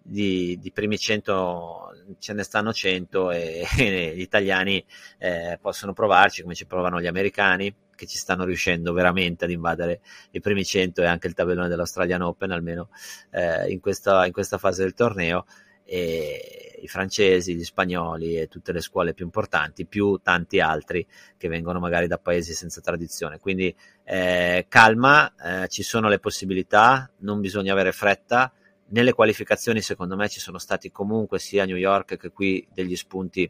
di, 0.01 0.57
di 0.59 0.71
primi 0.71 0.97
100 0.97 2.15
ce 2.19 2.33
ne 2.33 2.43
stanno 2.43 2.73
100 2.73 3.31
e, 3.31 3.67
e 3.77 4.13
gli 4.15 4.21
italiani 4.21 4.83
eh, 5.17 5.57
possono 5.61 5.93
provarci 5.93 6.41
come 6.41 6.55
ci 6.55 6.65
provano 6.65 6.99
gli 6.99 7.07
americani 7.07 7.73
che 7.95 8.07
ci 8.07 8.17
stanno 8.17 8.45
riuscendo 8.45 8.93
veramente 8.93 9.45
ad 9.45 9.51
invadere 9.51 10.01
i 10.31 10.39
primi 10.39 10.65
100 10.65 11.03
e 11.03 11.05
anche 11.05 11.27
il 11.27 11.35
tabellone 11.35 11.67
dell'Australian 11.67 12.23
Open, 12.23 12.49
almeno 12.49 12.89
eh, 13.29 13.69
in, 13.69 13.79
questa, 13.79 14.25
in 14.25 14.31
questa 14.31 14.57
fase 14.57 14.81
del 14.81 14.95
torneo. 14.95 15.45
E 15.83 16.71
i 16.81 16.87
francesi, 16.87 17.53
gli 17.53 17.63
spagnoli 17.63 18.39
e 18.39 18.47
tutte 18.47 18.71
le 18.71 18.81
scuole 18.81 19.13
più 19.13 19.25
importanti, 19.25 19.85
più 19.85 20.19
tanti 20.23 20.59
altri 20.59 21.05
che 21.37 21.47
vengono 21.47 21.79
magari 21.79 22.07
da 22.07 22.17
paesi 22.17 22.53
senza 22.53 22.81
tradizione. 22.81 23.37
Quindi 23.37 23.75
eh, 24.03 24.65
calma, 24.67 25.33
eh, 25.35 25.67
ci 25.67 25.83
sono 25.83 26.09
le 26.09 26.17
possibilità, 26.17 27.09
non 27.19 27.39
bisogna 27.39 27.73
avere 27.73 27.91
fretta. 27.91 28.51
Nelle 28.91 29.13
qualificazioni, 29.13 29.81
secondo 29.81 30.15
me, 30.15 30.27
ci 30.27 30.39
sono 30.39 30.57
stati 30.57 30.91
comunque 30.91 31.39
sia 31.39 31.63
a 31.63 31.65
New 31.65 31.77
York 31.77 32.17
che 32.17 32.29
qui 32.31 32.67
degli 32.73 32.95
spunti 32.95 33.49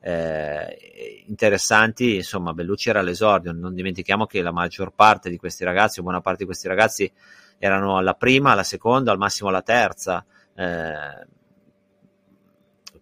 eh, 0.00 1.24
interessanti. 1.26 2.16
Insomma, 2.16 2.52
Bellucci 2.52 2.88
era 2.88 2.98
all'esordio. 3.00 3.52
Non 3.52 3.74
dimentichiamo 3.74 4.26
che 4.26 4.42
la 4.42 4.50
maggior 4.50 4.92
parte 4.92 5.30
di 5.30 5.36
questi 5.36 5.62
ragazzi, 5.62 6.00
o 6.00 6.02
buona 6.02 6.20
parte 6.20 6.38
di 6.38 6.44
questi 6.46 6.66
ragazzi, 6.66 7.10
erano 7.58 7.98
alla 7.98 8.14
prima, 8.14 8.50
alla 8.50 8.64
seconda, 8.64 9.12
al 9.12 9.18
massimo 9.18 9.48
alla 9.48 9.62
terza. 9.62 10.24
Eh, 10.54 11.26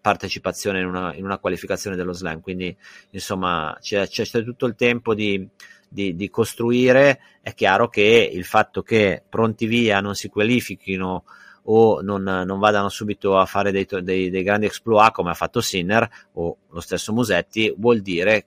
partecipazione 0.01 0.81
in 0.81 0.87
una, 0.87 1.15
in 1.15 1.25
una, 1.25 1.39
qualificazione 1.39 1.97
dello 1.97 2.13
slam. 2.13 2.41
Quindi, 2.41 2.77
insomma, 3.11 3.77
c'è, 3.81 4.07
c'è 4.07 4.27
tutto 4.45 4.67
il 4.67 4.75
tempo 4.75 5.15
di, 5.15 5.49
di, 5.89 6.15
di, 6.15 6.29
costruire. 6.29 7.21
È 7.41 7.55
chiaro 7.55 7.89
che 7.89 8.31
il 8.31 8.45
fatto 8.45 8.83
che 8.83 9.23
pronti 9.27 9.67
via 9.67 10.01
non 10.01 10.15
si 10.15 10.29
qualifichino 10.29 11.25
o 11.71 12.01
non, 12.01 12.23
non 12.23 12.59
vadano 12.59 12.89
subito 12.89 13.37
a 13.37 13.45
fare 13.45 13.71
dei, 13.71 13.87
dei, 14.03 14.31
dei, 14.31 14.43
grandi 14.43 14.67
exploit 14.67 15.13
come 15.13 15.31
ha 15.31 15.35
fatto 15.35 15.61
Sinner 15.61 16.09
o 16.33 16.57
lo 16.69 16.81
stesso 16.81 17.13
Musetti 17.13 17.73
vuol 17.77 18.01
dire 18.01 18.45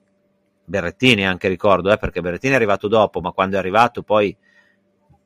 Berrettini 0.64 1.26
anche 1.26 1.48
ricordo 1.48 1.92
eh, 1.92 1.98
perché 1.98 2.20
Berrettini 2.20 2.52
è 2.52 2.56
arrivato 2.56 2.88
dopo 2.88 3.20
ma 3.20 3.30
quando 3.30 3.56
è 3.56 3.58
arrivato 3.58 4.02
poi 4.02 4.36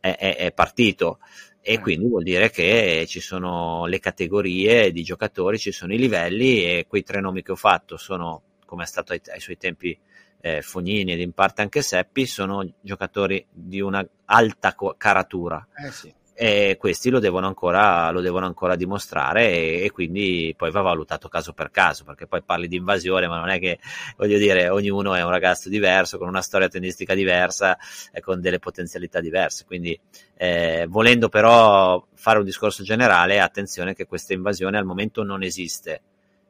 è, 0.01 0.15
è, 0.15 0.37
è 0.37 0.53
partito 0.53 1.19
e 1.61 1.75
eh. 1.75 1.81
quindi 1.81 2.07
vuol 2.07 2.23
dire 2.23 2.51
che 2.51 3.07
ci 3.09 3.21
sono 3.21 3.87
le 3.87 3.99
categorie 3.99 4.93
di 4.93 5.03
giocatori, 5.03 5.59
ci 5.59 5.73
sono 5.73 5.93
i 5.95 5.99
livelli 5.99 6.65
e 6.65 6.87
quei 6.87 7.03
tre 7.03 7.21
nomi 7.21 7.43
che 7.43 7.53
ho 7.53 7.57
fatto 7.57 7.97
sono, 7.97 8.43
come 8.65 8.85
è 8.85 8.87
stato 8.87 9.13
ai, 9.13 9.21
ai 9.33 9.41
suoi 9.41 9.57
tempi 9.57 9.99
eh, 10.43 10.63
Fognini 10.63 11.15
ed 11.15 11.21
in 11.21 11.33
parte 11.33 11.63
anche 11.63 11.83
Seppi, 11.83 12.25
sono 12.25 12.65
giocatori 12.81 13.45
di 13.51 13.81
una 13.81 14.07
alta 14.27 14.77
caratura. 14.97 15.67
Eh 15.75 15.91
sì 15.91 16.15
e 16.39 16.77
questi 16.79 17.09
lo 17.09 17.19
devono 17.19 17.47
ancora, 17.47 18.11
lo 18.11 18.21
devono 18.21 18.45
ancora 18.45 18.77
dimostrare 18.77 19.51
e, 19.51 19.85
e, 19.85 19.91
quindi 19.91 20.53
poi 20.55 20.71
va 20.71 20.83
valutato 20.83 21.29
caso 21.29 21.55
per 21.55 21.71
caso 21.71 22.05
perché 22.05 22.27
poi 22.27 22.43
parli 22.43 22.69
di 22.69 22.77
invasione 22.77 23.27
ma 23.27 23.39
non 23.39 23.49
è 23.49 23.59
che 23.59 23.79
voglio 24.19 24.37
dire 24.37 24.69
ognuno 24.69 25.15
è 25.15 25.23
un 25.25 25.31
ragazzo 25.31 25.71
diverso 25.71 26.19
con 26.19 26.29
una 26.29 26.43
storia 26.43 26.69
tennistica 26.69 27.15
diversa 27.15 27.79
e 28.13 28.21
con 28.21 28.43
delle 28.43 28.59
potenzialità 28.59 29.21
diverse. 29.21 29.65
Quindi 29.65 29.99
eh, 30.37 30.85
volendo 30.91 31.31
però 31.31 32.07
fare 32.13 32.39
un 32.39 32.45
discorso 32.45 32.83
generale 32.83 33.41
attenzione 33.41 33.95
che 33.95 34.05
questa 34.05 34.35
invasione 34.35 34.77
al 34.77 34.85
momento 34.85 35.23
non 35.23 35.43
esiste. 35.43 36.03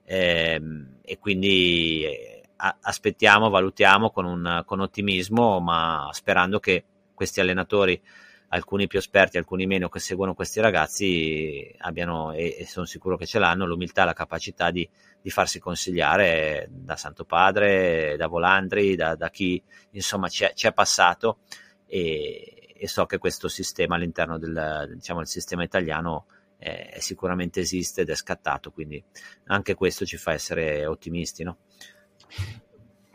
Eh, 0.05 0.61
e 1.05 1.19
quindi 1.21 2.03
eh, 2.05 2.43
aspettiamo, 2.81 3.51
valutiamo 3.51 4.11
con, 4.11 4.25
un, 4.25 4.63
con 4.65 4.81
ottimismo 4.81 5.61
ma 5.61 6.09
sperando 6.11 6.59
che 6.59 6.85
questi 7.15 7.41
allenatori 7.41 8.01
alcuni 8.49 8.87
più 8.87 8.99
esperti, 8.99 9.39
alcuni 9.39 9.67
meno 9.67 9.89
che 9.89 9.99
seguono 9.99 10.35
questi 10.35 10.61
ragazzi 10.61 11.75
abbiano, 11.79 12.33
e, 12.33 12.57
e 12.59 12.67
sono 12.67 12.87
sicuro 12.87 13.17
che 13.17 13.27
ce 13.27 13.39
l'hanno, 13.39 13.67
l'umiltà 13.67 14.03
e 14.03 14.05
la 14.07 14.13
capacità 14.13 14.71
di, 14.71 14.89
di, 15.21 15.31
farsi 15.31 15.59
consigliare 15.59 16.69
da 16.71 16.97
Santo 16.97 17.25
Padre, 17.25 18.17
da 18.17 18.29
Volandri, 18.29 18.95
da, 18.95 19.17
da 19.17 19.31
chi 19.31 19.63
insomma 19.91 20.29
ci 20.29 20.45
è, 20.45 20.73
passato 20.73 21.39
e, 21.87 22.75
e, 22.77 22.89
so 22.89 23.07
che 23.07 23.19
questo 23.19 23.49
sistema 23.49 23.97
all'interno 23.97 24.39
del, 24.39 24.93
diciamo, 24.95 25.25
sistema 25.25 25.65
italiano 25.65 26.27
eh, 26.59 26.97
sicuramente 26.99 27.61
esiste 27.61 28.03
ed 28.03 28.11
è 28.11 28.15
scattato, 28.15 28.71
quindi 28.71 29.03
anche 29.47 29.75
questo 29.75 30.05
ci 30.05 30.17
fa 30.17 30.33
essere 30.33 30.87
ottimisti. 30.87 31.43
No? 31.43 31.59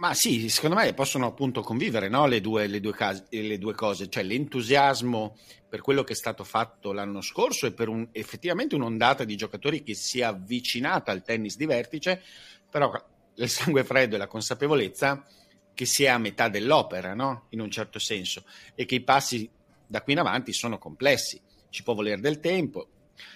Ma 0.02 0.16
sì, 0.16 0.50
secondo 0.50 0.76
me 0.76 0.96
possono 0.96 1.28
appunto 1.28 1.62
convivere 1.62 2.10
no? 2.10 2.26
le, 2.26 2.42
due, 2.42 2.66
le, 2.66 2.80
due 2.80 2.92
case, 2.92 3.28
le, 3.30 3.60
due, 3.60 3.76
cose, 3.76 4.10
cioè 4.10 4.24
l'entusiasmo 4.24 5.38
per 5.70 5.82
quello 5.82 6.04
che 6.04 6.14
è 6.14 6.16
stato 6.16 6.44
fatto 6.44 6.92
l'anno 6.92 7.22
scorso 7.22 7.68
e 7.68 7.72
per 7.72 7.88
un, 7.88 8.08
effettivamente 8.12 8.74
un'ondata 8.74 9.24
di 9.26 9.36
giocatori 9.36 9.84
che 9.84 9.94
si 9.94 10.22
è 10.22 10.24
avvicinata 10.24 11.12
al 11.12 11.22
tennis 11.22 11.56
di 11.56 11.68
vertice, 11.68 12.24
però 12.68 12.92
il 13.36 13.48
sangue 13.48 13.84
freddo 13.84 14.16
e 14.16 14.18
la 14.18 14.26
consapevolezza 14.26 15.24
che 15.72 15.86
si 15.86 16.04
è 16.04 16.08
a 16.08 16.18
metà 16.18 16.50
dell'opera, 16.50 17.14
no? 17.14 17.46
in 17.50 17.62
un 17.62 17.70
certo 17.70 18.00
senso, 18.00 18.44
e 18.74 18.86
che 18.86 18.96
i 18.96 19.02
passi 19.02 19.48
da 19.86 20.02
qui 20.02 20.14
in 20.14 20.20
avanti 20.20 20.52
sono 20.52 20.80
complessi, 20.80 21.40
ci 21.70 21.84
può 21.84 21.94
volere 21.94 22.20
del 22.20 22.40
tempo, 22.40 22.88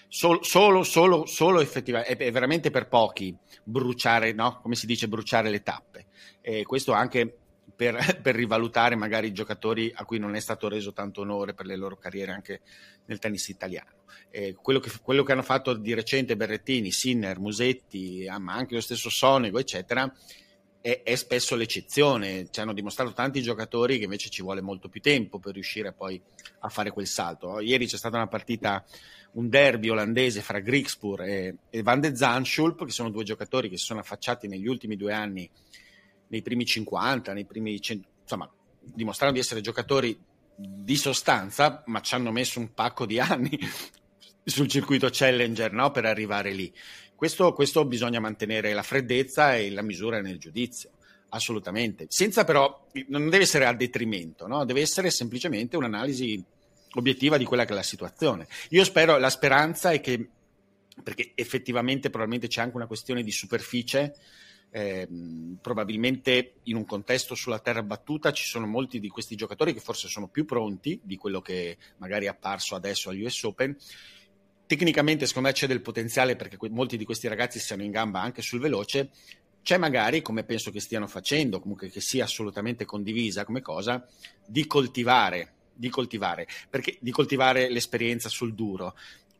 Solo, 0.07 0.41
solo, 0.43 0.83
solo, 0.83 1.25
solo 1.25 1.59
effettivamente, 1.59 2.15
è 2.15 2.31
veramente 2.31 2.71
per 2.71 2.87
pochi 2.87 3.35
bruciare, 3.63 4.33
no? 4.33 4.59
come 4.61 4.75
si 4.75 4.85
dice, 4.85 5.07
bruciare 5.07 5.49
le 5.49 5.61
tappe. 5.61 5.94
E 6.47 6.63
questo 6.63 6.91
anche 6.91 7.37
per, 7.75 7.97
per, 8.21 8.35
rivalutare 8.35 8.95
magari 8.95 9.27
i 9.27 9.33
giocatori 9.33 9.91
a 9.95 10.05
cui 10.05 10.19
non 10.19 10.35
è 10.35 10.39
stato 10.39 10.67
reso 10.67 10.93
tanto 10.93 11.21
onore 11.21 11.55
per 11.55 11.65
le 11.65 11.75
loro 11.75 11.97
carriere 11.97 12.33
anche 12.33 12.61
nel 13.05 13.17
tennis 13.17 13.47
italiano. 13.47 14.03
Quello 14.61 14.79
che, 14.79 14.91
quello, 15.01 15.23
che, 15.23 15.31
hanno 15.31 15.41
fatto 15.41 15.73
di 15.73 15.93
recente 15.93 16.35
Berrettini, 16.35 16.91
Sinner, 16.91 17.39
Musetti, 17.39 18.27
ah, 18.27 18.37
ma 18.37 18.53
anche 18.53 18.75
lo 18.75 18.81
stesso 18.81 19.09
Sonego, 19.09 19.59
eccetera, 19.59 20.13
è, 20.81 21.01
è, 21.03 21.15
spesso 21.15 21.55
l'eccezione. 21.55 22.49
Ci 22.51 22.59
hanno 22.59 22.73
dimostrato 22.73 23.13
tanti 23.13 23.41
giocatori 23.41 23.97
che 23.97 24.03
invece 24.03 24.29
ci 24.29 24.43
vuole 24.43 24.61
molto 24.61 24.87
più 24.87 25.01
tempo 25.01 25.39
per 25.39 25.53
riuscire 25.53 25.93
poi 25.93 26.21
a 26.59 26.69
fare 26.69 26.91
quel 26.91 27.07
salto. 27.07 27.59
Ieri 27.59 27.87
c'è 27.87 27.97
stata 27.97 28.17
una 28.17 28.27
partita 28.27 28.85
un 29.31 29.49
derby 29.49 29.89
olandese 29.89 30.41
fra 30.41 30.59
Grigspur 30.59 31.21
e, 31.21 31.55
e 31.69 31.81
Van 31.81 32.01
de 32.01 32.15
Zandschulp, 32.15 32.85
che 32.85 32.91
sono 32.91 33.09
due 33.09 33.23
giocatori 33.23 33.69
che 33.69 33.77
si 33.77 33.85
sono 33.85 34.01
affacciati 34.01 34.47
negli 34.47 34.67
ultimi 34.67 34.97
due 34.97 35.13
anni, 35.13 35.49
nei 36.27 36.41
primi 36.41 36.65
50, 36.65 37.33
nei 37.33 37.45
primi 37.45 37.79
100, 37.79 38.07
insomma, 38.21 38.51
dimostrano 38.79 39.33
di 39.33 39.39
essere 39.39 39.61
giocatori 39.61 40.17
di 40.55 40.95
sostanza, 40.95 41.83
ma 41.87 42.01
ci 42.01 42.15
hanno 42.15 42.31
messo 42.31 42.59
un 42.59 42.73
pacco 42.73 43.05
di 43.05 43.19
anni 43.19 43.59
sul 44.43 44.67
circuito 44.67 45.09
Challenger 45.11 45.71
no? 45.73 45.91
per 45.91 46.05
arrivare 46.05 46.51
lì. 46.53 46.71
Questo, 47.15 47.53
questo 47.53 47.85
bisogna 47.85 48.19
mantenere 48.19 48.73
la 48.73 48.83
freddezza 48.83 49.55
e 49.55 49.71
la 49.71 49.81
misura 49.81 50.21
nel 50.21 50.37
giudizio 50.37 50.91
assolutamente, 51.29 52.05
senza 52.09 52.45
però, 52.45 52.87
non 53.07 53.29
deve 53.29 53.43
essere 53.43 53.65
a 53.65 53.73
detrimento, 53.73 54.47
no? 54.47 54.63
deve 54.63 54.81
essere 54.81 55.09
semplicemente 55.09 55.75
un'analisi 55.75 56.43
obiettiva 56.93 57.37
di 57.37 57.45
quella 57.45 57.65
che 57.65 57.73
è 57.73 57.75
la 57.75 57.83
situazione. 57.83 58.47
Io 58.69 58.83
spero, 58.83 59.17
la 59.17 59.29
speranza 59.29 59.91
è 59.91 59.99
che, 59.99 60.29
perché 61.03 61.31
effettivamente 61.35 62.09
probabilmente 62.09 62.47
c'è 62.47 62.61
anche 62.61 62.77
una 62.77 62.87
questione 62.87 63.21
di 63.21 63.31
superficie, 63.31 64.15
eh, 64.71 65.07
probabilmente 65.61 66.55
in 66.63 66.75
un 66.75 66.85
contesto 66.85 67.35
sulla 67.35 67.59
terra 67.59 67.83
battuta 67.83 68.31
ci 68.31 68.45
sono 68.45 68.65
molti 68.65 68.99
di 68.99 69.07
questi 69.07 69.35
giocatori 69.35 69.73
che 69.73 69.79
forse 69.79 70.07
sono 70.07 70.27
più 70.27 70.45
pronti 70.45 70.99
di 71.03 71.17
quello 71.17 71.41
che 71.41 71.77
magari 71.97 72.25
è 72.25 72.29
apparso 72.29 72.75
adesso 72.75 73.09
agli 73.09 73.23
US 73.23 73.43
Open. 73.43 73.75
Tecnicamente 74.67 75.25
secondo 75.27 75.49
me 75.49 75.53
c'è 75.53 75.67
del 75.67 75.81
potenziale 75.81 76.35
perché 76.35 76.57
molti 76.69 76.97
di 76.97 77.05
questi 77.05 77.27
ragazzi 77.27 77.59
siano 77.59 77.83
in 77.83 77.91
gamba 77.91 78.21
anche 78.21 78.41
sul 78.41 78.59
veloce, 78.59 79.11
c'è 79.61 79.77
magari, 79.77 80.21
come 80.21 80.43
penso 80.43 80.71
che 80.71 80.79
stiano 80.79 81.07
facendo, 81.07 81.59
comunque 81.59 81.89
che 81.89 82.01
sia 82.01 82.23
assolutamente 82.23 82.85
condivisa 82.85 83.45
come 83.45 83.61
cosa, 83.61 84.05
di 84.45 84.67
coltivare 84.67 85.53
di 85.75 85.89
coltivare, 85.89 86.47
perché 86.69 86.97
di 86.99 87.11
coltivare 87.11 87.69
l'esperienza 87.69 88.29
sul 88.29 88.53
duro. 88.53 88.95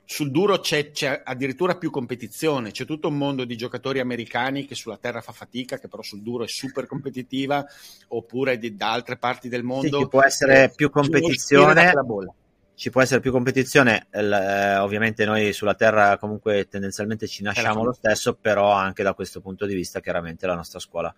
Sul 0.08 0.30
duro 0.30 0.60
c'è, 0.60 0.92
c'è, 0.92 1.24
addirittura 1.26 1.78
più 1.78 1.90
competizione, 1.90 2.72
c'è 2.72 2.86
tutto 2.86 3.08
un 3.08 3.18
mondo 3.18 3.44
di 3.44 3.58
giocatori 3.58 4.00
americani 4.00 4.66
che 4.66 4.76
sulla 4.76 4.98
terra 4.98 5.22
fa 5.22 5.32
fatica, 5.32 5.80
che 5.80 5.88
però 5.88 6.04
sul 6.04 6.22
duro 6.22 6.44
è 6.44 6.48
super 6.48 6.86
competitiva, 6.86 7.66
oppure 8.10 8.60
di, 8.60 8.76
da 8.76 8.92
altre 8.92 9.18
parti 9.18 9.50
del 9.50 9.64
mondo. 9.64 9.98
Sì, 9.98 10.04
ci 10.04 10.10
può 10.10 10.24
essere 10.24 10.72
più 10.76 10.90
competizione. 10.90 11.92
Ci 12.76 12.90
può 12.90 13.02
essere 13.02 13.22
più 13.22 13.32
competizione, 13.32 14.08
eh, 14.12 14.76
ovviamente 14.76 15.24
noi 15.24 15.54
sulla 15.54 15.76
terra 15.76 16.18
comunque 16.18 16.68
tendenzialmente 16.68 17.26
ci 17.26 17.42
nasciamo 17.42 17.86
lo 17.86 17.94
stesso, 17.94 18.36
però 18.36 18.72
anche 18.72 19.02
da 19.02 19.14
questo 19.14 19.40
punto 19.40 19.66
di 19.66 19.74
vista 19.74 20.02
chiaramente 20.02 20.46
la 20.46 20.56
nostra 20.56 20.80
scuola 20.80 21.16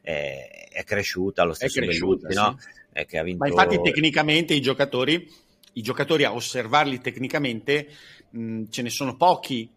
è, 0.00 0.68
è 0.70 0.84
cresciuta, 0.84 1.42
lo 1.42 1.52
stesso 1.52 1.80
è 1.80 1.82
cresciuta, 1.82 2.28
Belluti, 2.28 2.32
sì. 2.32 2.38
no? 2.38 2.58
eh, 2.92 3.06
che 3.06 3.18
ha 3.18 3.22
vinto... 3.24 3.42
Ma 3.42 3.48
infatti 3.48 3.80
tecnicamente 3.80 4.54
i 4.54 4.60
giocatori, 4.60 5.28
i 5.72 5.82
giocatori 5.82 6.22
a 6.22 6.32
osservarli 6.32 7.00
tecnicamente 7.00 7.88
mh, 8.30 8.64
ce 8.70 8.82
ne 8.82 8.90
sono 8.90 9.16
pochi 9.16 9.68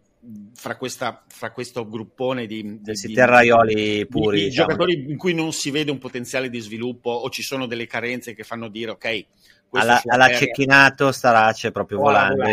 fra, 0.54 0.76
questa, 0.76 1.24
fra 1.28 1.52
questo 1.52 1.86
gruppone 1.86 2.46
di, 2.46 2.80
di, 2.80 2.92
di 2.92 3.12
terraioli 3.12 4.06
puri, 4.06 4.38
di, 4.38 4.44
diciamo. 4.46 4.68
giocatori 4.68 5.04
in 5.10 5.16
cui 5.16 5.34
non 5.34 5.52
si 5.52 5.70
vede 5.70 5.90
un 5.90 5.98
potenziale 5.98 6.48
di 6.48 6.60
sviluppo 6.60 7.10
o 7.10 7.28
ci 7.30 7.42
sono 7.42 7.66
delle 7.66 7.86
carenze 7.86 8.34
che 8.34 8.42
fanno 8.42 8.68
dire 8.68 8.92
ok, 8.92 9.26
alla, 9.74 10.00
alla 10.06 10.28
cecchinato 10.28 11.12
Starace 11.12 11.70
proprio 11.70 11.98
volando, 11.98 12.44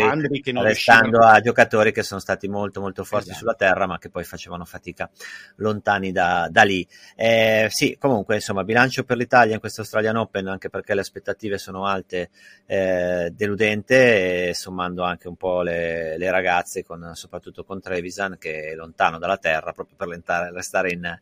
restando 0.60 1.20
a 1.20 1.40
giocatori 1.40 1.92
che 1.92 2.02
sono 2.02 2.20
stati 2.20 2.48
molto 2.48 2.80
molto 2.80 3.04
forti 3.04 3.30
esatto. 3.30 3.38
sulla 3.38 3.54
terra 3.54 3.86
ma 3.86 3.98
che 3.98 4.10
poi 4.10 4.24
facevano 4.24 4.64
fatica 4.64 5.10
lontani 5.56 6.12
da, 6.12 6.48
da 6.50 6.62
lì 6.62 6.86
eh, 7.16 7.66
sì 7.70 7.96
comunque 7.98 8.36
insomma 8.36 8.64
bilancio 8.64 9.04
per 9.04 9.16
l'Italia 9.16 9.54
in 9.54 9.60
questo 9.60 9.82
Australian 9.82 10.16
Open 10.16 10.48
anche 10.48 10.68
perché 10.68 10.94
le 10.94 11.00
aspettative 11.00 11.58
sono 11.58 11.86
alte 11.86 12.30
eh, 12.66 13.30
deludente 13.34 14.48
e 14.48 14.54
sommando 14.54 15.02
anche 15.02 15.28
un 15.28 15.36
po' 15.36 15.62
le, 15.62 16.16
le 16.18 16.30
ragazze 16.30 16.82
con, 16.82 17.12
soprattutto 17.14 17.64
con 17.64 17.80
Trevisan 17.80 18.36
che 18.38 18.70
è 18.70 18.74
lontano 18.74 19.18
dalla 19.18 19.38
terra 19.38 19.72
proprio 19.72 19.96
per 19.96 20.08
restare 20.52 20.92
in, 20.92 21.18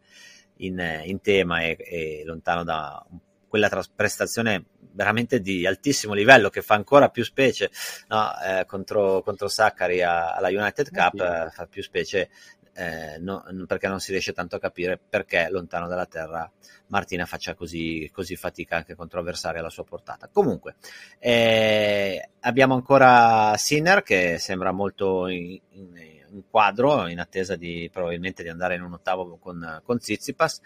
in, 0.57 1.01
in 1.05 1.21
tema 1.21 1.63
e, 1.63 1.77
e 1.79 2.23
lontano 2.25 2.65
da 2.65 3.05
quella 3.51 3.69
prestazione 3.95 4.65
veramente 4.93 5.41
di 5.41 5.67
altissimo 5.67 6.15
livello 6.15 6.49
che 6.49 6.63
fa 6.63 6.75
ancora 6.75 7.09
più 7.09 7.25
specie 7.25 7.71
no, 8.09 8.33
eh, 8.41 8.65
contro, 8.67 9.23
contro 9.23 9.49
Saccari 9.49 10.03
alla 10.03 10.49
United 10.49 10.91
Cup, 10.91 11.21
eh, 11.21 11.51
fa 11.51 11.67
più 11.67 11.83
specie 11.83 12.31
eh, 12.75 13.19
no, 13.19 13.45
perché 13.67 13.89
non 13.89 14.01
si 14.01 14.13
riesce 14.13 14.33
tanto 14.33 14.57
a 14.57 14.61
capire 14.61 14.99
perché 14.99 15.49
lontano 15.51 15.89
dalla 15.89 16.07
terra 16.07 16.51
Martina 16.87 17.27
faccia 17.27 17.55
così, 17.55 18.11
così 18.13 18.37
fatica 18.37 18.77
anche 18.77 18.95
contro 18.95 19.21
avversari 19.21 19.59
alla 19.59 19.71
sua 19.71 19.85
portata. 19.85 20.29
Comunque, 20.33 20.77
eh, 21.19 22.31
abbiamo 22.41 22.75
ancora 22.75 23.57
Sinner 23.57 24.03
che 24.03 24.39
sembra 24.39 24.73
molto 24.73 25.29
in, 25.29 25.59
in, 25.71 25.97
in, 26.33 26.43
quadro, 26.51 27.07
in 27.09 27.21
attesa 27.21 27.57
di 27.57 27.89
probabilmente 27.93 28.43
di 28.43 28.49
andare 28.49 28.75
in 28.75 28.83
un 28.83 28.95
ottavo 28.95 29.39
con, 29.39 29.81
con 29.85 29.99
Zizipas 29.99 30.61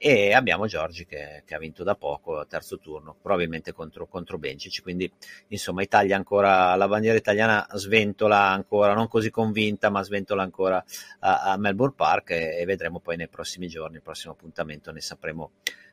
e 0.00 0.32
abbiamo 0.32 0.66
Giorgi 0.66 1.04
che, 1.06 1.42
che, 1.44 1.56
ha 1.56 1.58
vinto 1.58 1.82
da 1.82 1.96
poco, 1.96 2.46
terzo 2.46 2.78
turno, 2.78 3.16
probabilmente 3.20 3.72
contro, 3.72 4.06
contro 4.06 4.38
Bencic, 4.38 4.80
quindi 4.80 5.12
insomma 5.48 5.82
Italia 5.82 6.14
ancora, 6.14 6.76
la 6.76 6.86
bandiera 6.86 7.18
italiana 7.18 7.66
sventola 7.72 8.48
ancora, 8.48 8.94
non 8.94 9.08
così 9.08 9.30
convinta, 9.30 9.90
ma 9.90 10.04
sventola 10.04 10.44
ancora 10.44 10.82
a, 11.18 11.52
a 11.52 11.56
Melbourne 11.56 11.96
Park 11.96 12.30
e, 12.30 12.60
e, 12.60 12.64
vedremo 12.64 13.00
poi 13.00 13.16
nei 13.16 13.28
prossimi 13.28 13.66
giorni, 13.66 13.96
il 13.96 14.02
prossimo 14.02 14.34
appuntamento 14.34 14.92
ne 14.92 15.00
sapremo, 15.00 15.50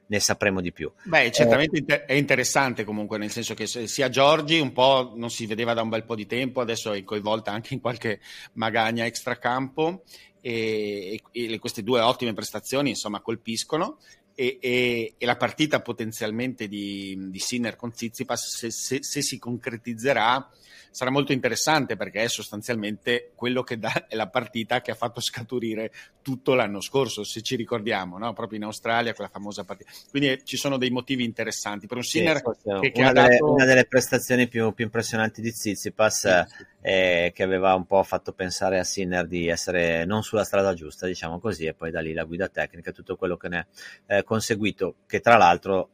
ne 0.08 0.20
sapremo 0.20 0.62
di 0.62 0.72
più. 0.72 0.92
Beh, 1.04 1.32
certamente 1.32 1.84
eh, 1.86 2.06
è 2.06 2.14
interessante 2.14 2.84
comunque, 2.84 3.18
nel 3.18 3.32
senso 3.32 3.54
che 3.54 3.66
sia 3.66 4.10
Giorgi 4.10 4.60
un 4.60 4.72
po' 4.72 5.14
non 5.16 5.30
si 5.30 5.46
vedeva 5.46 5.74
da 5.74 5.82
un 5.82 5.90
bel 5.90 6.04
po' 6.04 6.16
di 6.16 6.26
tempo, 6.26 6.62
adesso 6.62 6.94
è 6.94 7.04
coinvolta 7.04 7.52
anche 7.52 7.74
in 7.74 7.80
qualche 7.80 8.20
magagna 8.54 9.06
extracampo 9.06 10.04
e, 10.42 11.20
e, 11.32 11.60
queste 11.60 11.82
due 11.82 12.02
ottime 12.02 12.34
prestazioni 12.34 12.90
insomma 12.90 13.20
colpiscono 13.22 13.98
e, 14.36 14.60
e, 14.62 15.16
e 15.18 15.26
la 15.26 15.38
partita 15.38 15.82
potenzialmente 15.82 16.68
di, 16.68 17.18
di 17.30 17.40
Sinner 17.40 17.76
con 17.76 17.92
Zizipas 17.94 18.56
se, 18.56 18.70
se, 18.70 19.02
se 19.02 19.22
si 19.24 19.40
concretizzerà 19.40 20.48
sarà 20.96 21.12
molto 21.12 21.34
interessante 21.34 21.98
perché 21.98 22.24
è 22.24 22.30
sostanzialmente 22.30 23.32
quello 23.36 23.64
che 23.64 23.78
dà, 23.78 24.08
è 24.08 24.16
la 24.16 24.30
partita 24.30 24.80
che 24.80 24.92
ha 24.92 24.96
fatto 24.96 25.20
scaturire 25.20 25.92
tutto 26.22 26.54
l'anno 26.54 26.80
scorso, 26.80 27.26
se 27.26 27.42
ci 27.42 27.58
ricordiamo, 27.58 28.18
no? 28.18 28.32
proprio 28.32 28.60
in 28.60 28.64
Australia, 28.64 29.14
quella 29.14 29.30
famosa 29.30 29.66
partita. 29.66 29.92
Quindi 30.10 30.30
eh, 30.30 30.42
ci 30.46 30.56
sono 30.56 30.78
dei 30.78 30.92
motivi 30.92 31.26
interessanti. 31.26 31.86
Per 31.86 31.98
un 31.98 32.04
Sinner 32.04 32.38
sì, 32.38 32.80
che, 32.80 32.92
che 32.92 33.02
una, 33.02 33.12
delle, 33.12 33.28
dato... 33.28 33.52
una, 33.52 33.66
delle, 33.66 33.86
prestazioni 33.86 34.48
più, 34.48 34.74
più 34.74 34.86
impressionanti 34.86 35.42
di 35.42 35.52
Zizipas 35.52 36.18
sì, 36.18 36.56
sì. 36.56 36.66
Eh, 36.80 37.32
che 37.36 37.44
aveva 37.44 37.76
un 37.76 37.86
po' 37.86 38.02
fatto 38.04 38.32
pensare 38.32 38.80
a 38.80 38.86
Sinner 38.86 39.28
di 39.28 39.50
essere 39.50 40.06
non 40.06 40.24
sulla 40.24 40.46
strada 40.46 40.74
giusta, 40.74 41.08
diciamo 41.08 41.40
così, 41.42 41.66
e 41.66 41.74
poi 41.74 41.92
da 41.92 42.00
lì 42.00 42.14
la 42.14 42.24
guida 42.24 42.48
tecnica, 42.48 42.94
tutto 42.94 43.18
quello 43.18 43.36
che 43.36 43.50
ne 43.50 43.68
è 44.06 44.20
eh, 44.20 44.24
conseguito, 44.24 44.96
che 45.06 45.20
tra 45.20 45.36
l'altro 45.36 45.90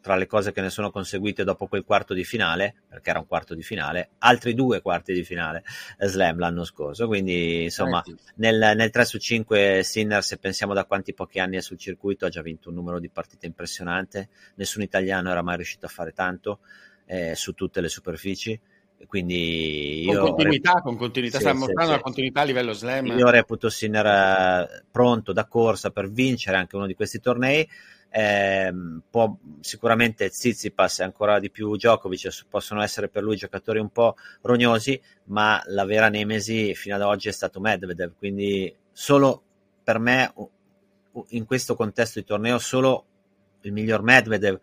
tra 0.00 0.16
le 0.16 0.26
cose 0.26 0.52
che 0.52 0.60
ne 0.60 0.70
sono 0.70 0.90
conseguite 0.90 1.44
dopo 1.44 1.66
quel 1.66 1.84
quarto 1.84 2.14
di 2.14 2.24
finale, 2.24 2.74
perché 2.88 3.10
era 3.10 3.18
un 3.18 3.26
quarto 3.26 3.54
di 3.54 3.62
finale, 3.62 4.10
altri 4.18 4.54
due 4.54 4.80
quarti 4.80 5.12
di 5.12 5.24
finale 5.24 5.62
slam 5.98 6.38
l'anno 6.38 6.64
scorso. 6.64 7.06
Quindi, 7.06 7.64
insomma, 7.64 8.02
eh 8.02 8.14
nel, 8.36 8.72
nel, 8.76 8.90
3 8.90 9.04
su 9.04 9.18
5 9.18 9.82
Sinner, 9.84 10.22
se 10.22 10.38
pensiamo 10.38 10.72
da 10.72 10.84
quanti 10.84 11.12
pochi 11.12 11.38
anni 11.38 11.56
è 11.56 11.60
sul 11.60 11.78
circuito, 11.78 12.26
ha 12.26 12.30
già 12.30 12.42
vinto 12.42 12.70
un 12.70 12.76
numero 12.76 12.98
di 12.98 13.08
partite 13.10 13.46
impressionante. 13.46 14.28
Nessun 14.56 14.82
italiano 14.82 15.30
era 15.30 15.42
mai 15.42 15.56
riuscito 15.56 15.86
a 15.86 15.90
fare 15.90 16.12
tanto 16.12 16.60
eh, 17.06 17.34
su 17.34 17.52
tutte 17.52 17.80
le 17.80 17.88
superfici. 17.88 18.58
Quindi 19.06 20.04
con 20.06 20.18
continuità, 20.18 20.72
rep- 20.72 20.82
con 20.82 20.96
continuità, 20.96 21.38
sì, 21.38 21.44
sta 21.44 21.54
mostrando 21.54 21.92
sì, 21.92 21.96
la 21.96 22.00
continuità 22.00 22.40
a 22.42 22.44
livello 22.44 22.72
slam. 22.72 23.06
Io 23.06 23.30
reputo 23.30 23.70
Sinner 23.70 24.06
eh, 24.06 24.84
pronto 24.90 25.32
da 25.32 25.46
corsa 25.46 25.90
per 25.90 26.10
vincere 26.10 26.58
anche 26.58 26.76
uno 26.76 26.86
di 26.86 26.94
questi 26.94 27.18
tornei 27.18 27.66
eh, 28.10 28.72
può, 29.08 29.36
sicuramente 29.60 30.30
Zizipas 30.30 30.98
e 30.98 31.04
ancora 31.04 31.38
di 31.38 31.50
più 31.50 31.76
Djokovic 31.76 32.46
possono 32.48 32.82
essere 32.82 33.08
per 33.08 33.22
lui 33.22 33.36
giocatori 33.36 33.78
un 33.78 33.90
po' 33.90 34.16
rognosi, 34.42 35.00
ma 35.26 35.62
la 35.66 35.84
vera 35.84 36.08
nemesi 36.08 36.74
fino 36.74 36.96
ad 36.96 37.02
oggi 37.02 37.28
è 37.28 37.32
stato 37.32 37.60
Medvedev, 37.60 38.12
quindi 38.18 38.74
solo 38.92 39.42
per 39.82 39.98
me 39.98 40.32
in 41.28 41.44
questo 41.44 41.74
contesto 41.74 42.18
di 42.18 42.24
torneo 42.24 42.58
solo 42.58 43.04
il 43.62 43.72
miglior 43.72 44.02
Medvedev 44.02 44.58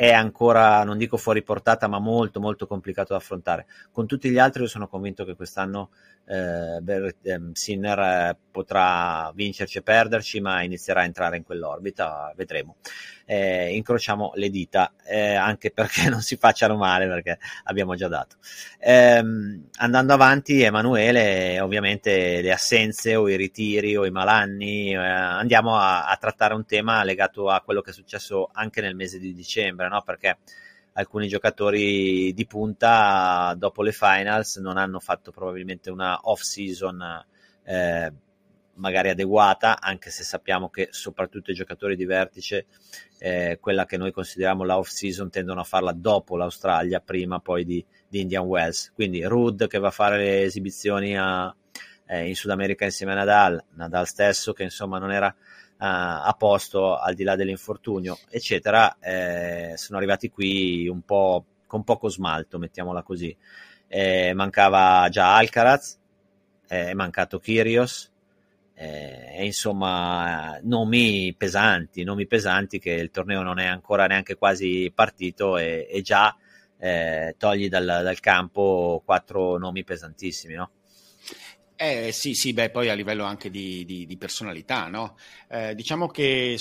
è 0.00 0.12
ancora, 0.12 0.82
non 0.82 0.96
dico 0.96 1.18
fuori 1.18 1.42
portata, 1.42 1.86
ma 1.86 1.98
molto 1.98 2.40
molto 2.40 2.66
complicato 2.66 3.12
da 3.12 3.18
affrontare. 3.18 3.66
Con 3.92 4.06
tutti 4.06 4.30
gli 4.30 4.38
altri 4.38 4.62
io 4.62 4.68
sono 4.68 4.88
convinto 4.88 5.26
che 5.26 5.34
quest'anno 5.34 5.90
eh, 6.24 7.14
ehm, 7.22 7.52
Sinner 7.52 7.98
eh, 7.98 8.36
potrà 8.50 9.32
vincerci 9.34 9.78
e 9.78 9.82
perderci, 9.82 10.40
ma 10.40 10.62
inizierà 10.62 11.00
a 11.00 11.04
entrare 11.04 11.36
in 11.36 11.42
quell'orbita, 11.42 12.32
vedremo. 12.36 12.76
Eh, 13.24 13.74
incrociamo 13.76 14.32
le 14.34 14.50
dita, 14.50 14.92
eh, 15.04 15.34
anche 15.34 15.70
perché 15.70 16.08
non 16.10 16.20
si 16.20 16.36
facciano 16.36 16.76
male, 16.76 17.06
perché 17.06 17.38
abbiamo 17.64 17.94
già 17.94 18.08
dato. 18.08 18.36
Ehm, 18.78 19.68
andando 19.78 20.12
avanti, 20.12 20.62
Emanuele, 20.62 21.60
ovviamente 21.60 22.40
le 22.40 22.52
assenze 22.52 23.14
o 23.16 23.28
i 23.28 23.36
ritiri 23.36 23.96
o 23.96 24.06
i 24.06 24.10
malanni, 24.10 24.92
eh, 24.92 24.96
andiamo 24.96 25.76
a, 25.76 26.06
a, 26.06 26.16
trattare 26.16 26.54
un 26.54 26.64
tema 26.64 27.04
legato 27.04 27.50
a 27.50 27.60
quello 27.60 27.82
che 27.82 27.90
è 27.90 27.92
successo 27.92 28.48
anche 28.52 28.80
nel 28.80 28.96
mese 28.96 29.18
di 29.18 29.32
dicembre, 29.34 29.88
no? 29.90 30.02
perché 30.02 30.38
alcuni 30.94 31.28
giocatori 31.28 32.32
di 32.32 32.46
punta 32.46 33.54
dopo 33.56 33.82
le 33.82 33.92
finals 33.92 34.56
non 34.56 34.76
hanno 34.76 34.98
fatto 34.98 35.30
probabilmente 35.30 35.90
una 35.90 36.18
off 36.22 36.40
season 36.40 37.24
eh, 37.64 38.12
magari 38.74 39.10
adeguata, 39.10 39.80
anche 39.80 40.10
se 40.10 40.24
sappiamo 40.24 40.70
che 40.70 40.88
soprattutto 40.90 41.50
i 41.50 41.54
giocatori 41.54 41.96
di 41.96 42.06
vertice, 42.06 42.66
eh, 43.18 43.58
quella 43.60 43.84
che 43.84 43.98
noi 43.98 44.10
consideriamo 44.10 44.64
la 44.64 44.78
off 44.78 44.88
season, 44.88 45.30
tendono 45.30 45.60
a 45.60 45.64
farla 45.64 45.92
dopo 45.92 46.36
l'Australia, 46.36 47.00
prima 47.00 47.38
poi 47.40 47.64
di, 47.64 47.84
di 48.08 48.20
Indian 48.20 48.44
Wells. 48.44 48.92
Quindi 48.94 49.22
Rud 49.24 49.66
che 49.68 49.78
va 49.78 49.88
a 49.88 49.92
fare 49.92 50.16
le 50.16 50.42
esibizioni 50.42 51.16
a, 51.16 51.54
eh, 52.06 52.26
in 52.26 52.34
Sud 52.34 52.50
America 52.50 52.84
insieme 52.84 53.12
a 53.12 53.16
Nadal, 53.16 53.62
Nadal 53.74 54.06
stesso 54.06 54.52
che 54.52 54.64
insomma 54.64 54.98
non 54.98 55.12
era 55.12 55.34
a 55.82 56.34
posto 56.36 56.96
al 56.96 57.14
di 57.14 57.22
là 57.22 57.36
dell'infortunio, 57.36 58.18
eccetera, 58.28 58.98
eh, 59.00 59.72
sono 59.76 59.96
arrivati 59.98 60.28
qui 60.28 60.86
un 60.88 61.02
po' 61.02 61.44
con 61.66 61.84
poco 61.84 62.08
smalto, 62.08 62.58
mettiamola 62.58 63.02
così. 63.02 63.34
Eh, 63.88 64.32
mancava 64.34 65.08
già 65.08 65.36
Alcaraz, 65.36 65.98
è 66.66 66.92
mancato 66.92 67.38
Kyrios, 67.38 68.10
eh, 68.74 69.34
e 69.36 69.44
insomma 69.44 70.58
nomi 70.62 71.34
pesanti, 71.36 72.04
nomi 72.04 72.26
pesanti 72.26 72.78
che 72.78 72.92
il 72.92 73.10
torneo 73.10 73.42
non 73.42 73.58
è 73.58 73.66
ancora 73.66 74.06
neanche 74.06 74.36
quasi 74.36 74.90
partito 74.94 75.56
e, 75.56 75.86
e 75.90 76.02
già 76.02 76.34
eh, 76.78 77.34
togli 77.38 77.68
dal, 77.68 77.84
dal 77.84 78.20
campo 78.20 79.02
quattro 79.04 79.58
nomi 79.58 79.84
pesantissimi, 79.84 80.54
no? 80.54 80.70
Eh 81.82 82.12
sì, 82.12 82.34
sì, 82.34 82.52
beh, 82.52 82.68
poi 82.70 82.90
a 82.90 82.94
livello 82.94 83.24
anche 83.24 83.50
di, 83.50 83.86
di, 83.86 84.04
di 84.04 84.16
personalità, 84.18 84.88
no? 84.88 85.16
Eh, 85.48 85.74
diciamo 85.74 86.08
che, 86.08 86.58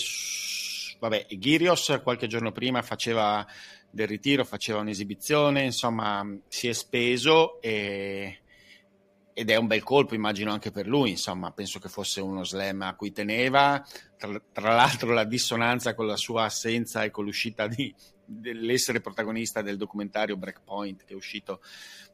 vabbè, 0.97 1.25
Ghirios 1.31 1.99
qualche 2.01 2.27
giorno 2.27 2.53
prima 2.53 2.81
faceva 2.81 3.45
del 3.89 4.07
ritiro, 4.07 4.45
faceva 4.45 4.79
un'esibizione, 4.79 5.63
insomma, 5.63 6.25
si 6.47 6.69
è 6.69 6.73
speso 6.73 7.61
e, 7.61 8.39
ed 9.33 9.49
è 9.49 9.55
un 9.55 9.67
bel 9.67 9.83
colpo, 9.83 10.15
immagino 10.15 10.51
anche 10.51 10.71
per 10.71 10.87
lui, 10.87 11.11
insomma, 11.11 11.51
penso 11.51 11.79
che 11.79 11.89
fosse 11.89 12.21
uno 12.21 12.43
slam 12.43 12.81
a 12.81 12.95
cui 12.95 13.11
teneva, 13.11 13.85
tra, 14.17 14.41
tra 14.51 14.73
l'altro 14.73 15.13
la 15.13 15.23
dissonanza 15.23 15.93
con 15.93 16.07
la 16.07 16.17
sua 16.17 16.45
assenza 16.45 17.03
e 17.03 17.11
con 17.11 17.25
l'uscita 17.25 17.67
di, 17.67 17.93
dell'essere 18.29 19.01
protagonista 19.01 19.61
del 19.61 19.77
documentario 19.77 20.37
Breakpoint 20.37 21.03
che 21.03 21.13
è 21.13 21.15
uscito 21.15 21.61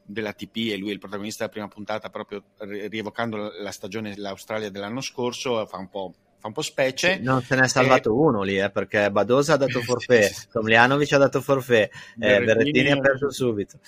dell'ATP 0.04 0.56
e 0.72 0.78
lui 0.78 0.90
è 0.90 0.94
il 0.94 1.00
protagonista 1.00 1.44
della 1.44 1.52
prima 1.52 1.68
puntata 1.68 2.10
proprio 2.10 2.44
rievocando 2.60 3.52
la 3.60 3.72
stagione 3.72 4.14
dell'Australia 4.14 4.70
dell'anno 4.70 5.02
scorso 5.02 5.66
fa 5.66 5.78
un 5.78 5.90
po' 5.90 6.14
fa 6.46 6.48
un 6.48 6.54
po' 6.54 6.62
specie. 6.62 7.18
non 7.18 7.42
se 7.42 7.56
n'è 7.56 7.68
salvato 7.68 8.10
e... 8.10 8.12
uno 8.12 8.44
lì, 8.44 8.60
eh, 8.60 8.70
perché 8.70 9.10
Badosa 9.10 9.54
ha 9.54 9.58
dato 9.58 9.82
forfè, 9.82 10.32
Tomljanovic 10.52 11.12
ha 11.14 11.18
dato 11.18 11.42
forfè, 11.42 11.90
eh, 12.20 12.44
Berrettini 12.44 12.92
ha 12.92 13.00
perso 13.00 13.32
subito. 13.32 13.80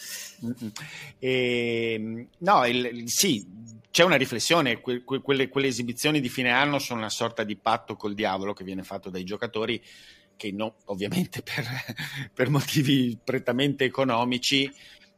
E, 1.20 2.28
no, 2.40 2.66
il, 2.66 3.04
sì, 3.10 3.46
c'è 3.92 4.04
una 4.04 4.16
riflessione, 4.16 4.82
que, 4.82 5.04
que, 5.04 5.22
quelle, 5.22 5.50
quelle, 5.50 5.68
esibizioni 5.68 6.20
di 6.20 6.30
fine 6.30 6.50
anno 6.50 6.80
sono 6.80 7.00
una 7.00 7.10
sorta 7.10 7.44
di 7.44 7.56
patto 7.58 7.96
col 7.96 8.16
diavolo 8.16 8.54
che 8.54 8.64
viene 8.64 8.84
fatto 8.84 9.10
dai 9.10 9.24
giocatori 9.24 9.82
che 10.36 10.52
no, 10.52 10.76
ovviamente 10.86 11.42
per, 11.44 11.66
per, 12.34 12.50
motivi 12.50 13.18
prettamente 13.24 13.86
economici 13.86 14.72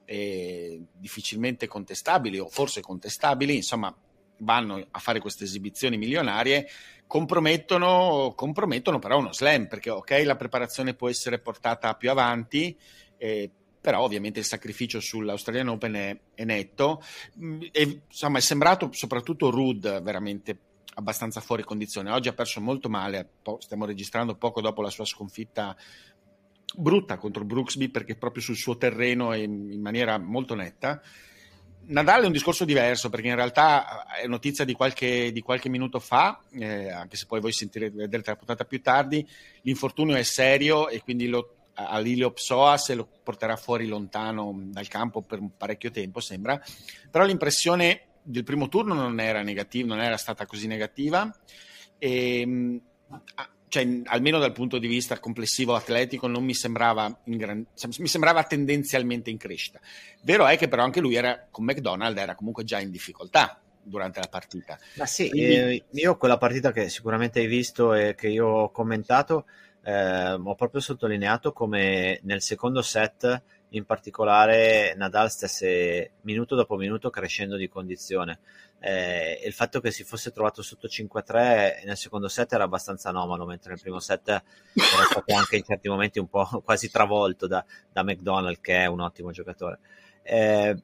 eh, 0.06 0.82
difficilmente 0.94 1.68
contestabili 1.68 2.40
o 2.40 2.48
forse 2.50 2.82
contestabili, 2.82 3.56
insomma 3.56 3.94
vanno 4.40 4.86
a 4.92 5.00
fare 5.00 5.20
queste 5.20 5.44
esibizioni 5.44 5.98
milionarie, 5.98 6.68
compromettono, 7.08 8.34
compromettono 8.36 9.00
però 9.00 9.18
uno 9.18 9.34
slam, 9.34 9.68
perché 9.68 9.90
ok 9.90 10.22
la 10.24 10.36
preparazione 10.36 10.94
può 10.94 11.10
essere 11.10 11.40
portata 11.40 11.96
più 11.96 12.10
avanti, 12.10 12.78
eh, 13.18 13.50
però 13.82 14.02
ovviamente 14.02 14.40
il 14.40 14.46
sacrificio 14.46 15.00
sull'Australian 15.00 15.70
Open 15.70 15.94
è, 15.94 16.20
è 16.36 16.44
netto 16.44 17.02
mm, 17.40 17.62
e 17.72 18.02
insomma 18.08 18.38
è 18.38 18.42
sembrato 18.42 18.90
soprattutto 18.92 19.50
Rudd 19.50 19.88
veramente 19.88 20.60
abbastanza 20.96 21.40
fuori 21.40 21.64
condizione. 21.64 22.12
Oggi 22.12 22.28
ha 22.28 22.34
perso 22.34 22.62
molto 22.62 22.90
male, 22.90 23.30
stiamo 23.60 23.86
registrando 23.86 24.36
poco 24.36 24.62
dopo 24.62 24.82
la 24.82 24.90
sua 24.90 25.06
sconfitta 25.06 25.76
brutta 26.76 27.18
contro 27.18 27.46
Brooksby 27.46 27.90
perché 27.90 28.16
proprio 28.16 28.44
sul 28.44 28.56
suo 28.56 28.78
terreno 28.78 29.34
e 29.34 29.44
in 29.44 29.82
maniera 29.82 30.18
molto 30.18 30.56
netta. 30.56 31.02
Nadal 31.86 32.24
è 32.24 32.26
un 32.26 32.32
discorso 32.32 32.66
diverso 32.66 33.10
perché 33.10 33.28
in 33.28 33.36
realtà 33.36 34.06
è 34.06 34.28
notizia 34.28 34.64
di 34.64 34.74
qualche, 34.74 35.32
di 35.32 35.42
qualche 35.42 35.70
minuto 35.70 36.00
fa, 36.00 36.42
eh, 36.52 36.90
anche 36.92 37.18
se 37.18 37.26
poi 37.26 37.40
voi 37.40 37.52
sentirete, 37.52 37.96
vedrete 37.96 38.30
la 38.30 38.36
puntata 38.36 38.66
più 38.66 38.82
tardi, 38.82 39.28
l'infortunio 39.62 40.16
è 40.16 40.24
serio 40.24 40.88
e 40.90 41.02
quindi 41.02 41.28
lo, 41.28 41.56
all'Ilio 41.74 42.32
Psoas 42.32 42.94
lo 42.94 43.08
porterà 43.24 43.56
fuori 43.56 43.88
lontano 43.88 44.54
dal 44.56 44.88
campo 44.88 45.22
per 45.22 45.40
parecchio 45.56 45.92
tempo, 45.92 46.20
sembra. 46.20 46.62
Però 47.10 47.26
l'impressione 47.26 48.04
del 48.22 48.44
primo 48.44 48.68
turno 48.68 48.94
non 48.94 49.20
era 49.20 49.42
negativa, 49.42 49.88
non 49.88 50.04
era 50.04 50.18
stata 50.18 50.46
così 50.46 50.68
negativa. 50.68 51.34
E, 51.98 52.42
ehm, 52.42 52.82
cioè, 53.70 54.02
almeno 54.06 54.40
dal 54.40 54.52
punto 54.52 54.78
di 54.80 54.88
vista 54.88 55.20
complessivo 55.20 55.76
atletico, 55.76 56.28
non 56.28 56.44
mi 56.44 56.54
sembrava, 56.54 57.18
gran... 57.24 57.66
mi 57.98 58.08
sembrava 58.08 58.44
tendenzialmente 58.44 59.30
in 59.30 59.38
crescita. 59.38 59.80
Vero 60.24 60.46
è 60.48 60.58
che 60.58 60.68
però 60.68 60.84
anche 60.84 61.00
lui 61.00 61.16
era, 61.16 61.48
con 61.50 61.64
McDonald 61.64 62.18
era 62.18 62.36
comunque 62.36 62.64
già 62.64 62.80
in 62.80 62.92
difficoltà 62.92 63.62
durante 63.82 64.20
la 64.20 64.28
partita. 64.28 64.78
Ma 64.96 65.06
sì, 65.06 65.30
Quindi... 65.30 65.54
eh, 65.54 65.84
io 65.92 66.18
quella 66.18 66.38
partita 66.38 66.72
che 66.72 66.90
sicuramente 66.90 67.40
hai 67.40 67.48
visto 67.48 67.94
e 67.94 68.16
che 68.16 68.28
io 68.28 68.48
ho 68.48 68.72
commentato, 68.72 69.46
eh, 69.90 70.34
ho 70.34 70.56
proprio 70.56 70.82
sottolineato 70.82 71.52
come 71.52 72.20
nel 72.24 72.42
secondo 72.42 72.84
set 72.84 73.42
in 73.70 73.86
particolare 73.86 74.94
Nadal 74.96 75.32
stesse 75.32 76.12
minuto 76.22 76.56
dopo 76.56 76.76
minuto 76.76 77.10
crescendo 77.10 77.56
di 77.56 77.68
condizione. 77.68 78.40
Eh, 78.80 79.42
il 79.46 79.54
fatto 79.54 79.82
che 79.82 79.92
si 79.92 80.04
fosse 80.04 80.32
trovato 80.32 80.62
sotto 80.62 80.88
5-3 80.88 81.86
nel 81.86 81.98
secondo 81.98 82.28
set 82.28 82.54
era 82.54 82.64
abbastanza 82.66 83.10
anomalo, 83.10 83.46
mentre 83.46 83.72
nel 83.72 83.82
primo 83.82 84.00
set 84.00 84.30
era 84.30 84.44
stato 85.10 85.36
anche 85.36 85.58
in 85.58 85.64
certi 85.64 85.90
momenti 85.90 86.20
un 86.20 86.30
po' 86.30 86.46
quasi 86.64 86.90
travolto 86.92 87.48
da, 87.48 87.64
da 87.92 88.04
McDonald, 88.04 88.60
che 88.62 88.78
è 88.78 88.86
un 88.86 89.02
ottimo 89.02 89.32
giocatore. 89.32 89.80
Eh, 90.22 90.78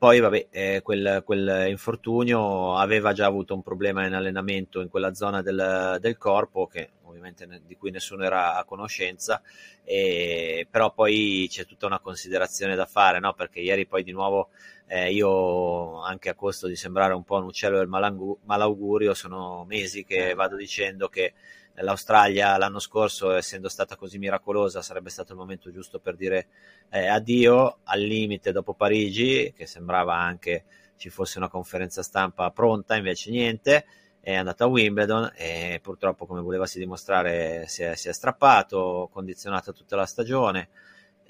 poi, 0.00 0.18
vabbè, 0.18 0.46
eh, 0.48 0.80
quel, 0.82 1.20
quel, 1.26 1.68
infortunio 1.68 2.74
aveva 2.78 3.12
già 3.12 3.26
avuto 3.26 3.52
un 3.52 3.60
problema 3.60 4.06
in 4.06 4.14
allenamento 4.14 4.80
in 4.80 4.88
quella 4.88 5.12
zona 5.12 5.42
del, 5.42 5.98
del 6.00 6.16
corpo, 6.16 6.66
che 6.66 6.92
ovviamente 7.02 7.44
ne, 7.44 7.60
di 7.66 7.76
cui 7.76 7.90
nessuno 7.90 8.24
era 8.24 8.56
a 8.56 8.64
conoscenza, 8.64 9.42
e, 9.84 10.66
però 10.70 10.94
poi 10.94 11.46
c'è 11.50 11.66
tutta 11.66 11.84
una 11.84 11.98
considerazione 11.98 12.76
da 12.76 12.86
fare, 12.86 13.20
no? 13.20 13.34
perché 13.34 13.60
ieri 13.60 13.86
poi 13.86 14.02
di 14.02 14.12
nuovo 14.12 14.48
eh, 14.86 15.12
io, 15.12 16.00
anche 16.00 16.30
a 16.30 16.34
costo 16.34 16.66
di 16.66 16.76
sembrare 16.76 17.12
un 17.12 17.22
po' 17.22 17.36
un 17.36 17.44
uccello 17.44 17.76
del 17.76 18.38
malaugurio, 18.46 19.12
sono 19.12 19.66
mesi 19.68 20.06
che 20.06 20.32
vado 20.32 20.56
dicendo 20.56 21.10
che 21.10 21.34
l'Australia 21.82 22.56
l'anno 22.56 22.78
scorso, 22.78 23.32
essendo 23.32 23.68
stata 23.68 23.96
così 23.96 24.18
miracolosa, 24.18 24.82
sarebbe 24.82 25.10
stato 25.10 25.32
il 25.32 25.38
momento 25.38 25.70
giusto 25.70 25.98
per 25.98 26.16
dire 26.16 26.48
eh, 26.90 27.06
addio 27.06 27.78
al 27.84 28.00
limite 28.00 28.52
dopo 28.52 28.74
Parigi, 28.74 29.52
che 29.56 29.66
sembrava 29.66 30.16
anche 30.16 30.64
ci 30.96 31.08
fosse 31.08 31.38
una 31.38 31.48
conferenza 31.48 32.02
stampa 32.02 32.50
pronta, 32.50 32.96
invece 32.96 33.30
niente. 33.30 33.86
È 34.20 34.34
andata 34.34 34.64
a 34.64 34.66
Wimbledon 34.66 35.32
e 35.34 35.80
purtroppo, 35.82 36.26
come 36.26 36.42
volevasi 36.42 36.78
dimostrare, 36.78 37.64
si 37.68 37.82
è, 37.82 37.96
si 37.96 38.08
è 38.08 38.12
strappato, 38.12 39.08
condizionato 39.10 39.72
tutta 39.72 39.96
la 39.96 40.04
stagione 40.04 40.68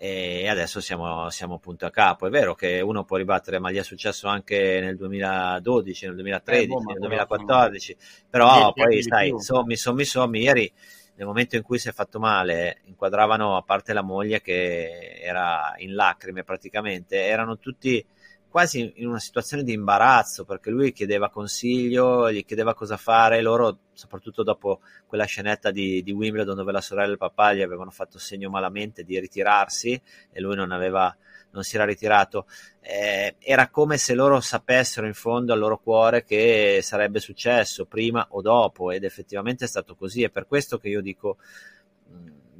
e 0.02 0.48
adesso 0.48 0.80
siamo, 0.80 1.28
siamo 1.28 1.58
punto 1.58 1.84
a 1.84 1.90
capo. 1.90 2.26
È 2.26 2.30
vero 2.30 2.54
che 2.54 2.80
uno 2.80 3.04
può 3.04 3.18
ribattere, 3.18 3.58
ma 3.58 3.70
gli 3.70 3.76
è 3.76 3.82
successo 3.82 4.28
anche 4.28 4.80
nel 4.80 4.96
2012, 4.96 6.06
nel 6.06 6.14
2013, 6.14 6.64
eh, 6.64 6.66
boh, 6.66 6.80
nel 6.80 6.98
2014, 7.00 7.96
però 8.30 8.72
poi 8.72 9.02
sai, 9.02 9.34
sommi, 9.38 9.76
sommi, 9.76 10.04
sommi, 10.06 10.40
ieri 10.40 10.72
nel 11.16 11.26
momento 11.26 11.56
in 11.56 11.62
cui 11.62 11.78
si 11.78 11.90
è 11.90 11.92
fatto 11.92 12.18
male, 12.18 12.78
inquadravano 12.84 13.58
a 13.58 13.62
parte 13.62 13.92
la 13.92 14.00
moglie 14.00 14.40
che 14.40 15.18
era 15.20 15.74
in 15.76 15.92
lacrime 15.92 16.44
praticamente, 16.44 17.22
erano 17.22 17.58
tutti 17.58 18.02
quasi 18.50 18.92
in 18.96 19.06
una 19.06 19.20
situazione 19.20 19.62
di 19.62 19.72
imbarazzo 19.72 20.44
perché 20.44 20.70
lui 20.70 20.92
chiedeva 20.92 21.30
consiglio, 21.30 22.30
gli 22.32 22.44
chiedeva 22.44 22.74
cosa 22.74 22.96
fare, 22.96 23.40
loro 23.40 23.78
soprattutto 23.92 24.42
dopo 24.42 24.80
quella 25.06 25.24
scenetta 25.24 25.70
di, 25.70 26.02
di 26.02 26.10
Wimbledon 26.10 26.56
dove 26.56 26.72
la 26.72 26.80
sorella 26.80 27.08
e 27.08 27.12
il 27.12 27.18
papà 27.18 27.54
gli 27.54 27.62
avevano 27.62 27.90
fatto 27.90 28.18
segno 28.18 28.50
malamente 28.50 29.04
di 29.04 29.18
ritirarsi 29.18 30.00
e 30.30 30.40
lui 30.40 30.56
non 30.56 30.72
aveva 30.72 31.16
non 31.52 31.64
si 31.64 31.74
era 31.74 31.84
ritirato, 31.84 32.46
eh, 32.80 33.34
era 33.40 33.68
come 33.70 33.96
se 33.96 34.14
loro 34.14 34.40
sapessero 34.40 35.06
in 35.06 35.14
fondo 35.14 35.52
al 35.52 35.58
loro 35.58 35.78
cuore 35.78 36.22
che 36.22 36.78
sarebbe 36.80 37.18
successo 37.18 37.86
prima 37.86 38.24
o 38.30 38.40
dopo 38.40 38.92
ed 38.92 39.02
effettivamente 39.04 39.64
è 39.64 39.68
stato 39.68 39.96
così, 39.96 40.22
è 40.22 40.30
per 40.30 40.46
questo 40.46 40.78
che 40.78 40.88
io 40.88 41.00
dico 41.00 41.38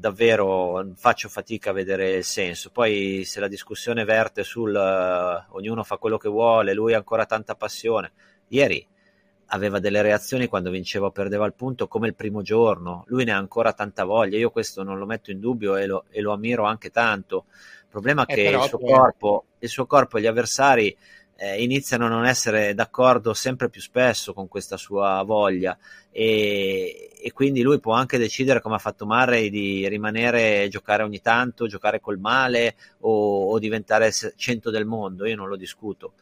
davvero 0.00 0.92
faccio 0.96 1.28
fatica 1.28 1.70
a 1.70 1.74
vedere 1.74 2.12
il 2.12 2.24
senso. 2.24 2.70
Poi 2.70 3.22
se 3.24 3.38
la 3.38 3.48
discussione 3.48 4.04
verte 4.04 4.42
sul 4.42 4.74
uh, 4.74 5.54
ognuno 5.54 5.84
fa 5.84 5.98
quello 5.98 6.16
che 6.16 6.28
vuole, 6.28 6.72
lui 6.72 6.94
ha 6.94 6.96
ancora 6.96 7.26
tanta 7.26 7.54
passione. 7.54 8.12
Ieri 8.48 8.84
aveva 9.52 9.78
delle 9.78 10.00
reazioni 10.00 10.46
quando 10.46 10.70
vinceva 10.70 11.06
o 11.06 11.10
perdeva 11.10 11.44
il 11.44 11.54
punto 11.54 11.86
come 11.86 12.06
il 12.06 12.14
primo 12.14 12.40
giorno, 12.40 13.04
lui 13.08 13.24
ne 13.24 13.32
ha 13.32 13.36
ancora 13.36 13.72
tanta 13.72 14.04
voglia, 14.04 14.38
io 14.38 14.50
questo 14.50 14.82
non 14.82 14.98
lo 14.98 15.06
metto 15.06 15.30
in 15.30 15.40
dubbio 15.40 15.76
e 15.76 15.86
lo, 15.86 16.04
e 16.08 16.20
lo 16.20 16.32
ammiro 16.32 16.64
anche 16.64 16.90
tanto. 16.90 17.44
Il 17.82 17.88
problema 17.88 18.24
è 18.24 18.32
eh, 18.32 18.34
che 18.36 18.42
il 18.56 18.62
suo, 18.62 18.78
corpo, 18.78 19.44
il 19.58 19.68
suo 19.68 19.86
corpo 19.86 20.16
e 20.16 20.20
gli 20.20 20.26
avversari 20.26 20.96
eh, 21.42 21.62
iniziano 21.62 22.04
a 22.04 22.08
non 22.08 22.26
essere 22.26 22.74
d'accordo 22.74 23.32
sempre 23.32 23.70
più 23.70 23.80
spesso 23.80 24.34
con 24.34 24.46
questa 24.46 24.76
sua 24.76 25.22
voglia 25.22 25.76
e, 26.10 27.12
e, 27.18 27.32
quindi 27.32 27.62
lui 27.62 27.80
può 27.80 27.94
anche 27.94 28.18
decidere 28.18 28.60
come 28.60 28.74
ha 28.74 28.78
fatto 28.78 29.06
Murray 29.06 29.48
di 29.48 29.88
rimanere 29.88 30.68
giocare 30.68 31.02
ogni 31.02 31.22
tanto, 31.22 31.66
giocare 31.66 31.98
col 31.98 32.18
male 32.18 32.76
o, 33.00 33.52
o 33.52 33.58
diventare 33.58 34.12
cento 34.36 34.70
del 34.70 34.84
mondo, 34.84 35.24
io 35.24 35.34
non 35.34 35.48
lo 35.48 35.56
discuto, 35.56 36.12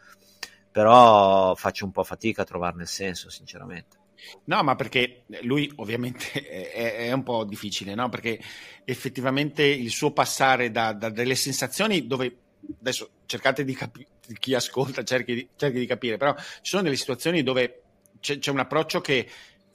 però 0.70 1.52
faccio 1.56 1.84
un 1.84 1.90
po' 1.90 2.04
fatica 2.04 2.42
a 2.42 2.44
trovarne 2.44 2.82
il 2.82 2.88
senso 2.88 3.28
sinceramente. 3.28 3.96
No, 4.44 4.62
ma 4.62 4.76
perché 4.76 5.24
lui 5.42 5.72
ovviamente 5.76 6.30
è, 6.46 6.94
è 7.08 7.12
un 7.12 7.24
po' 7.24 7.42
difficile, 7.42 7.96
no? 7.96 8.08
Perché 8.08 8.38
effettivamente 8.84 9.64
il 9.64 9.90
suo 9.90 10.12
passare 10.12 10.70
da, 10.70 10.92
da 10.92 11.08
delle 11.08 11.34
sensazioni 11.34 12.06
dove 12.06 12.36
adesso 12.78 13.10
cercate 13.26 13.64
di 13.64 13.74
capire, 13.74 14.17
chi 14.38 14.54
ascolta 14.54 15.04
cerchi 15.04 15.34
di, 15.34 15.48
cerchi 15.56 15.78
di, 15.78 15.86
capire, 15.86 16.16
però 16.16 16.34
ci 16.36 16.70
sono 16.70 16.82
delle 16.82 16.96
situazioni 16.96 17.42
dove 17.42 17.82
c'è, 18.20 18.38
c'è 18.38 18.50
un 18.50 18.58
approccio 18.58 19.00
che, 19.00 19.28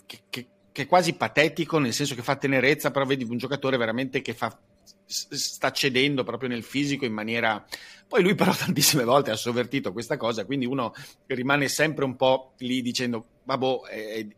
che, 0.05 0.19
che, 0.29 0.47
che, 0.71 0.81
è 0.83 0.87
quasi 0.87 1.13
patetico, 1.13 1.79
nel 1.79 1.93
senso 1.93 2.15
che 2.15 2.21
fa 2.21 2.35
tenerezza, 2.35 2.91
però 2.91 3.05
vedi 3.05 3.23
un 3.23 3.37
giocatore 3.37 3.77
veramente 3.77 4.21
che 4.21 4.33
fa, 4.33 4.57
sta 5.05 5.71
cedendo 5.71 6.23
proprio 6.23 6.49
nel 6.49 6.63
fisico 6.63 7.05
in 7.05 7.13
maniera... 7.13 7.63
Poi 8.07 8.21
lui 8.21 8.35
però 8.35 8.53
tantissime 8.55 9.03
volte 9.03 9.31
ha 9.31 9.35
sovvertito 9.35 9.91
questa 9.91 10.17
cosa, 10.17 10.45
quindi 10.45 10.65
uno 10.65 10.93
rimane 11.27 11.67
sempre 11.67 12.05
un 12.05 12.15
po' 12.15 12.53
lì 12.59 12.81
dicendo, 12.81 13.25
vabbè, 13.43 13.79
eh, 13.91 14.35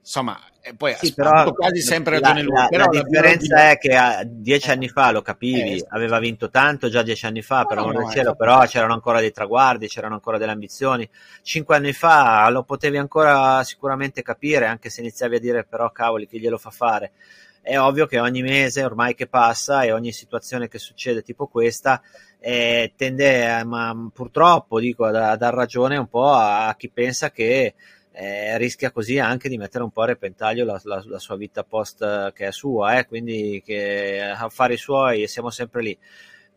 insomma, 0.00 0.40
poi 0.74 0.94
sì, 0.94 1.14
però 1.14 1.52
quasi 1.52 1.80
sempre 1.80 2.18
ragione 2.18 2.42
lui. 2.42 2.52
La, 2.54 2.68
la 2.70 2.86
differenza 2.88 3.54
la... 3.54 3.70
è 3.70 3.78
che 3.78 3.94
a, 3.94 4.22
dieci 4.24 4.68
eh. 4.68 4.72
anni 4.72 4.88
fa 4.88 5.10
lo 5.10 5.22
capivi, 5.22 5.76
eh. 5.76 5.86
aveva 5.90 6.18
vinto 6.18 6.50
tanto 6.50 6.88
già 6.88 7.02
dieci 7.02 7.26
anni 7.26 7.42
fa, 7.42 7.60
no, 7.60 7.66
per 7.66 7.78
amore 7.78 7.98
no, 7.98 8.04
del 8.04 8.12
cielo, 8.12 8.34
però 8.34 8.64
c'erano 8.66 8.94
ancora 8.94 9.20
dei 9.20 9.32
traguardi, 9.32 9.86
c'erano 9.88 10.14
ancora 10.14 10.38
delle 10.38 10.52
ambizioni. 10.52 11.08
Cinque 11.42 11.76
anni 11.76 11.92
fa 11.92 12.48
lo 12.50 12.62
potevi 12.64 12.96
ancora 12.96 13.62
sicuramente 13.64 14.22
capire, 14.22 14.66
anche 14.66 14.90
se 14.90 15.00
iniziavi 15.00 15.36
a 15.36 15.40
dire 15.40 15.64
però 15.64 15.90
cavoli 15.90 16.26
chi 16.26 16.40
glielo 16.40 16.58
fa 16.58 16.70
fare. 16.70 17.12
È 17.60 17.78
ovvio 17.78 18.06
che 18.06 18.20
ogni 18.20 18.42
mese 18.42 18.84
ormai 18.84 19.14
che 19.14 19.26
passa 19.26 19.82
e 19.82 19.90
ogni 19.92 20.12
situazione 20.12 20.68
che 20.68 20.78
succede 20.78 21.22
tipo 21.22 21.48
questa 21.48 22.00
eh, 22.38 22.92
tende, 22.96 23.64
ma 23.64 24.08
purtroppo 24.12 24.78
dico, 24.78 25.04
a, 25.04 25.30
a 25.30 25.36
dar 25.36 25.52
ragione 25.52 25.96
un 25.96 26.06
po' 26.06 26.30
a, 26.30 26.68
a 26.68 26.76
chi 26.76 26.88
pensa 26.88 27.30
che 27.30 27.74
eh, 28.18 28.56
rischia 28.56 28.90
così 28.90 29.18
anche 29.18 29.50
di 29.50 29.58
mettere 29.58 29.84
un 29.84 29.90
po' 29.90 30.00
a 30.00 30.06
repentaglio 30.06 30.64
la, 30.64 30.80
la, 30.84 31.02
la 31.06 31.18
sua 31.18 31.36
vita 31.36 31.64
post 31.64 32.32
che 32.32 32.46
è 32.46 32.52
sua, 32.52 32.98
eh, 32.98 33.04
quindi 33.04 33.62
che 33.62 34.22
affari 34.22 34.78
suoi 34.78 35.22
e 35.22 35.28
siamo 35.28 35.50
sempre 35.50 35.82
lì. 35.82 35.98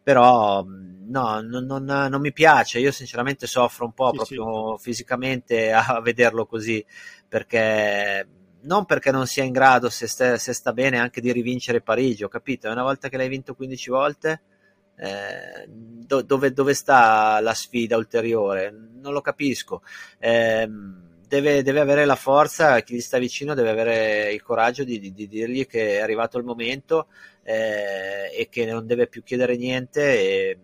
Però 0.01 0.63
no, 0.65 1.41
non, 1.41 1.65
non, 1.65 1.83
non, 1.83 2.21
mi 2.21 2.31
piace, 2.31 2.79
io 2.79 2.91
sinceramente 2.93 3.45
soffro 3.45 3.83
un 3.83 3.91
po' 3.91 4.11
sì, 4.11 4.35
proprio 4.35 4.77
sì. 4.77 4.83
fisicamente 4.83 5.73
a 5.73 5.99
vederlo 6.01 6.45
così, 6.45 6.83
perché 7.27 8.25
non 8.61 8.85
perché 8.85 9.11
non 9.11 9.27
sia 9.27 9.43
in 9.43 9.51
grado, 9.51 9.89
se, 9.89 10.07
sta, 10.07 10.37
se 10.37 10.53
sta 10.53 10.71
bene, 10.71 10.97
anche 10.97 11.19
di 11.19 11.31
rivincere 11.33 11.81
Parigi, 11.81 12.23
ho 12.23 12.29
capito, 12.29 12.69
una 12.71 12.83
volta 12.83 13.09
che 13.09 13.17
l'hai 13.17 13.27
vinto 13.27 13.53
15 13.53 13.89
volte, 13.89 14.41
eh, 14.95 15.65
do, 15.67 16.21
dove, 16.21 16.53
dove, 16.53 16.73
sta 16.73 17.41
la 17.41 17.53
sfida 17.53 17.97
ulteriore? 17.97 18.73
Non 19.01 19.11
lo 19.11 19.21
capisco. 19.21 19.81
Eh, 20.17 20.69
deve, 21.29 21.61
deve, 21.61 21.79
avere 21.79 22.05
la 22.05 22.15
forza, 22.15 22.81
chi 22.81 22.95
gli 22.95 23.01
sta 23.01 23.19
vicino 23.19 23.53
deve 23.53 23.69
avere 23.69 24.33
il 24.33 24.41
coraggio 24.41 24.83
di, 24.83 24.99
di, 24.99 25.13
di 25.13 25.27
dirgli 25.27 25.67
che 25.67 25.97
è 25.97 26.01
arrivato 26.01 26.39
il 26.39 26.43
momento 26.43 27.07
eh, 27.43 28.35
e 28.35 28.49
che 28.49 28.65
non 28.65 28.87
deve 28.87 29.07
più 29.07 29.21
chiedere 29.23 29.55
niente. 29.55 30.01
E, 30.01 30.59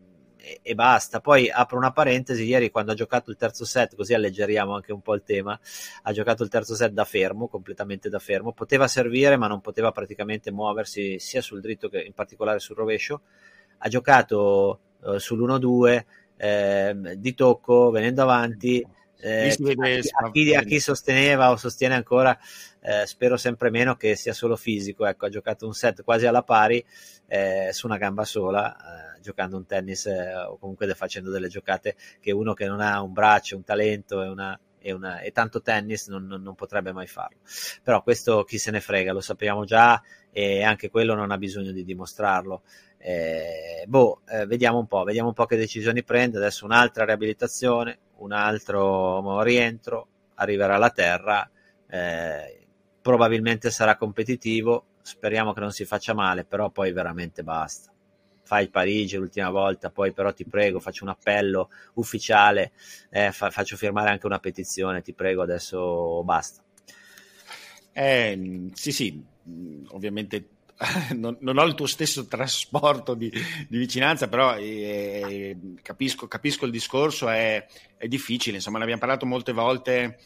e, 0.62 0.76
basta. 0.76 1.22
Poi 1.22 1.50
apro 1.50 1.78
una 1.78 1.92
parentesi, 1.92 2.46
ieri 2.46 2.72
quando 2.72 2.92
ha 2.92 2.96
giocato 2.96 3.30
il 3.30 3.38
terzo 3.38 3.64
set, 3.64 3.96
così 3.96 4.14
alleggeriamo 4.14 4.74
anche 4.76 4.92
un 4.92 5.02
po' 5.02 5.14
il 5.14 5.24
tema, 5.24 5.60
ha 6.04 6.12
giocato 6.12 6.44
il 6.44 6.50
terzo 6.50 6.76
set 6.76 6.92
da 6.92 7.06
fermo, 7.06 7.48
completamente 7.48 8.10
da 8.10 8.20
fermo, 8.20 8.52
poteva 8.52 8.88
servire 8.88 9.38
ma 9.38 9.48
non 9.48 9.62
poteva 9.62 9.92
praticamente 9.92 10.52
muoversi 10.52 11.20
sia 11.20 11.42
sul 11.42 11.62
dritto 11.62 11.90
che 11.90 12.00
in 12.00 12.14
particolare 12.14 12.60
sul 12.60 12.76
rovescio, 12.76 13.22
ha 13.78 13.88
giocato 13.88 14.80
eh, 15.04 15.18
sull'1-2 15.18 16.04
eh, 16.38 17.16
di 17.18 17.34
tocco, 17.34 17.90
venendo 17.92 18.22
avanti. 18.22 18.86
Eh, 19.18 19.56
a, 20.22 20.32
chi, 20.32 20.54
a, 20.54 20.62
chi, 20.62 20.80
sosteneva 20.80 21.52
o 21.52 21.56
sostiene 21.56 21.96
ancora, 21.96 22.38
eh, 22.82 23.06
spero 23.06 23.38
sempre 23.38 23.70
meno 23.70 23.96
che 23.96 24.16
sia 24.16 24.34
solo 24.34 24.56
fisico. 24.56 25.06
Ecco, 25.06 25.26
ha 25.26 25.30
giocato 25.30 25.66
un 25.66 25.74
set 25.74 26.04
quasi 26.04 26.26
alla 26.26 26.44
pari 26.44 26.84
eh, 27.28 27.70
su 27.72 27.88
una 27.88 27.98
gamba 27.98 28.24
sola 28.24 28.76
eh, 28.76 29.22
giocando 29.22 29.58
un 29.58 29.66
tennis 29.66 30.06
eh, 30.06 30.36
o 30.36 30.58
comunque 30.58 30.94
facendo 30.94 31.32
delle 31.32 31.48
giocate 31.48 31.96
che 32.20 32.32
uno 32.32 32.54
che 32.54 32.68
non 32.68 32.82
ha 32.82 33.02
un 33.02 33.14
braccio, 33.14 33.56
un 33.56 33.64
talento 33.64 34.22
e, 34.22 34.28
una, 34.28 34.60
e, 34.80 34.92
una, 34.92 35.20
e 35.22 35.32
tanto 35.32 35.62
tennis 35.62 36.08
non, 36.08 36.28
non, 36.28 36.44
non, 36.44 36.54
potrebbe 36.54 36.92
mai 36.92 37.08
farlo. 37.08 37.40
Però 37.82 38.04
questo 38.04 38.44
chi 38.44 38.60
se 38.60 38.70
ne 38.70 38.82
frega, 38.82 39.14
lo 39.14 39.22
sappiamo 39.22 39.66
già 39.66 40.02
e 40.32 40.64
anche 40.64 40.90
quello 40.90 41.16
non 41.16 41.32
ha 41.32 41.38
bisogno 41.38 41.72
di 41.72 41.84
dimostrarlo. 41.84 42.62
Eh, 42.98 43.86
boh, 43.88 44.22
eh, 44.28 44.46
vediamo 44.46 44.80
un 44.80 44.88
po', 44.88 45.04
vediamo 45.04 45.30
un 45.30 45.34
po' 45.34 45.46
che 45.46 45.58
decisioni 45.58 46.04
prende. 46.04 46.38
Adesso 46.38 46.66
un'altra 46.66 47.06
riabilitazione, 47.06 48.00
un 48.18 48.32
altro 48.32 49.42
rientro, 49.42 50.08
arriverà 50.36 50.76
alla 50.76 50.90
terra. 50.90 51.50
Eh, 51.88 52.66
probabilmente 53.02 53.70
sarà 53.72 53.96
competitivo. 53.98 54.86
Speriamo 55.02 55.54
che 55.54 55.60
non 55.60 55.72
si 55.72 55.86
faccia 55.86 56.14
male, 56.14 56.46
però 56.46 56.70
poi 56.70 56.92
veramente 56.92 57.44
basta 57.44 57.92
fai 58.46 58.70
Parigi 58.70 59.18
l'ultima 59.18 59.50
volta, 59.50 59.90
poi 59.90 60.14
però 60.14 60.32
ti 60.32 60.46
prego, 60.46 60.80
faccio 60.80 61.04
un 61.04 61.10
appello 61.10 61.70
ufficiale, 61.96 62.72
eh, 63.10 63.32
fa, 63.32 63.50
faccio 63.50 63.76
firmare 63.76 64.12
anche 64.12 64.28
una 64.28 64.40
petizione, 64.40 65.02
ti 65.02 65.14
prego, 65.14 65.42
adesso 65.42 66.24
basta. 66.24 66.64
Eh, 67.92 68.70
sì, 68.74 68.92
sì, 68.92 69.24
ovviamente 69.90 70.48
non, 71.16 71.38
non, 71.40 71.58
ho 71.58 71.64
il 71.64 71.74
tuo 71.74 71.86
stesso 71.86 72.28
trasporto 72.28 73.14
di, 73.14 73.32
di 73.68 73.78
vicinanza, 73.78 74.28
però 74.28 74.58
eh, 74.58 75.58
capisco, 75.82 76.28
capisco, 76.28 76.66
il 76.66 76.72
discorso, 76.72 77.30
è, 77.30 77.66
è, 77.98 78.08
difficile, 78.08 78.58
insomma 78.58 78.78
ne 78.78 78.84
abbiamo 78.84 79.02
parlato 79.02 79.26
molte 79.26 79.54
volte, 79.54 80.20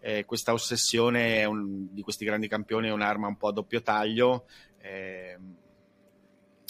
eh, 0.00 0.24
questa 0.26 0.52
ossessione 0.52 1.44
un, 1.44 1.92
di 1.92 2.02
questi 2.02 2.26
grandi 2.26 2.48
campioni 2.48 2.88
è 2.88 2.92
un'arma 2.92 3.26
un 3.26 3.36
po' 3.36 3.48
a 3.48 3.52
doppio 3.52 3.80
taglio. 3.80 4.46
Eh, 4.78 5.38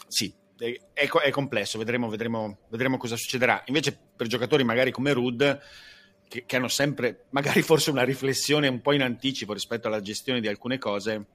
sì, 0.06 0.32
è, 0.56 1.08
è 1.08 1.30
complesso, 1.30 1.78
vedremo, 1.78 2.08
vedremo, 2.08 2.58
vedremo, 2.68 2.96
cosa 2.96 3.16
succederà. 3.16 3.62
Invece 3.66 3.98
per 4.16 4.28
giocatori 4.28 4.62
magari 4.62 4.92
come 4.92 5.12
Rud, 5.12 5.60
che, 6.28 6.44
che, 6.46 6.56
hanno 6.56 6.68
sempre, 6.68 7.24
magari 7.30 7.62
forse 7.62 7.90
una 7.90 8.04
riflessione 8.04 8.68
un 8.68 8.80
po' 8.80 8.92
in 8.92 9.02
anticipo 9.02 9.52
rispetto 9.52 9.88
alla 9.88 10.00
gestione 10.00 10.40
di 10.40 10.46
alcune 10.46 10.78
cose, 10.78 11.26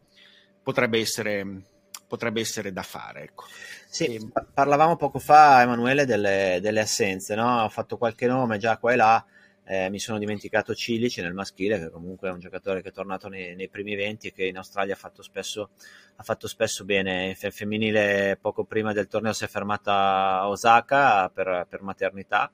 potrebbe 0.63 0.99
essere, 0.99 1.63
potrebbe 2.09 2.41
essere 2.41 2.73
da 2.73 2.81
fare. 2.81 3.21
Ecco. 3.21 3.45
Sì, 3.87 4.15
e... 4.15 4.27
parlavamo 4.53 4.97
poco 4.97 5.19
fa, 5.19 5.61
Emanuele, 5.61 6.05
delle, 6.05 6.57
delle 6.61 6.81
assenze, 6.81 7.35
no? 7.35 7.63
ho 7.63 7.69
fatto 7.69 7.97
qualche 7.97 8.25
nome 8.27 8.57
già 8.57 8.77
qua 8.77 8.91
e 8.91 8.95
là 8.95 9.25
eh, 9.71 9.87
mi 9.91 9.99
sono 9.99 10.17
dimenticato 10.17 10.73
Cilici 10.73 11.21
nel 11.21 11.35
maschile, 11.35 11.77
che 11.77 11.91
comunque 11.91 12.27
è 12.27 12.31
un 12.31 12.39
giocatore 12.39 12.81
che 12.81 12.89
è 12.89 12.91
tornato 12.91 13.29
nei, 13.29 13.55
nei 13.55 13.69
primi 13.69 13.93
20 13.93 14.27
e 14.27 14.33
che 14.33 14.45
in 14.45 14.57
Australia 14.57 14.95
ha 14.95 14.97
fatto 14.97 15.21
spesso, 15.21 15.69
ha 16.15 16.23
fatto 16.23 16.47
spesso 16.47 16.85
bene. 16.85 17.37
Il 17.39 17.53
femminile 17.53 18.35
poco 18.41 18.63
prima 18.63 18.93
del 18.93 19.07
torneo 19.07 19.31
si 19.31 19.43
è 19.43 19.47
fermata 19.47 20.39
a 20.39 20.49
Osaka 20.49 21.29
per, 21.29 21.67
per 21.69 21.83
maternità, 21.83 22.51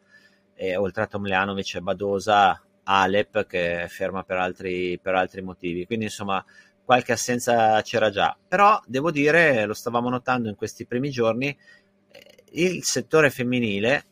e 0.55 0.75
oltre 0.75 1.03
a 1.03 1.07
Tomljanovic 1.07 1.75
e 1.75 1.81
Badosa, 1.81 2.61
Alep 2.83 3.45
che 3.45 3.83
è 3.83 3.87
ferma 3.87 4.23
per 4.23 4.37
altri, 4.37 4.99
per 5.01 5.15
altri 5.15 5.41
motivi. 5.41 5.85
Quindi 5.85 6.05
insomma 6.05 6.43
qualche 6.85 7.11
assenza 7.11 7.81
c'era 7.81 8.09
già, 8.09 8.37
però 8.47 8.79
devo 8.85 9.11
dire, 9.11 9.65
lo 9.65 9.73
stavamo 9.73 10.09
notando 10.09 10.47
in 10.47 10.55
questi 10.55 10.85
primi 10.85 11.09
giorni, 11.09 11.47
eh, 12.11 12.43
il 12.51 12.83
settore 12.83 13.29
femminile 13.29 14.05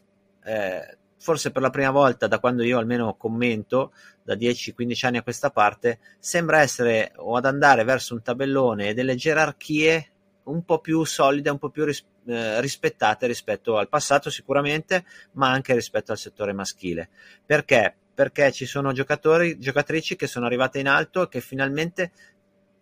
eh, 0.44 0.98
forse 1.24 1.52
per 1.52 1.62
la 1.62 1.70
prima 1.70 1.90
volta 1.90 2.28
da 2.28 2.40
quando 2.40 2.64
io 2.64 2.78
almeno 2.78 3.16
commento, 3.16 3.94
da 4.24 4.36
10-15 4.36 5.06
anni 5.06 5.18
a 5.18 5.24
questa 5.24 5.52
parte, 5.52 6.00
sembra 6.20 6.60
essere 6.60 7.14
o 7.16 7.38
ad 7.38 7.46
andare 7.46 7.86
verso 7.86 8.14
un 8.14 8.22
tabellone 8.22 8.90
e 8.90 8.94
delle 8.94 9.16
gerarchie 9.16 10.12
un 10.44 10.66
po' 10.66 10.80
più 10.80 11.06
solide, 11.06 11.50
un 11.50 11.60
po' 11.60 11.70
più 11.70 11.86
ris- 11.86 12.04
eh, 12.26 12.60
rispettate 12.60 13.26
rispetto 13.26 13.78
al 13.78 13.88
passato 13.88 14.30
sicuramente, 14.30 15.06
ma 15.34 15.50
anche 15.50 15.74
rispetto 15.74 16.12
al 16.12 16.18
settore 16.18 16.52
maschile. 16.52 17.08
Perché? 17.46 17.96
Perché 18.14 18.52
ci 18.52 18.66
sono 18.66 18.92
giocatori, 18.92 19.58
giocatrici 19.58 20.18
che 20.18 20.28
sono 20.28 20.46
arrivate 20.46 20.80
in 20.80 20.90
alto 20.90 21.24
e 21.24 21.30
che 21.30 21.40
finalmente 21.40 22.12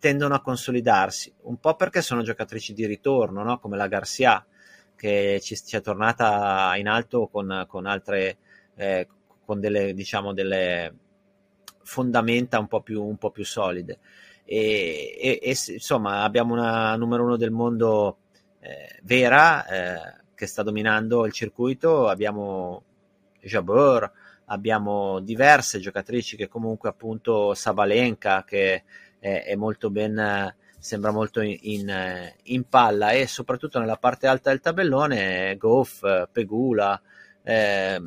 tendono 0.02 0.34
a 0.34 0.42
consolidarsi, 0.42 1.32
un 1.44 1.60
po' 1.60 1.76
perché 1.76 2.02
sono 2.02 2.24
giocatrici 2.24 2.74
di 2.74 2.88
ritorno, 2.88 3.44
no? 3.44 3.60
come 3.60 3.78
la 3.78 3.86
Garcia, 3.86 4.44
che 4.96 5.40
ci, 5.44 5.56
ci 5.56 5.76
è 5.76 5.82
tornata 5.82 6.74
in 6.76 6.88
alto 6.88 7.28
con, 7.28 7.66
con 7.68 7.86
altre, 7.86 8.38
eh, 8.76 9.08
con 9.46 9.60
delle, 9.60 9.94
diciamo, 9.94 10.34
delle 10.34 10.96
fondamenta 11.84 12.58
un 12.58 12.68
po' 12.68 12.82
più, 12.82 13.04
un 13.04 13.18
po 13.18 13.30
più 13.30 13.46
solide. 13.46 14.00
E, 14.44 15.16
e, 15.22 15.40
e, 15.40 15.56
insomma 15.74 16.24
abbiamo 16.24 16.54
una 16.54 16.96
numero 16.96 17.24
uno 17.24 17.38
del 17.38 17.52
mondo 17.52 18.18
eh, 18.60 19.00
vera 19.04 19.68
eh, 19.68 20.24
che 20.34 20.48
sta 20.48 20.64
dominando 20.64 21.28
il 21.28 21.32
circuito, 21.32 22.08
abbiamo 22.08 22.84
Jabeur, 23.40 24.12
abbiamo 24.46 25.20
diverse 25.20 25.80
giocatrici 25.80 26.36
che 26.36 26.48
comunque 26.48 26.90
appunto 26.90 27.54
Sabalenka 27.54 28.44
che 28.44 28.84
è, 29.22 29.44
è 29.46 29.56
molto 29.56 29.90
ben 29.90 30.54
sembra 30.82 31.12
molto 31.12 31.42
in, 31.42 31.56
in, 31.62 32.34
in, 32.46 32.68
palla 32.68 33.12
e 33.12 33.28
soprattutto 33.28 33.80
nella 33.80 33.98
parte 33.98 34.26
alta 34.26 34.50
del 34.50 34.62
tabellone 34.62 35.56
Goff, 35.56 36.04
Pegula, 36.32 37.00
eh, 37.44 38.02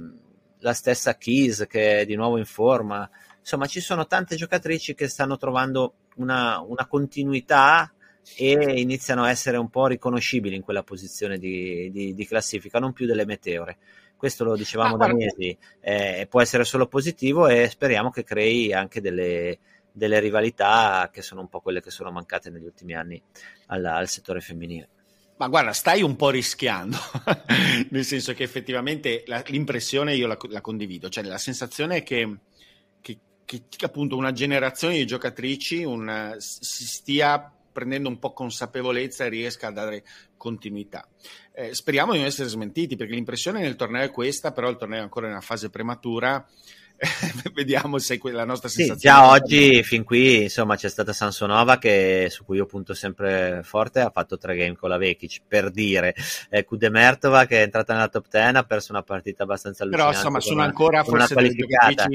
la 0.59 0.73
stessa 0.73 1.17
Keys 1.17 1.67
che 1.69 2.01
è 2.01 2.05
di 2.05 2.17
nuovo 2.17 2.37
in 2.37 2.45
forma. 2.45 3.09
Insomma, 3.39 3.67
ci 3.67 3.81
sono 3.81 4.07
tante 4.07 4.35
giocatrici 4.35 4.95
che 4.95 5.07
stanno 5.07 5.37
trovando 5.37 5.95
una, 6.17 6.61
una 6.61 6.87
continuità 6.87 7.93
e 8.37 8.81
iniziano 8.81 9.23
a 9.23 9.31
essere 9.31 9.57
un 9.57 9.69
po' 9.69 9.87
riconoscibili 9.87 10.57
in 10.57 10.63
quella 10.63 10.83
posizione 10.83 11.39
di, 11.39 11.91
di, 11.93 12.13
di 12.13 12.27
classifica, 12.27 12.81
non 12.81 12.93
più 12.93 13.07
delle 13.07 13.25
meteore. 13.25 13.77
Questo 14.17 14.43
lo 14.43 14.57
dicevamo 14.57 14.95
ah, 14.95 14.99
da 14.99 15.13
mesi, 15.13 15.57
eh, 15.81 16.27
può 16.29 16.41
essere 16.41 16.65
solo 16.65 16.87
positivo 16.87 17.47
e 17.47 17.69
speriamo 17.69 18.11
che 18.11 18.25
crei 18.25 18.73
anche 18.73 19.01
delle, 19.01 19.59
delle 19.97 20.19
rivalità 20.19 21.09
che 21.13 21.23
sono 21.23 21.41
un 21.41 21.49
po' 21.49 21.61
quelle 21.61 21.81
che 21.81 21.91
sono 21.91 22.11
mancate 22.11 22.51
negli 22.51 22.65
ultimi 22.65 22.95
anni 22.95 23.23
al, 23.67 23.85
al 23.85 24.09
settore 24.09 24.41
femminile. 24.41 24.89
Ma 25.37 25.47
guarda, 25.47 25.73
stai 25.73 26.03
un 26.03 26.17
po' 26.17 26.31
rischiando, 26.31 26.97
nel 27.91 28.05
senso 28.05 28.35
che 28.35 28.43
effettivamente 28.43 29.23
la, 29.27 29.43
l'impressione 29.47 30.15
io 30.17 30.27
la, 30.27 30.37
la, 30.49 30.61
condivido, 30.61 31.09
cioè 31.09 31.23
la 31.25 31.39
sensazione 31.39 31.99
è 31.99 32.03
che, 32.03 32.39
che, 33.01 33.19
che, 33.45 33.85
appunto 33.85 34.17
una 34.17 34.33
generazione 34.33 34.97
di 34.97 35.07
giocatrici 35.07 35.85
un, 35.85 36.35
si 36.39 36.87
stia 36.87 37.53
prendendo 37.73 38.09
un 38.09 38.19
po' 38.19 38.33
consapevolezza 38.33 39.25
e 39.25 39.29
riesca 39.29 39.69
a 39.69 39.73
dare 39.73 40.05
continuità. 40.37 41.09
Eh, 41.53 41.75
speriamo 41.75 42.13
di 42.13 42.19
non 42.19 42.27
essere 42.27 42.49
smentiti 42.49 42.97
perché 42.97 43.15
l'impressione 43.15 43.61
nel 43.61 43.77
torneo 43.77 44.03
è 44.03 44.11
questa, 44.11 44.53
però 44.53 44.69
il 44.69 44.77
torneo 44.77 44.99
è 44.99 45.03
ancora 45.03 45.27
in 45.27 45.33
una 45.33 45.41
fase 45.41 45.71
prematura 45.71 46.45
vediamo 47.53 47.99
se 47.99 48.19
la 48.23 48.45
nostra 48.45 48.69
sensazione. 48.69 48.99
Sì, 48.99 49.07
già 49.07 49.29
oggi, 49.29 49.83
fin 49.83 50.05
qui, 50.05 50.43
insomma, 50.43 50.77
c'è 50.77 50.89
stata 50.89 51.13
Sansonova 51.13 51.79
che, 51.79 52.29
su 52.31 52.45
cui 52.45 52.57
io 52.57 52.67
punto 52.67 52.95
sempre 52.95 53.61
forte, 53.63 54.01
ha 54.01 54.11
fatto 54.11 54.39
tre 54.39 54.57
game 54.57 54.77
con 54.77 54.89
la 54.89 54.97
Vekic, 54.97 55.43
per 55.47 55.71
dire. 55.71 56.15
Eh, 56.51 56.65
Kudemertova 56.65 57.47
che 57.47 57.61
è 57.61 57.63
entrata 57.63 57.93
nella 57.93 58.09
top 58.09 58.27
10 58.31 58.57
ha 58.57 58.63
perso 58.65 58.93
una 58.93 59.03
partita 59.03 59.43
abbastanza 59.43 59.83
allucinante. 59.83 60.13
Però, 60.13 60.19
insomma, 60.19 60.41
sono 60.41 60.61
una, 60.61 60.65
ancora 60.65 61.05
forse 61.05 61.17
una 61.17 61.29
qualificata. 61.29 62.07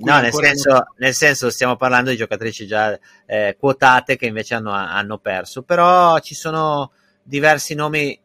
No, 0.00 0.18
nel 0.18 0.32
senso, 0.32 0.70
non... 0.70 0.84
nel 0.96 1.14
senso, 1.14 1.50
stiamo 1.50 1.76
parlando 1.76 2.10
di 2.10 2.16
giocatrici 2.16 2.66
già 2.66 2.98
eh, 3.26 3.56
quotate 3.58 4.16
che 4.16 4.26
invece 4.26 4.54
hanno, 4.54 4.72
hanno 4.72 5.18
perso, 5.18 5.62
però 5.62 6.18
ci 6.20 6.34
sono 6.34 6.92
diversi 7.22 7.74
nomi 7.74 8.18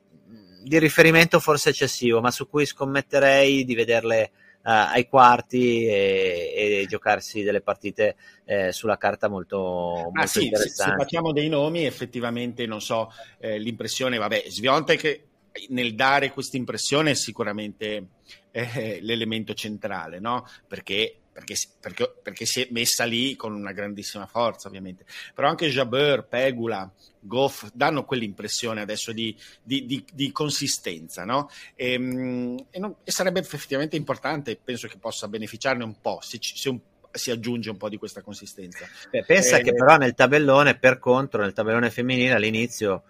di 0.61 0.79
riferimento 0.79 1.39
forse 1.39 1.69
eccessivo, 1.69 2.21
ma 2.21 2.31
su 2.31 2.47
cui 2.47 2.65
scommetterei 2.65 3.65
di 3.65 3.75
vederle 3.75 4.31
ai 4.61 5.07
quarti 5.07 5.85
e, 5.85 6.81
e, 6.81 6.85
giocarsi 6.87 7.43
delle 7.43 7.61
partite 7.61 8.15
eh, 8.45 8.71
sulla 8.71 8.97
carta 8.97 9.27
molto, 9.27 9.57
molto 9.57 10.19
ah, 10.19 10.27
sì, 10.27 10.45
interessanti. 10.45 10.91
Se, 10.91 10.97
se, 10.97 10.97
facciamo 10.97 11.31
dei 11.31 11.49
nomi, 11.49 11.85
effettivamente, 11.85 12.65
non 12.65 12.81
so, 12.81 13.11
eh, 13.39 13.57
l'impressione, 13.57 14.17
vabbè, 14.17 14.43
Sviontek 14.47 15.27
nel 15.69 15.95
dare 15.95 16.31
questa 16.31 16.57
impressione 16.57 17.11
è 17.11 17.15
sicuramente 17.15 18.07
eh, 18.51 18.99
l'elemento 19.01 19.53
centrale, 19.53 20.19
no? 20.19 20.45
Perché 20.67 21.18
perché, 21.31 21.55
perché, 21.79 22.13
perché, 22.21 22.45
si 22.45 22.61
è 22.61 22.67
messa 22.71 23.05
lì 23.05 23.35
con 23.35 23.53
una 23.53 23.71
grandissima 23.71 24.25
forza, 24.25 24.67
ovviamente. 24.67 25.05
Però 25.33 25.47
anche 25.47 25.69
Jabeur, 25.69 26.27
Pegula, 26.27 26.91
Goff 27.19 27.69
danno 27.73 28.05
quell'impressione 28.05 28.81
adesso 28.81 29.11
di, 29.11 29.35
di, 29.61 29.85
di, 29.85 30.05
di 30.11 30.31
consistenza, 30.31 31.25
no? 31.25 31.49
E, 31.75 31.93
ehm, 31.93 32.65
e, 32.69 32.79
non, 32.79 32.95
e, 33.03 33.11
sarebbe 33.11 33.39
effettivamente 33.39 33.95
importante, 33.95 34.59
penso 34.61 34.87
che 34.87 34.97
possa 34.97 35.27
beneficiarne 35.27 35.83
un 35.83 35.99
po' 36.01 36.19
se, 36.21 36.39
se 36.41 36.69
un, 36.69 36.79
si 37.11 37.31
aggiunge 37.31 37.69
un 37.69 37.77
po' 37.77 37.89
di 37.89 37.97
questa 37.97 38.21
consistenza. 38.21 38.85
Beh, 39.09 39.23
pensa 39.23 39.57
eh, 39.57 39.63
che 39.63 39.73
però 39.73 39.97
nel 39.97 40.13
tabellone, 40.13 40.77
per 40.77 40.99
contro, 40.99 41.41
nel 41.41 41.53
tabellone 41.53 41.89
femminile 41.89 42.33
all'inizio, 42.33 43.03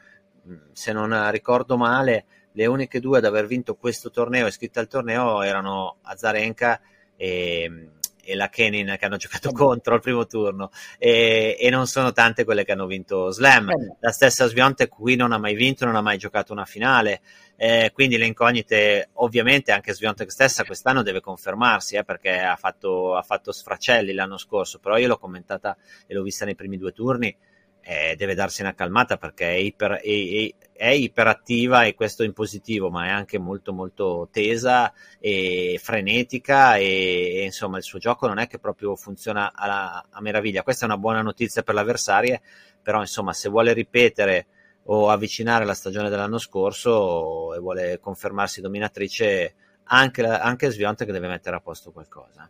se 0.71 0.91
non 0.91 1.29
ricordo 1.31 1.77
male, 1.77 2.25
le 2.53 2.65
uniche 2.65 2.99
due 2.99 3.19
ad 3.19 3.25
aver 3.25 3.45
vinto 3.45 3.75
questo 3.75 4.09
torneo 4.09 4.47
iscritte 4.47 4.79
al 4.79 4.87
torneo 4.87 5.41
erano 5.43 5.97
Azarenka 6.01 6.81
e 7.15 7.89
e 8.29 8.35
la 8.35 8.49
Kenin 8.49 8.95
che 8.99 9.05
hanno 9.05 9.17
giocato 9.17 9.51
contro 9.51 9.95
al 9.95 10.01
primo 10.01 10.25
turno 10.27 10.69
e, 10.97 11.57
e, 11.59 11.69
non 11.69 11.87
sono 11.87 12.11
tante 12.11 12.43
quelle 12.43 12.63
che 12.63 12.73
hanno 12.73 12.85
vinto 12.85 13.31
Slam. 13.31 13.69
La 13.99 14.11
stessa 14.11 14.45
Svionte 14.47 14.87
qui 14.87 15.15
non 15.15 15.31
ha 15.31 15.39
mai 15.39 15.55
vinto, 15.55 15.85
non 15.85 15.95
ha 15.95 16.01
mai 16.01 16.17
giocato 16.17 16.53
una 16.53 16.65
finale. 16.65 17.21
Eh, 17.55 17.91
quindi 17.93 18.17
le 18.17 18.25
incognite, 18.25 19.09
ovviamente 19.13 19.71
anche 19.71 19.93
Sviontek 19.93 20.31
stessa 20.31 20.63
quest'anno 20.63 21.01
deve 21.01 21.19
confermarsi 21.19 21.95
eh, 21.95 22.05
perché 22.05 22.39
ha 22.39 22.55
fatto, 22.55 23.15
ha 23.15 23.21
fatto 23.21 23.51
sfracelli 23.51 24.13
l'anno 24.13 24.37
scorso, 24.37 24.79
però 24.79 24.97
io 24.97 25.07
l'ho 25.07 25.17
commentata 25.17 25.75
e 26.07 26.13
l'ho 26.13 26.23
vista 26.23 26.45
nei 26.45 26.55
primi 26.55 26.77
due 26.77 26.93
turni 26.93 27.35
eh, 27.81 28.15
deve 28.15 28.35
darsi 28.35 28.61
una 28.61 28.73
calmata 28.73 29.17
perché 29.17 29.49
è, 29.49 29.53
iper, 29.53 29.93
è, 29.93 30.01
è, 30.01 30.53
è, 30.73 30.89
iperattiva 30.89 31.83
e 31.83 31.95
questo 31.95 32.23
in 32.23 32.33
positivo, 32.33 32.89
ma 32.89 33.05
è 33.05 33.09
anche 33.09 33.39
molto 33.39 33.73
molto 33.73 34.27
tesa 34.31 34.93
e 35.19 35.79
frenetica 35.81 36.75
e, 36.75 37.37
e 37.37 37.43
insomma 37.43 37.77
il 37.77 37.83
suo 37.83 37.99
gioco 37.99 38.27
non 38.27 38.39
è 38.39 38.47
che 38.47 38.59
proprio 38.59 38.95
funziona 38.95 39.51
a, 39.53 40.05
a 40.09 40.21
meraviglia. 40.21 40.63
Questa 40.63 40.85
è 40.85 40.87
una 40.87 40.97
buona 40.97 41.21
notizia 41.21 41.63
per 41.63 41.73
l'avversaria, 41.73 42.39
però 42.81 42.99
insomma 42.99 43.33
se 43.33 43.49
vuole 43.49 43.73
ripetere 43.73 44.47
o 44.91 45.09
avvicinare 45.09 45.65
la 45.65 45.73
stagione 45.73 46.09
dell'anno 46.09 46.37
scorso 46.37 47.53
e 47.53 47.59
vuole 47.59 47.99
confermarsi 47.99 48.61
dominatrice 48.61 49.53
anche, 49.91 50.23
anche 50.23 50.71
Svionte 50.71 51.05
che 51.05 51.11
deve 51.11 51.27
mettere 51.27 51.55
a 51.55 51.61
posto 51.61 51.91
qualcosa. 51.91 52.49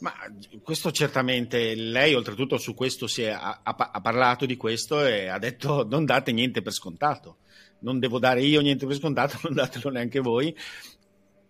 Ma 0.00 0.12
questo 0.62 0.92
certamente, 0.92 1.74
lei 1.74 2.14
oltretutto 2.14 2.58
su 2.58 2.74
questo 2.74 3.06
è, 3.16 3.28
ha, 3.28 3.60
ha, 3.62 4.00
parlato 4.00 4.46
di 4.46 4.56
questo 4.56 5.04
e 5.04 5.28
ha 5.28 5.38
detto 5.38 5.86
non 5.88 6.04
date 6.04 6.32
niente 6.32 6.62
per 6.62 6.72
scontato, 6.72 7.38
non 7.80 7.98
devo 7.98 8.18
dare 8.18 8.42
io 8.42 8.60
niente 8.60 8.86
per 8.86 8.96
scontato, 8.96 9.38
non 9.44 9.54
datelo 9.54 9.90
neanche 9.90 10.20
voi. 10.20 10.56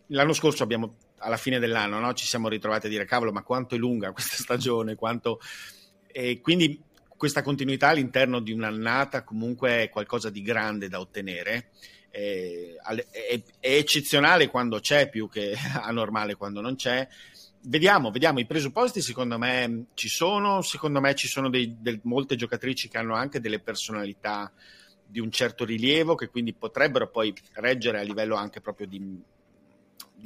L'anno 0.08 0.32
scorso 0.32 0.62
abbiamo, 0.62 0.96
alla 1.18 1.36
fine 1.36 1.58
dell'anno, 1.58 1.98
no, 1.98 2.14
ci 2.14 2.26
siamo 2.26 2.48
ritrovati 2.48 2.86
a 2.86 2.90
dire 2.90 3.04
cavolo 3.04 3.32
ma 3.32 3.42
quanto 3.42 3.74
è 3.74 3.78
lunga 3.78 4.12
questa 4.12 4.36
stagione, 4.42 4.94
quanto... 4.94 5.40
E 6.06 6.40
quindi 6.40 6.82
questa 7.14 7.42
continuità 7.42 7.88
all'interno 7.88 8.40
di 8.40 8.52
un'annata 8.52 9.22
comunque 9.22 9.82
è 9.82 9.88
qualcosa 9.90 10.30
di 10.30 10.40
grande 10.40 10.88
da 10.88 10.98
ottenere 10.98 11.70
è, 12.10 12.74
è, 13.10 13.42
è 13.58 13.74
eccezionale 13.74 14.48
quando 14.48 14.80
c'è 14.80 15.08
più 15.08 15.28
che 15.28 15.54
anormale 15.82 16.36
quando 16.36 16.60
non 16.60 16.76
c'è. 16.76 17.06
Vediamo, 17.62 18.10
vediamo, 18.10 18.38
i 18.38 18.46
presupposti 18.46 19.00
secondo 19.00 19.38
me 19.38 19.86
ci 19.94 20.08
sono, 20.08 20.62
secondo 20.62 21.00
me 21.00 21.14
ci 21.14 21.26
sono 21.26 21.50
dei, 21.50 21.76
del, 21.80 22.00
molte 22.04 22.36
giocatrici 22.36 22.88
che 22.88 22.98
hanno 22.98 23.14
anche 23.14 23.40
delle 23.40 23.58
personalità 23.58 24.52
di 25.04 25.20
un 25.20 25.30
certo 25.30 25.64
rilievo 25.64 26.14
che 26.14 26.28
quindi 26.28 26.52
potrebbero 26.52 27.08
poi 27.08 27.34
reggere 27.54 28.00
a 28.00 28.02
livello 28.02 28.36
anche 28.36 28.60
proprio 28.60 28.86
di 28.86 29.22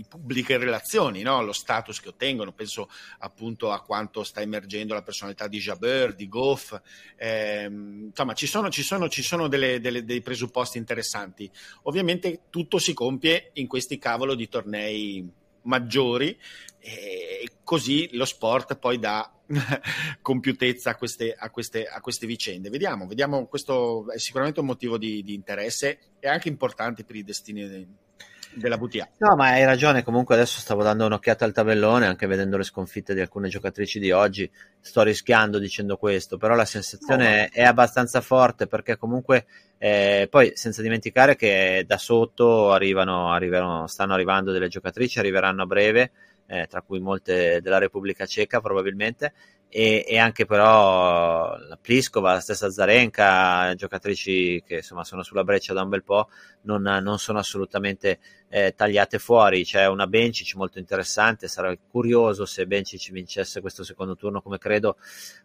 di 0.01 0.07
pubbliche 0.09 0.57
relazioni, 0.57 1.21
no? 1.21 1.43
lo 1.43 1.53
status 1.53 2.01
che 2.01 2.09
ottengono, 2.09 2.53
penso 2.53 2.89
appunto 3.19 3.71
a 3.71 3.83
quanto 3.83 4.25
sta 4.25 4.41
emergendo 4.41 4.95
la 4.95 5.03
personalità 5.03 5.47
di 5.47 5.59
Jabeur, 5.59 6.15
di 6.15 6.27
Goff, 6.27 6.79
eh, 7.17 7.65
insomma 7.65 8.33
ci 8.33 8.47
sono, 8.47 8.71
ci 8.71 8.83
sono, 8.83 9.09
ci 9.09 9.23
sono 9.23 9.47
delle, 9.47 9.79
delle, 9.81 10.05
dei 10.05 10.23
presupposti 10.23 10.79
interessanti. 10.79 11.51
Ovviamente 11.83 12.45
tutto 12.49 12.79
si 12.79 12.95
compie 12.95 13.51
in 13.55 13.67
questi 13.67 13.99
cavolo 13.99 14.35
di 14.35 14.49
tornei 14.49 15.31
maggiori 15.63 16.39
e 16.79 17.51
così 17.63 18.09
lo 18.13 18.25
sport 18.25 18.77
poi 18.77 18.99
dà 18.99 19.31
compiutezza 20.23 20.91
a 20.91 20.97
queste, 20.97 21.35
a, 21.35 21.51
queste, 21.51 21.85
a 21.85 22.01
queste, 22.01 22.27
vicende. 22.27 22.71
Vediamo, 22.71 23.07
vediamo, 23.07 23.47
questo 23.47 24.11
è 24.11 24.19
sicuramente 24.19 24.61
un 24.61 24.67
motivo 24.67 24.97
di, 24.97 25.23
di 25.23 25.35
interesse 25.35 25.99
e 26.19 26.29
anche 26.29 26.49
importante 26.49 27.05
per 27.05 27.17
i 27.17 27.23
destini 27.23 28.09
della 28.55 28.77
VTA. 28.77 29.09
No, 29.19 29.37
ma 29.37 29.49
hai 29.49 29.65
ragione. 29.65 30.03
Comunque, 30.03 30.35
adesso 30.35 30.61
stavo 30.61 30.83
dando 30.83 31.07
un'occhiata 31.07 31.45
al 31.45 31.53
tabellone, 31.53 32.07
anche 32.07 32.27
vedendo 32.27 32.57
le 32.57 32.65
sconfitte 32.65 33.15
di 33.15 33.21
alcune 33.21 33.49
giocatrici 33.49 33.99
di 33.99 34.11
oggi. 34.11 34.51
Sto 34.81 35.03
rischiando 35.03 35.59
dicendo 35.59 35.97
questo, 35.97 36.37
però 36.37 36.55
la 36.55 36.65
sensazione 36.65 37.51
no, 37.55 37.63
è 37.63 37.63
abbastanza 37.65 38.21
forte 38.21 38.67
perché, 38.67 38.97
comunque, 38.97 39.47
eh, 39.79 40.27
poi 40.31 40.53
senza 40.55 40.83
dimenticare 40.83 41.37
che 41.37 41.85
da 41.87 41.99
sotto 41.99 42.73
arrivano, 42.73 43.33
arrivano, 43.33 43.87
stanno 43.87 44.15
arrivando 44.15 44.53
delle 44.53 44.69
giocatrici, 44.69 45.19
arriveranno 45.19 45.63
a 45.63 45.67
breve. 45.67 46.11
Eh, 46.53 46.67
tra 46.67 46.83
cui 46.83 46.99
molte 46.99 47.61
della 47.61 47.79
Repubblica 47.79 48.27
Ceca 48.27 48.61
probabilmente, 48.61 49.33
e, 49.73 50.05
e, 50.05 50.19
anche 50.19 50.47
però 50.47 51.57
la 51.57 51.79
Pliskova, 51.81 52.33
la 52.33 52.41
stessa 52.41 52.71
Zarenka, 52.71 53.73
giocatrici 53.77 54.61
che 54.67 54.77
insomma 54.79 55.05
sono 55.05 55.23
sulla 55.23 55.45
breccia 55.45 55.73
da 55.73 55.83
un 55.83 55.89
bel 55.91 56.03
po', 56.03 56.29
non, 56.63 56.83
non 56.83 57.19
sono 57.21 57.39
assolutamente 57.39 58.19
eh, 58.49 58.75
tagliate 58.75 59.21
fuori. 59.21 59.63
C'è 59.63 59.87
una 59.87 60.09
Bencic 60.09 60.57
molto 60.57 60.81
interessante, 60.81 61.47
sarà 61.47 61.73
curioso 61.89 62.47
se 62.47 62.67
Bencic 62.67 63.13
vincesse 63.13 63.61
questo 63.61 63.85
secondo 63.85 64.17
turno 64.17 64.43
come 64.43 64.59
credo 64.59 64.97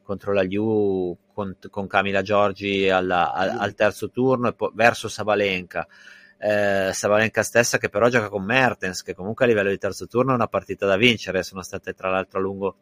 contro 0.02 0.34
la 0.34 0.42
Liu 0.42 1.16
con, 1.32 1.56
con 1.70 1.86
Camila 1.86 2.24
Giorgi 2.24 2.90
alla, 2.90 3.32
al, 3.32 3.50
al, 3.60 3.76
terzo 3.76 4.10
turno 4.10 4.48
e 4.48 4.54
poi 4.54 4.72
verso 4.74 5.08
Sabalenka. 5.08 5.88
Eh, 6.38 6.92
Sabalenka 6.94 7.44
stessa 7.44 7.78
che 7.78 7.90
però 7.90 8.10
gioca 8.10 8.30
con 8.30 8.44
Mertens 8.44 9.04
che 9.04 9.16
comunque 9.16 9.46
a 9.46 9.48
livello 9.48 9.70
di 9.70 9.78
terzo 9.78 10.06
turno 10.06 10.32
è 10.32 10.36
una 10.36 10.48
partita 10.48 10.86
da 10.86 10.98
vincere 10.98 11.44
sono 11.44 11.62
state 11.62 11.94
tra 11.94 12.10
l'altro 12.10 12.40
a 12.40 12.42
lungo 12.42 12.76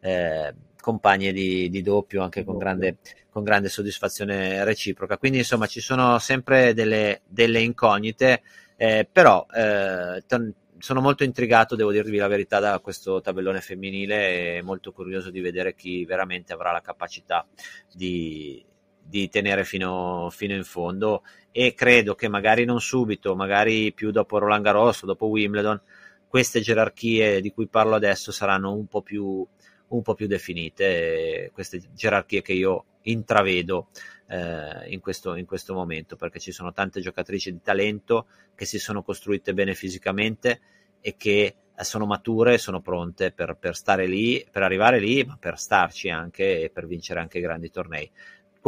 eh, 0.00 0.54
compagne 0.80 1.32
di, 1.32 1.68
di, 1.68 1.82
doppio 1.82 2.22
anche 2.22 2.44
con 2.44 2.56
grande, 2.56 2.98
con 3.30 3.42
grande, 3.42 3.68
soddisfazione 3.68 4.64
reciproca. 4.64 5.18
Quindi 5.18 5.38
insomma 5.38 5.66
ci 5.66 5.80
sono 5.80 6.18
sempre 6.18 6.72
delle, 6.74 7.22
delle 7.26 7.60
incognite, 7.60 8.42
eh, 8.76 9.06
però 9.10 9.46
eh, 9.54 10.22
t- 10.26 10.52
sono 10.78 11.00
molto 11.00 11.24
intrigato, 11.24 11.76
devo 11.76 11.90
dirvi 11.90 12.16
la 12.16 12.28
verità, 12.28 12.60
da 12.60 12.78
questo 12.78 13.20
tabellone 13.20 13.60
femminile 13.60 14.56
e 14.56 14.62
molto 14.62 14.92
curioso 14.92 15.30
di 15.30 15.40
vedere 15.40 15.74
chi 15.74 16.04
veramente 16.04 16.52
avrà 16.52 16.70
la 16.72 16.80
capacità 16.80 17.46
di, 17.92 18.64
di 19.08 19.28
tenere 19.28 19.64
fino, 19.64 20.28
fino, 20.30 20.54
in 20.54 20.64
fondo 20.64 21.22
e 21.50 21.74
credo 21.74 22.14
che 22.14 22.28
magari 22.28 22.64
non 22.64 22.80
subito, 22.80 23.34
magari 23.34 23.92
più 23.92 24.10
dopo 24.10 24.38
Roland 24.38 24.62
Garros, 24.64 25.04
dopo 25.04 25.26
Wimbledon, 25.26 25.80
queste 26.28 26.60
gerarchie 26.60 27.40
di 27.40 27.52
cui 27.52 27.68
parlo 27.68 27.94
adesso 27.94 28.32
saranno 28.32 28.72
un 28.74 28.86
po' 28.86 29.02
più 29.02 29.46
un 29.88 30.02
po' 30.02 30.14
più 30.14 30.26
definite, 30.26 31.50
queste 31.52 31.80
gerarchie 31.94 32.42
che 32.42 32.52
io 32.52 32.84
intravedo 33.02 33.88
eh, 34.28 34.90
in, 34.92 35.00
questo, 35.00 35.34
in 35.34 35.46
questo 35.46 35.74
momento, 35.74 36.16
perché 36.16 36.38
ci 36.38 36.52
sono 36.52 36.72
tante 36.72 37.00
giocatrici 37.00 37.52
di 37.52 37.60
talento 37.62 38.26
che 38.54 38.64
si 38.66 38.78
sono 38.78 39.02
costruite 39.02 39.54
bene 39.54 39.74
fisicamente 39.74 40.60
e 41.00 41.16
che 41.16 41.54
eh, 41.74 41.84
sono 41.84 42.06
mature, 42.06 42.58
sono 42.58 42.80
pronte 42.80 43.32
per, 43.32 43.56
per, 43.58 43.76
stare 43.76 44.06
lì, 44.06 44.46
per 44.50 44.62
arrivare 44.62 45.00
lì, 45.00 45.24
ma 45.24 45.36
per 45.38 45.58
starci 45.58 46.10
anche 46.10 46.62
e 46.62 46.70
per 46.70 46.86
vincere 46.86 47.20
anche 47.20 47.40
grandi 47.40 47.70
tornei. 47.70 48.10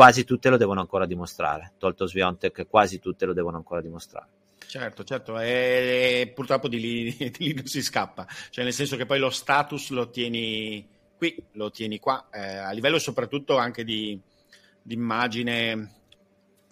Quasi 0.01 0.25
tutte 0.25 0.49
lo 0.49 0.57
devono 0.57 0.81
ancora 0.81 1.05
dimostrare, 1.05 1.73
tolto 1.77 2.07
Sviontek, 2.07 2.67
quasi 2.71 2.99
tutte 3.01 3.27
lo 3.27 3.35
devono 3.35 3.59
ancora 3.59 3.83
dimostrare. 3.83 4.29
Certo, 4.67 5.05
certo, 5.05 5.39
e, 5.39 6.33
purtroppo 6.35 6.69
di 6.69 6.81
lì, 6.81 7.05
di 7.31 7.35
lì 7.37 7.53
non 7.53 7.67
si 7.67 7.83
scappa, 7.83 8.27
cioè 8.49 8.65
nel 8.65 8.73
senso 8.73 8.97
che 8.97 9.05
poi 9.05 9.19
lo 9.19 9.29
status 9.29 9.91
lo 9.91 10.09
tieni 10.09 10.89
qui, 11.19 11.37
lo 11.53 11.71
tieni 11.71 11.99
qua, 11.99 12.29
eh, 12.33 12.57
a 12.57 12.71
livello 12.71 12.99
soprattutto 12.99 13.59
anche 13.59 13.85
di, 13.85 14.19
di 14.81 14.95
immagine 14.95 16.00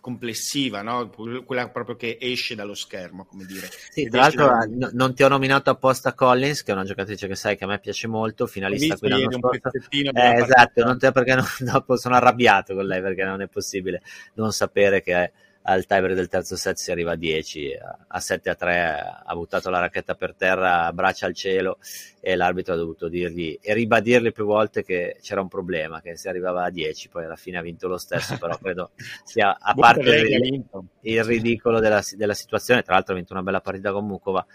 complessiva, 0.01 0.83
no? 0.83 1.11
quella 1.45 1.69
proprio 1.69 1.97
che 1.97 2.19
esce 2.21 2.55
dallo 2.55 2.75
schermo, 2.75 3.25
come 3.25 3.45
dire. 3.45 3.69
Sì, 3.91 4.09
tra 4.09 4.21
l'altro 4.21 4.47
da... 4.47 4.91
non 4.93 5.15
ti 5.15 5.23
ho 5.23 5.29
nominato 5.29 5.71
apposta 5.71 6.15
Collins, 6.15 6.63
che 6.63 6.71
è 6.71 6.75
una 6.75 6.85
giocatrice 6.85 7.27
che 7.27 7.35
sai 7.35 7.57
che 7.57 7.65
a 7.65 7.67
me 7.67 7.79
piace 7.79 8.07
molto, 8.07 8.47
finalista 8.47 8.97
qui 8.97 9.09
l'anno 9.09 9.31
scorso. 9.31 9.71
Eh, 9.91 10.43
esatto, 10.43 10.85
non 10.85 10.99
te, 10.99 11.13
perché 11.13 11.35
non, 11.35 11.45
dopo 11.61 11.97
sono 11.97 12.15
arrabbiato 12.15 12.75
con 12.75 12.87
lei 12.87 13.01
perché 13.03 13.25
non 13.25 13.43
è 13.43 13.49
possibile 13.49 14.03
non 14.35 14.53
sapere 14.53 15.03
che 15.03 15.33
al 15.69 15.85
tiebreak 15.85 16.17
del 16.17 16.29
terzo 16.29 16.57
set 16.57 16.77
si 16.77 16.91
arriva 16.91 17.13
a 17.13 17.17
10, 17.17 17.79
a 18.09 18.21
7 18.21 18.49
a 18.51 18.55
3 18.55 19.23
ha 19.25 19.35
buttato 19.35 19.69
la 19.69 19.81
racchetta 19.81 20.15
per 20.15 20.35
terra, 20.35 20.91
braccia 20.95 21.27
al 21.27 21.35
cielo 21.35 21.77
e 22.21 22.37
l'arbitro 22.37 22.73
ha 22.73 22.77
dovuto 22.77 23.09
dirgli 23.09 23.59
e 23.61 23.75
ribadirgli 23.75 24.33
più 24.33 24.47
volte 24.47 24.83
che 24.83 25.19
c'era 25.21 25.43
un 25.43 25.49
problema, 25.49 26.01
che 26.01 26.17
si 26.17 26.27
arrivava 26.29 26.65
a 26.65 26.71
10, 26.71 27.11
poi 27.11 27.25
alla 27.27 27.37
fine 27.37 27.59
ha 27.59 27.63
vinto 27.63 27.87
lo 27.87 27.99
stesso, 27.99 28.39
però 28.39 28.57
credo 28.63 28.93
sia 29.25 29.59
a 29.61 29.75
parte 29.75 30.17
il, 30.17 30.65
il 31.03 31.25
ridicolo 31.25 31.81
della, 31.81 32.03
della 32.17 32.35
situazione, 32.35 32.83
tra 32.83 32.95
l'altro 32.95 33.13
ha 33.13 33.17
vinto 33.17 33.35
una 33.35 33.43
bella 33.43 33.61
partita 33.61 33.93
con 33.93 34.07
Mukova, 34.07 34.47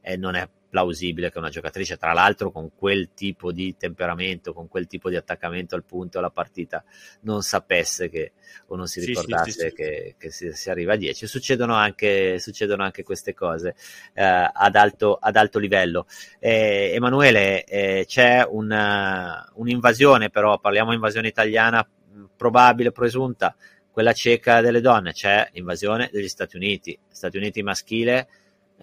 e 0.00 0.16
non 0.16 0.34
è 0.34 0.48
plausibile 0.72 1.30
che 1.30 1.36
una 1.36 1.50
giocatrice, 1.50 1.98
tra 1.98 2.14
l'altro 2.14 2.50
con 2.50 2.70
quel 2.74 3.10
tipo 3.12 3.52
di 3.52 3.76
temperamento, 3.76 4.54
con 4.54 4.68
quel 4.68 4.86
tipo 4.86 5.10
di 5.10 5.16
attaccamento 5.16 5.74
al 5.74 5.84
punto 5.84 6.16
alla 6.16 6.30
partita, 6.30 6.82
non 7.20 7.42
sapesse 7.42 8.08
che 8.08 8.32
o 8.68 8.76
non 8.76 8.86
si 8.86 9.04
ricordasse 9.04 9.50
sì, 9.50 9.58
sì, 9.58 9.68
sì, 9.68 9.74
che, 9.74 10.14
che 10.16 10.30
si, 10.30 10.50
si, 10.54 10.70
arriva 10.70 10.94
a 10.94 10.96
10. 10.96 11.26
Succedono 11.26 11.74
anche, 11.74 12.38
succedono 12.38 12.84
anche 12.84 13.02
queste 13.02 13.34
cose 13.34 13.74
eh, 14.14 14.22
ad, 14.24 14.74
alto, 14.74 15.18
ad, 15.20 15.36
alto, 15.36 15.58
livello. 15.58 16.06
Eh, 16.38 16.92
Emanuele, 16.94 17.64
eh, 17.64 18.04
c'è 18.06 18.42
una, 18.48 19.46
un'invasione, 19.56 20.30
però 20.30 20.58
parliamo 20.58 20.94
invasione 20.94 21.28
italiana 21.28 21.86
probabile, 22.34 22.92
presunta, 22.92 23.54
quella 23.90 24.14
cieca 24.14 24.62
delle 24.62 24.80
donne, 24.80 25.12
c'è 25.12 25.50
invasione 25.52 26.08
degli 26.10 26.28
Stati 26.28 26.56
Uniti, 26.56 26.98
Stati 27.10 27.36
Uniti 27.36 27.62
maschile 27.62 28.26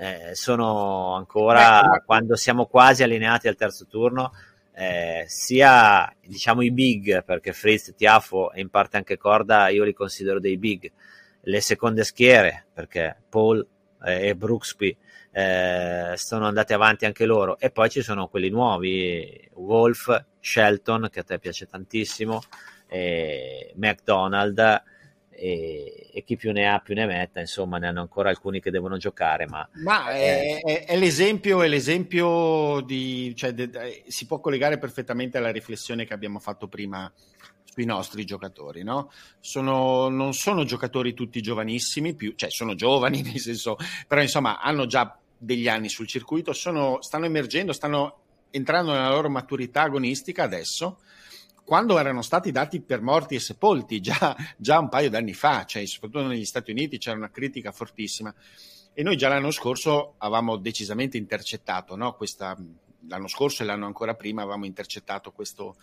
eh, 0.01 0.33
sono 0.33 1.15
ancora 1.15 1.81
Beh, 1.81 2.03
quando 2.05 2.37
siamo 2.37 2.67
quasi 2.67 3.03
allineati 3.03 3.49
al 3.49 3.57
terzo 3.57 3.85
turno 3.85 4.31
eh, 4.71 5.25
sia 5.27 6.09
diciamo 6.25 6.61
i 6.61 6.71
big 6.71 7.25
perché 7.25 7.51
Fritz, 7.51 7.93
Tiafo 7.97 8.53
e 8.53 8.61
in 8.61 8.69
parte 8.69 8.95
anche 8.95 9.17
Corda 9.17 9.67
io 9.67 9.83
li 9.83 9.91
considero 9.91 10.39
dei 10.39 10.57
big. 10.57 10.89
Le 11.41 11.59
seconde 11.59 12.05
schiere 12.05 12.67
perché 12.73 13.13
Paul 13.27 13.65
eh, 14.05 14.29
e 14.29 14.35
Brooksby 14.35 14.95
eh, 15.31 16.13
sono 16.15 16.47
andati 16.47 16.71
avanti 16.71 17.03
anche 17.03 17.25
loro. 17.25 17.59
E 17.59 17.69
poi 17.69 17.89
ci 17.89 18.01
sono 18.01 18.29
quelli 18.29 18.49
nuovi 18.49 19.49
Wolf, 19.55 20.25
Shelton 20.39 21.09
che 21.11 21.19
a 21.19 21.23
te 21.23 21.39
piace 21.39 21.67
tantissimo 21.67 22.41
e 22.87 23.73
McDonald 23.75 24.83
e, 25.39 26.09
e, 26.11 26.23
chi 26.23 26.35
più 26.35 26.51
ne 26.51 26.69
ha 26.69 26.79
più 26.79 26.93
ne 26.93 27.05
metta, 27.05 27.39
insomma 27.39 27.77
ne 27.77 27.87
hanno 27.87 28.01
ancora 28.01 28.29
alcuni 28.29 28.59
che 28.59 28.71
devono 28.71 28.97
giocare. 28.97 29.47
Ma, 29.47 29.67
ma 29.75 30.09
è, 30.09 30.59
è, 30.59 30.85
è, 30.85 30.97
l'esempio, 30.97 31.61
è 31.61 31.67
l'esempio 31.69 32.81
di, 32.81 33.33
cioè, 33.35 33.53
de, 33.53 33.69
de, 33.69 34.03
si 34.07 34.25
può 34.25 34.41
collegare 34.41 34.77
perfettamente 34.77 35.37
alla 35.37 35.51
riflessione 35.51 36.05
che 36.05 36.13
abbiamo 36.13 36.39
fatto 36.39 36.67
prima 36.67 37.11
sui 37.63 37.85
nostri 37.85 38.25
giocatori, 38.25 38.83
no? 38.83 39.11
Sono, 39.39 40.09
non 40.09 40.33
sono 40.33 40.65
giocatori 40.65 41.13
tutti 41.13 41.41
giovanissimi, 41.41 42.15
più, 42.15 42.33
cioè 42.35 42.49
sono 42.49 42.75
giovani 42.75 43.21
nel 43.23 43.39
senso, 43.39 43.77
però 44.07 44.21
insomma 44.21 44.59
hanno 44.59 44.85
già 44.87 45.17
degli 45.37 45.69
anni 45.69 45.87
sul 45.87 46.07
circuito, 46.07 46.51
sono, 46.51 47.01
stanno 47.01 47.25
emergendo, 47.25 47.71
stanno 47.71 48.17
entrando 48.51 48.91
nella 48.91 49.09
loro 49.09 49.29
maturità 49.29 49.83
agonistica 49.83 50.43
adesso 50.43 50.99
quando 51.69 51.99
erano 51.99 52.23
stati 52.23 52.51
dati 52.51 52.81
per 52.81 52.99
morti 52.99 53.35
e 53.35 53.39
sepolti 53.39 54.01
già, 54.01 54.35
già 54.57 54.79
un 54.79 54.89
paio 54.89 55.11
d'anni 55.11 55.35
fa, 55.35 55.65
cioè 55.65 55.85
soprattutto 55.85 56.25
negli 56.25 56.43
Stati 56.43 56.71
Uniti 56.71 56.97
c'era 56.97 57.15
una 57.15 57.29
critica 57.29 57.71
fortissima 57.71 58.33
e 58.91 59.03
noi 59.03 59.15
già 59.15 59.27
l'anno 59.27 59.51
scorso 59.51 60.15
avevamo 60.17 60.57
decisamente 60.57 61.17
intercettato, 61.17 61.95
no? 61.95 62.15
questa, 62.15 62.57
l'anno 63.07 63.27
scorso 63.27 63.61
e 63.61 63.67
l'anno 63.67 63.85
ancora 63.85 64.15
prima 64.15 64.41
avevamo 64.41 64.65
intercettato 64.65 65.31
questo, 65.31 65.75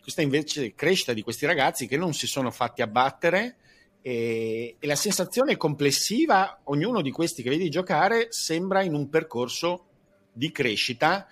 questa 0.00 0.22
invece 0.22 0.72
crescita 0.74 1.12
di 1.12 1.20
questi 1.20 1.44
ragazzi 1.44 1.86
che 1.86 1.98
non 1.98 2.14
si 2.14 2.26
sono 2.26 2.50
fatti 2.50 2.80
abbattere 2.80 3.56
e, 4.00 4.76
e 4.78 4.86
la 4.86 4.96
sensazione 4.96 5.58
complessiva, 5.58 6.60
ognuno 6.64 7.02
di 7.02 7.10
questi 7.10 7.42
che 7.42 7.50
vedi 7.50 7.68
giocare 7.68 8.28
sembra 8.30 8.82
in 8.82 8.94
un 8.94 9.10
percorso 9.10 9.84
di 10.32 10.50
crescita 10.50 11.28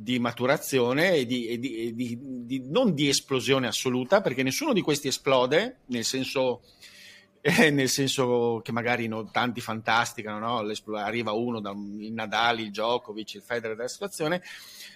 di 0.00 0.20
maturazione 0.20 1.14
e, 1.14 1.26
di, 1.26 1.48
e, 1.48 1.58
di, 1.58 1.88
e 1.88 1.94
di, 1.94 2.62
non 2.68 2.94
di 2.94 3.08
esplosione 3.08 3.66
assoluta, 3.66 4.20
perché 4.20 4.44
nessuno 4.44 4.72
di 4.72 4.80
questi 4.80 5.08
esplode, 5.08 5.78
nel 5.86 6.04
senso, 6.04 6.62
eh, 7.40 7.70
nel 7.70 7.88
senso 7.88 8.60
che 8.62 8.70
magari 8.70 9.08
no, 9.08 9.28
tanti 9.30 9.60
fantasticano, 9.60 10.38
no? 10.38 10.72
arriva 10.96 11.32
uno 11.32 11.60
da 11.60 11.70
il 11.70 12.12
Nadal, 12.12 12.60
il 12.60 12.70
Djokovic, 12.70 13.34
il 13.34 13.42
Federer 13.42 13.74
della 13.74 13.88
situazione, 13.88 14.40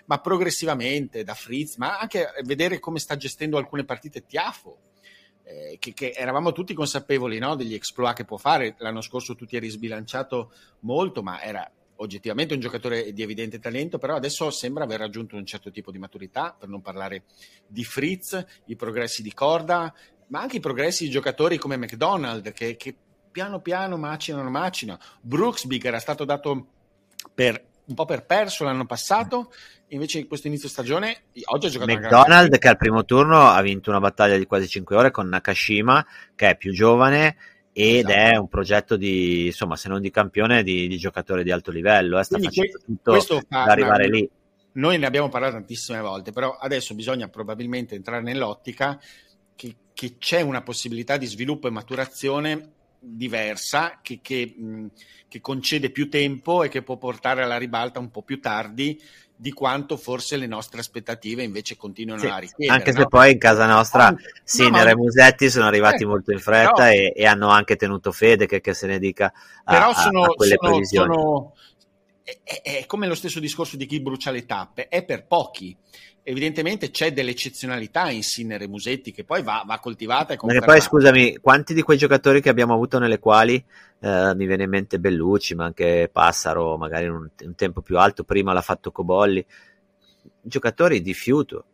ma 0.04 0.20
progressivamente 0.20 1.24
da 1.24 1.34
Fritz, 1.34 1.76
ma 1.76 1.98
anche 1.98 2.28
vedere 2.44 2.78
come 2.78 3.00
sta 3.00 3.16
gestendo 3.16 3.58
alcune 3.58 3.84
partite 3.84 4.24
Tiafo. 4.24 4.78
Eh, 5.44 5.78
che, 5.80 5.92
che, 5.92 6.12
eravamo 6.12 6.52
tutti 6.52 6.72
consapevoli 6.72 7.40
no? 7.40 7.56
degli 7.56 7.74
exploit 7.74 8.14
che 8.14 8.24
può 8.24 8.36
fare. 8.36 8.76
L'anno 8.78 9.00
scorso 9.00 9.34
tu 9.34 9.46
ti 9.46 9.56
eri 9.56 9.68
sbilanciato 9.68 10.52
molto, 10.80 11.24
ma 11.24 11.42
era 11.42 11.68
oggettivamente 12.02 12.54
un 12.54 12.60
giocatore 12.60 13.12
di 13.12 13.22
evidente 13.22 13.58
talento, 13.58 13.98
però 13.98 14.16
adesso 14.16 14.50
sembra 14.50 14.84
aver 14.84 14.98
raggiunto 15.00 15.36
un 15.36 15.46
certo 15.46 15.70
tipo 15.70 15.90
di 15.90 15.98
maturità, 15.98 16.54
per 16.58 16.68
non 16.68 16.82
parlare 16.82 17.24
di 17.66 17.84
Fritz, 17.84 18.44
i 18.66 18.76
progressi 18.76 19.22
di 19.22 19.32
Corda, 19.32 19.92
ma 20.28 20.40
anche 20.40 20.56
i 20.56 20.60
progressi 20.60 21.04
di 21.04 21.10
giocatori 21.10 21.58
come 21.58 21.76
McDonald 21.76 22.52
che, 22.52 22.76
che 22.76 22.94
piano 23.30 23.60
piano 23.60 23.96
macinano, 23.96 24.50
macinano. 24.50 24.98
Brooksby 25.20 25.78
che 25.78 25.88
era 25.88 25.98
stato 25.98 26.24
dato 26.24 26.66
per, 27.34 27.64
un 27.86 27.94
po' 27.94 28.04
per 28.04 28.24
perso 28.26 28.64
l'anno 28.64 28.86
passato, 28.86 29.52
invece 29.88 30.18
in 30.18 30.28
questo 30.28 30.46
inizio 30.46 30.68
stagione 30.68 31.24
oggi 31.44 31.66
ha 31.66 31.70
giocato 31.70 31.92
McDonald 31.92 32.58
che 32.58 32.68
al 32.68 32.76
primo 32.76 33.04
turno 33.04 33.48
ha 33.48 33.60
vinto 33.60 33.90
una 33.90 34.00
battaglia 34.00 34.36
di 34.36 34.46
quasi 34.46 34.66
5 34.66 34.96
ore 34.96 35.10
con 35.10 35.28
Nakashima 35.28 36.04
che 36.34 36.50
è 36.50 36.56
più 36.56 36.72
giovane 36.72 37.36
ed 37.72 38.08
esatto. 38.08 38.12
è 38.12 38.36
un 38.36 38.48
progetto 38.48 38.96
di, 38.96 39.46
insomma, 39.46 39.76
se 39.76 39.88
non 39.88 40.00
di 40.00 40.10
campione, 40.10 40.62
di, 40.62 40.86
di 40.88 40.98
giocatore 40.98 41.42
di 41.42 41.50
alto 41.50 41.70
livello. 41.70 42.18
Eh, 42.18 42.24
sta 42.24 42.36
Quindi 42.36 42.54
facendo 42.54 42.78
que- 42.78 42.94
tutto 42.94 43.46
per 43.48 43.68
arrivare 43.68 44.08
lì. 44.08 44.30
Noi 44.74 44.98
ne 44.98 45.06
abbiamo 45.06 45.28
parlato 45.28 45.54
tantissime 45.54 46.00
volte, 46.00 46.32
però 46.32 46.56
adesso 46.56 46.94
bisogna 46.94 47.28
probabilmente 47.28 47.94
entrare 47.94 48.22
nell'ottica 48.22 49.00
che, 49.54 49.74
che 49.92 50.16
c'è 50.18 50.40
una 50.40 50.62
possibilità 50.62 51.16
di 51.16 51.26
sviluppo 51.26 51.68
e 51.68 51.70
maturazione 51.70 52.72
diversa 52.98 53.98
che, 54.00 54.20
che, 54.22 54.54
mh, 54.56 54.86
che, 55.28 55.40
concede 55.40 55.90
più 55.90 56.08
tempo 56.08 56.62
e 56.62 56.68
che 56.68 56.82
può 56.82 56.96
portare 56.96 57.42
alla 57.42 57.58
ribalta 57.58 57.98
un 57.98 58.10
po' 58.10 58.22
più 58.22 58.40
tardi 58.40 58.98
di 59.42 59.52
quanto 59.52 59.96
forse 59.96 60.36
le 60.36 60.46
nostre 60.46 60.78
aspettative 60.78 61.42
invece 61.42 61.76
continuano 61.76 62.20
sì, 62.20 62.28
a 62.28 62.38
richiedere. 62.38 62.78
Anche 62.78 62.92
no? 62.92 63.00
se 63.00 63.06
poi 63.08 63.32
in 63.32 63.38
casa 63.38 63.66
nostra 63.66 64.06
ah, 64.06 64.16
Sinner 64.44 64.84
no, 64.84 64.90
e 64.90 64.94
Musetti 64.94 65.50
sono 65.50 65.66
arrivati 65.66 66.04
eh, 66.04 66.06
molto 66.06 66.30
in 66.30 66.38
fretta 66.38 66.74
però, 66.74 66.90
e, 66.90 67.12
e, 67.16 67.26
hanno 67.26 67.48
anche 67.48 67.74
tenuto 67.74 68.12
fede, 68.12 68.46
che, 68.46 68.60
che 68.60 68.72
se 68.72 68.86
ne 68.86 69.00
dica, 69.00 69.32
a, 69.64 69.72
però 69.72 69.92
sono, 69.94 70.22
a 70.26 70.28
quelle 70.28 70.54
sono, 70.56 70.70
previsioni. 70.70 71.12
Sono, 71.12 71.54
è, 72.22 72.60
è, 72.62 72.86
come 72.86 73.08
lo 73.08 73.16
stesso 73.16 73.40
discorso 73.40 73.76
di 73.76 73.84
chi 73.86 74.00
brucia 74.00 74.30
le 74.30 74.46
tappe, 74.46 74.86
è 74.86 75.04
per 75.04 75.26
pochi 75.26 75.76
evidentemente 76.24 76.92
c'è 76.92 77.12
dell'eccezionalità 77.12 78.08
in 78.10 78.22
Sinner 78.22 78.62
e 78.62 78.68
Musetti 78.68 79.10
che 79.10 79.24
poi 79.24 79.42
va, 79.42 79.64
va 79.66 79.80
coltivata 79.80 80.34
e 80.34 80.60
poi 80.60 80.80
scusami, 80.80 81.38
quanti 81.38 81.74
di 81.74 81.82
quei 81.82 81.98
giocatori 81.98 82.40
che 82.40 82.48
abbiamo 82.48 82.74
avuto 82.74 83.00
nelle 83.00 83.18
quali 83.18 83.60
eh, 84.02 84.34
mi 84.34 84.46
viene 84.46 84.64
in 84.64 84.70
mente 84.70 84.98
Bellucci, 84.98 85.54
ma 85.54 85.66
anche 85.66 86.08
Passaro, 86.10 86.76
magari 86.76 87.04
in 87.04 87.12
un, 87.12 87.30
un 87.44 87.54
tempo 87.54 87.82
più 87.82 87.98
alto, 87.98 88.24
prima 88.24 88.52
l'ha 88.52 88.60
fatto 88.60 88.90
Cobolli, 88.90 89.44
giocatori 90.40 91.00
di 91.00 91.14
fiuto, 91.14 91.64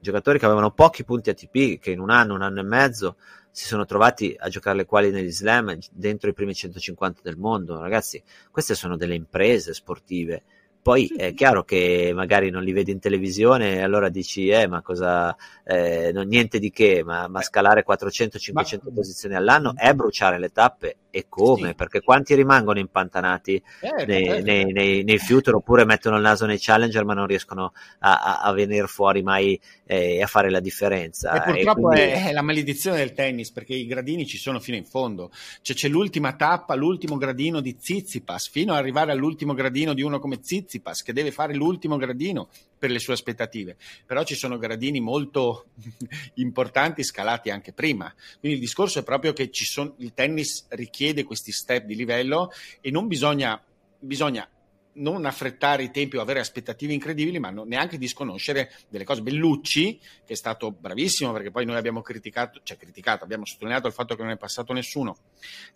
giocatori 0.00 0.40
che 0.40 0.46
avevano 0.46 0.72
pochi 0.72 1.04
punti 1.04 1.30
ATP, 1.30 1.78
che 1.78 1.92
in 1.92 2.00
un 2.00 2.10
anno, 2.10 2.34
un 2.34 2.42
anno 2.42 2.58
e 2.58 2.64
mezzo 2.64 3.16
si 3.52 3.66
sono 3.66 3.84
trovati 3.84 4.34
a 4.36 4.48
giocare 4.48 4.78
le 4.78 4.84
quali 4.84 5.10
negli 5.12 5.30
slam 5.30 5.78
dentro 5.92 6.28
i 6.28 6.34
primi 6.34 6.54
150 6.54 7.20
del 7.22 7.36
mondo. 7.36 7.80
Ragazzi, 7.80 8.20
queste 8.50 8.74
sono 8.74 8.96
delle 8.96 9.14
imprese 9.14 9.72
sportive. 9.72 10.42
Poi 10.82 11.06
è 11.16 11.34
chiaro 11.34 11.64
che 11.64 12.12
magari 12.14 12.50
non 12.50 12.62
li 12.62 12.72
vedi 12.72 12.90
in 12.90 12.98
televisione 12.98 13.76
e 13.76 13.82
allora 13.82 14.08
dici, 14.08 14.48
eh, 14.48 14.66
ma 14.66 14.82
cosa, 14.82 15.34
eh, 15.64 16.10
non, 16.12 16.26
niente 16.26 16.58
di 16.58 16.70
che, 16.70 17.02
ma, 17.04 17.28
ma 17.28 17.42
scalare 17.42 17.84
400-500 17.84 18.52
ma... 18.52 18.64
posizioni 18.92 19.34
all'anno 19.34 19.74
è 19.76 19.92
bruciare 19.94 20.38
le 20.38 20.50
tappe 20.50 20.96
e 21.16 21.26
come? 21.30 21.68
Sì. 21.68 21.74
Perché 21.74 22.02
quanti 22.02 22.34
rimangono 22.34 22.78
impantanati 22.78 23.54
eh, 23.80 24.04
nei, 24.04 24.26
eh. 24.26 24.42
nei, 24.42 24.64
nei, 24.66 25.02
nei, 25.02 25.18
future 25.18 25.56
oppure 25.56 25.86
mettono 25.86 26.16
il 26.16 26.22
naso 26.22 26.44
nei 26.44 26.58
challenger 26.60 27.06
ma 27.06 27.14
non 27.14 27.26
riescono 27.26 27.72
a, 28.00 28.18
a, 28.18 28.40
a 28.42 28.52
venire 28.52 28.86
fuori 28.86 29.22
mai 29.22 29.58
e 29.86 30.16
eh, 30.16 30.22
a 30.22 30.26
fare 30.26 30.50
la 30.50 30.60
differenza. 30.60 31.32
E 31.32 31.52
purtroppo 31.52 31.92
e 31.92 31.96
quindi... 31.96 32.28
è, 32.28 32.32
la 32.32 32.42
maledizione 32.42 32.98
del 32.98 33.14
tennis 33.14 33.50
perché 33.50 33.74
i 33.74 33.86
gradini 33.86 34.26
ci 34.26 34.36
sono 34.36 34.60
fino 34.60 34.76
in 34.76 34.84
fondo. 34.84 35.30
Cioè, 35.62 35.74
c'è 35.74 35.88
l'ultima 35.88 36.34
tappa, 36.34 36.74
l'ultimo 36.74 37.16
gradino 37.16 37.60
di 37.60 37.74
Zizipas, 37.78 38.48
fino 38.48 38.72
ad 38.72 38.78
arrivare 38.78 39.12
all'ultimo 39.12 39.54
gradino 39.54 39.94
di 39.94 40.02
uno 40.02 40.18
come 40.18 40.40
Zizipas 40.42 41.02
che 41.02 41.14
deve 41.14 41.30
fare 41.30 41.54
l'ultimo 41.54 41.96
gradino 41.96 42.48
per 42.78 42.90
le 42.90 42.98
sue 42.98 43.14
aspettative, 43.14 43.76
però 44.04 44.24
ci 44.24 44.34
sono 44.34 44.58
gradini 44.58 45.00
molto 45.00 45.66
importanti 46.34 47.02
scalati 47.02 47.50
anche 47.50 47.72
prima. 47.72 48.12
Quindi 48.38 48.58
il 48.58 48.64
discorso 48.64 48.98
è 48.98 49.02
proprio 49.02 49.32
che 49.32 49.48
sono, 49.52 49.94
il 49.98 50.12
tennis 50.14 50.66
richiede 50.70 51.24
questi 51.24 51.52
step 51.52 51.84
di 51.84 51.94
livello 51.94 52.50
e 52.80 52.90
non 52.90 53.06
bisogna, 53.06 53.62
bisogna 53.98 54.48
non 54.96 55.24
affrettare 55.24 55.82
i 55.82 55.90
tempi 55.90 56.16
o 56.16 56.20
avere 56.20 56.40
aspettative 56.40 56.92
incredibili, 56.92 57.38
ma 57.38 57.50
non, 57.50 57.66
neanche 57.68 57.98
disconoscere 57.98 58.72
delle 58.88 59.04
cose. 59.04 59.22
Bellucci, 59.22 59.98
che 60.24 60.32
è 60.32 60.36
stato 60.36 60.70
bravissimo, 60.70 61.32
perché 61.32 61.50
poi 61.50 61.64
noi 61.64 61.76
abbiamo 61.76 62.02
criticato, 62.02 62.60
cioè 62.62 62.76
criticato, 62.76 63.24
abbiamo 63.24 63.44
sottolineato 63.44 63.86
il 63.86 63.92
fatto 63.92 64.14
che 64.14 64.22
non 64.22 64.32
è 64.32 64.36
passato 64.36 64.72
nessuno, 64.72 65.16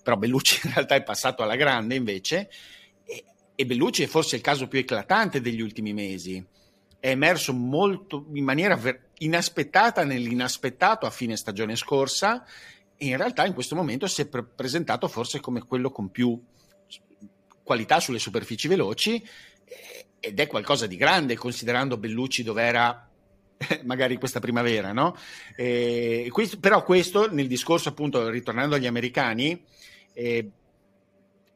però 0.03 0.17
Bellucci 0.17 0.61
in 0.67 0.75
realtà 0.75 0.95
è 0.95 1.03
passato 1.03 1.43
alla 1.43 1.57
grande 1.57 1.95
invece, 1.95 2.51
e, 3.05 3.25
e 3.55 3.67
Bellucci 3.67 4.03
è 4.03 4.07
forse 4.07 4.37
il 4.37 4.43
caso 4.43 4.69
più 4.69 4.79
eclatante 4.79 5.41
degli 5.41 5.61
ultimi 5.61 5.93
mesi. 5.93 6.45
È 7.01 7.09
emerso 7.09 7.53
molto 7.53 8.27
in 8.33 8.45
maniera 8.45 8.77
ver- 8.77 9.09
inaspettata 9.19 10.05
nell'inaspettato 10.05 11.07
a 11.07 11.11
fine 11.11 11.37
stagione 11.37 11.75
scorsa 11.75 12.45
e 12.97 13.07
in 13.07 13.17
realtà 13.17 13.47
in 13.47 13.55
questo 13.55 13.75
momento 13.75 14.07
si 14.07 14.23
è 14.23 14.27
pre- 14.27 14.45
presentato 14.45 15.09
forse 15.09 15.41
come 15.41 15.65
quello 15.65 15.91
con 15.91 16.11
più 16.11 16.41
qualità 17.63 18.01
sulle 18.01 18.19
superfici 18.19 18.69
veloci 18.69 19.27
ed 20.21 20.39
è 20.39 20.47
qualcosa 20.47 20.87
di 20.87 20.97
grande 20.97 21.37
considerando 21.37 21.97
Bellucci 21.97 22.43
dove 22.43 22.63
era 22.63 23.09
magari 23.85 24.17
questa 24.17 24.41
primavera, 24.41 24.93
no? 24.93 25.17
Eh, 25.57 26.29
questo, 26.31 26.59
però 26.59 26.83
questo 26.83 27.33
nel 27.33 27.47
discorso 27.47 27.91
appunto 27.91 28.29
ritornando 28.29 28.75
agli 28.75 28.87
americani 28.87 29.65
eh, 30.13 30.51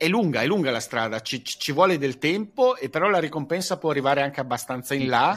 è 0.05 0.09
lunga, 0.09 0.42
è 0.42 0.46
lunga 0.46 0.70
la 0.70 0.80
strada, 0.80 1.20
ci, 1.20 1.42
ci, 1.42 1.72
vuole 1.72 1.96
del 1.98 2.18
tempo 2.18 2.76
e 2.76 2.90
però 2.90 3.09
la 3.09 3.18
ricompensa 3.18 3.78
può 3.78 3.90
arrivare 3.90 4.22
anche 4.22 4.40
abbastanza 4.40 4.94
in 4.94 5.09
là 5.09 5.34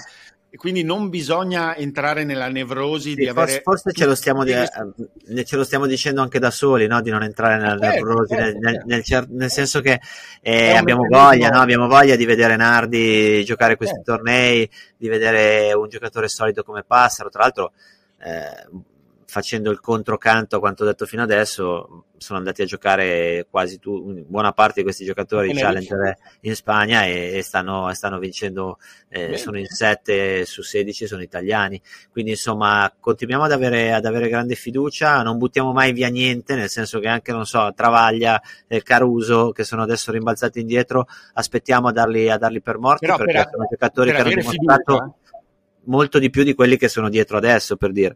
e 0.49 0.57
quindi 0.57 0.84
non 0.84 1.09
bisogna 1.09 1.76
entrare 1.76 2.24
nella 2.26 2.49
nevrosi 2.49 3.09
sì, 3.09 3.15
di 3.15 3.28
avere... 3.28 3.61
Forse 3.63 3.91
ce 3.93 4.05
lo, 4.05 4.15
stiamo 4.15 4.43
di, 4.43 4.51
eh, 4.51 5.45
ce 5.45 5.55
lo 5.55 5.63
stiamo 5.63 5.86
dicendo 5.86 6.22
anche 6.22 6.39
da 6.39 6.51
soli, 6.51 6.88
no? 6.88 7.01
di 7.01 7.09
non 7.09 7.24
entrare 7.24 7.57
nella 7.57 7.78
certo, 7.80 8.05
nevrosi, 8.05 8.36
certo, 8.36 8.59
nel, 8.59 8.82
nel, 8.86 9.03
nel, 9.05 9.28
nel, 9.30 9.49
senso 9.51 9.82
che 9.82 10.01
eh, 10.41 10.76
abbiamo, 10.76 11.05
voglia, 11.09 11.49
no? 11.49 11.59
abbiamo 11.59 11.88
voglia 11.88 12.15
di 12.15 12.26
vedere 12.26 12.55
Nardi 12.57 13.43
giocare 13.45 13.78
questi 13.78 13.95
certo. 13.95 14.13
tornei, 14.13 14.70
di 14.97 15.07
vedere 15.07 15.74
un 15.74 15.88
giocatore 15.88 16.28
solido 16.28 16.63
come 16.63 16.84
Passaro, 16.84 17.30
tra 17.30 17.43
l'altro... 17.43 17.72
Eh, 18.20 18.95
facendo 19.30 19.72
il 19.72 19.82
controcanto 19.82 20.56
a 20.56 20.60
quanto 20.60 20.86
detto 20.86 21.06
fino 21.06 21.22
adesso, 21.22 22.06
sono 22.16 22.40
andati 22.40 22.62
a 22.62 22.66
giocare 22.66 23.46
quasi 23.50 23.78
tu, 23.78 24.24
buona 24.26 24.54
parte 24.54 24.76
di 24.78 24.84
questi 24.84 25.04
giocatori 25.04 25.52
di 25.52 25.60
Challenger 25.60 26.18
in 26.42 26.56
Spagna 26.56 27.04
e, 27.06 27.34
e 27.34 27.42
stanno, 27.44 27.94
stanno, 27.94 28.20
vincendo, 28.20 28.80
eh, 29.10 29.36
sono 29.36 29.60
in 29.60 29.66
7 29.66 30.46
su 30.46 30.62
16, 30.62 31.08
sono 31.08 31.22
italiani. 31.22 31.80
Quindi 32.10 32.32
insomma 32.32 32.92
continuiamo 32.98 33.44
ad 33.44 33.52
avere, 33.52 33.92
ad 33.92 34.06
avere, 34.06 34.30
grande 34.30 34.56
fiducia, 34.56 35.22
non 35.24 35.38
buttiamo 35.38 35.74
mai 35.74 35.92
via 35.92 36.08
niente, 36.08 36.56
nel 36.56 36.70
senso 36.70 37.00
che 37.00 37.10
anche, 37.10 37.34
non 37.34 37.46
so, 37.46 37.74
Travaglia 37.76 38.42
e 38.66 38.82
Caruso 38.82 39.52
che 39.52 39.66
sono 39.66 39.82
adesso 39.82 40.10
rimbalzati 40.14 40.62
indietro, 40.62 41.06
aspettiamo 41.34 41.90
a 41.90 41.92
darli, 41.92 42.30
a 42.30 42.38
darli 42.38 42.62
per 42.62 42.78
morti 42.78 43.06
Però 43.06 43.18
perché 43.18 43.34
per, 43.34 43.50
sono 43.52 43.68
giocatori 43.70 44.12
che 44.12 44.18
hanno 44.18 44.30
dimostrato 44.30 44.94
fiducia. 44.94 45.42
molto 45.84 46.18
di 46.18 46.30
più 46.30 46.44
di 46.44 46.56
quelli 46.56 46.78
che 46.78 46.88
sono 46.88 47.10
dietro 47.10 47.36
adesso, 47.36 47.76
per 47.76 47.92
dire 47.92 48.16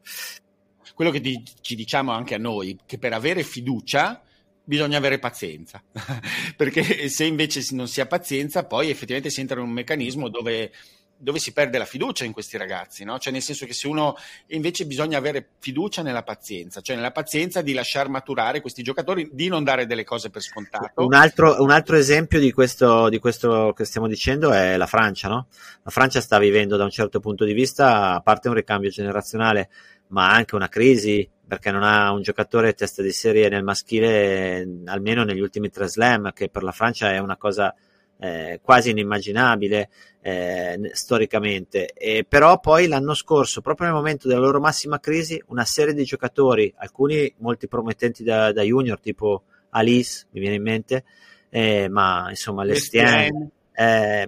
quello 1.01 1.15
che 1.15 1.19
di, 1.19 1.43
ci 1.61 1.73
diciamo 1.73 2.11
anche 2.11 2.35
a 2.35 2.37
noi, 2.37 2.77
che 2.85 2.99
per 2.99 3.11
avere 3.11 3.41
fiducia 3.41 4.21
bisogna 4.63 4.99
avere 4.99 5.17
pazienza, 5.17 5.81
perché 6.55 7.09
se 7.09 7.25
invece 7.25 7.65
non 7.71 7.87
si 7.87 8.01
ha 8.01 8.05
pazienza, 8.05 8.65
poi 8.65 8.91
effettivamente 8.91 9.31
si 9.31 9.39
entra 9.39 9.59
in 9.59 9.65
un 9.65 9.71
meccanismo 9.71 10.29
dove, 10.29 10.71
dove 11.17 11.39
si 11.39 11.53
perde 11.53 11.79
la 11.79 11.85
fiducia 11.85 12.23
in 12.23 12.33
questi 12.33 12.55
ragazzi, 12.55 13.03
no? 13.03 13.17
Cioè 13.17 13.33
nel 13.33 13.41
senso 13.41 13.65
che 13.65 13.73
se 13.73 13.87
uno 13.87 14.15
invece 14.49 14.85
bisogna 14.85 15.17
avere 15.17 15.53
fiducia 15.57 16.03
nella 16.03 16.21
pazienza, 16.21 16.81
cioè 16.81 16.95
nella 16.95 17.09
pazienza 17.09 17.63
di 17.63 17.73
lasciar 17.73 18.07
maturare 18.07 18.61
questi 18.61 18.83
giocatori, 18.83 19.27
di 19.33 19.47
non 19.47 19.63
dare 19.63 19.87
delle 19.87 20.03
cose 20.03 20.29
per 20.29 20.43
scontato. 20.43 21.03
Un 21.03 21.15
altro, 21.15 21.63
un 21.63 21.71
altro 21.71 21.95
esempio 21.95 22.39
di 22.39 22.51
questo, 22.51 23.09
di 23.09 23.17
questo 23.17 23.73
che 23.75 23.85
stiamo 23.85 24.07
dicendo 24.07 24.51
è 24.51 24.77
la 24.77 24.85
Francia, 24.85 25.27
no? 25.27 25.47
La 25.81 25.89
Francia 25.89 26.21
sta 26.21 26.37
vivendo 26.37 26.77
da 26.77 26.83
un 26.83 26.91
certo 26.91 27.19
punto 27.19 27.43
di 27.43 27.53
vista, 27.53 28.13
a 28.13 28.21
parte 28.21 28.49
un 28.49 28.53
ricambio 28.53 28.91
generazionale 28.91 29.69
ma 30.11 30.31
anche 30.31 30.55
una 30.55 30.69
crisi 30.69 31.29
perché 31.45 31.71
non 31.71 31.83
ha 31.83 32.11
un 32.13 32.21
giocatore 32.21 32.73
testa 32.73 33.01
di 33.01 33.11
serie 33.11 33.49
nel 33.49 33.63
maschile 33.63 34.65
almeno 34.85 35.23
negli 35.23 35.41
ultimi 35.41 35.69
tre 35.69 35.87
slam 35.87 36.31
che 36.31 36.47
per 36.47 36.63
la 36.63 36.71
Francia 36.71 37.11
è 37.11 37.17
una 37.17 37.35
cosa 37.35 37.75
eh, 38.17 38.59
quasi 38.63 38.91
inimmaginabile 38.91 39.89
eh, 40.21 40.79
storicamente. 40.93 41.91
E 41.93 42.25
però 42.27 42.59
poi 42.59 42.87
l'anno 42.87 43.13
scorso 43.13 43.61
proprio 43.61 43.87
nel 43.87 43.95
momento 43.95 44.27
della 44.27 44.39
loro 44.39 44.59
massima 44.59 44.99
crisi 44.99 45.41
una 45.47 45.65
serie 45.65 45.93
di 45.93 46.03
giocatori 46.03 46.71
alcuni 46.77 47.33
molti 47.39 47.67
promettenti 47.67 48.23
da, 48.23 48.53
da 48.53 48.61
junior 48.61 48.99
tipo 48.99 49.43
Alice 49.71 50.27
mi 50.31 50.39
viene 50.39 50.55
in 50.55 50.63
mente 50.63 51.03
eh, 51.49 51.89
ma 51.89 52.27
insomma 52.29 52.63
Lestien 52.63 53.49
eh, 53.73 54.27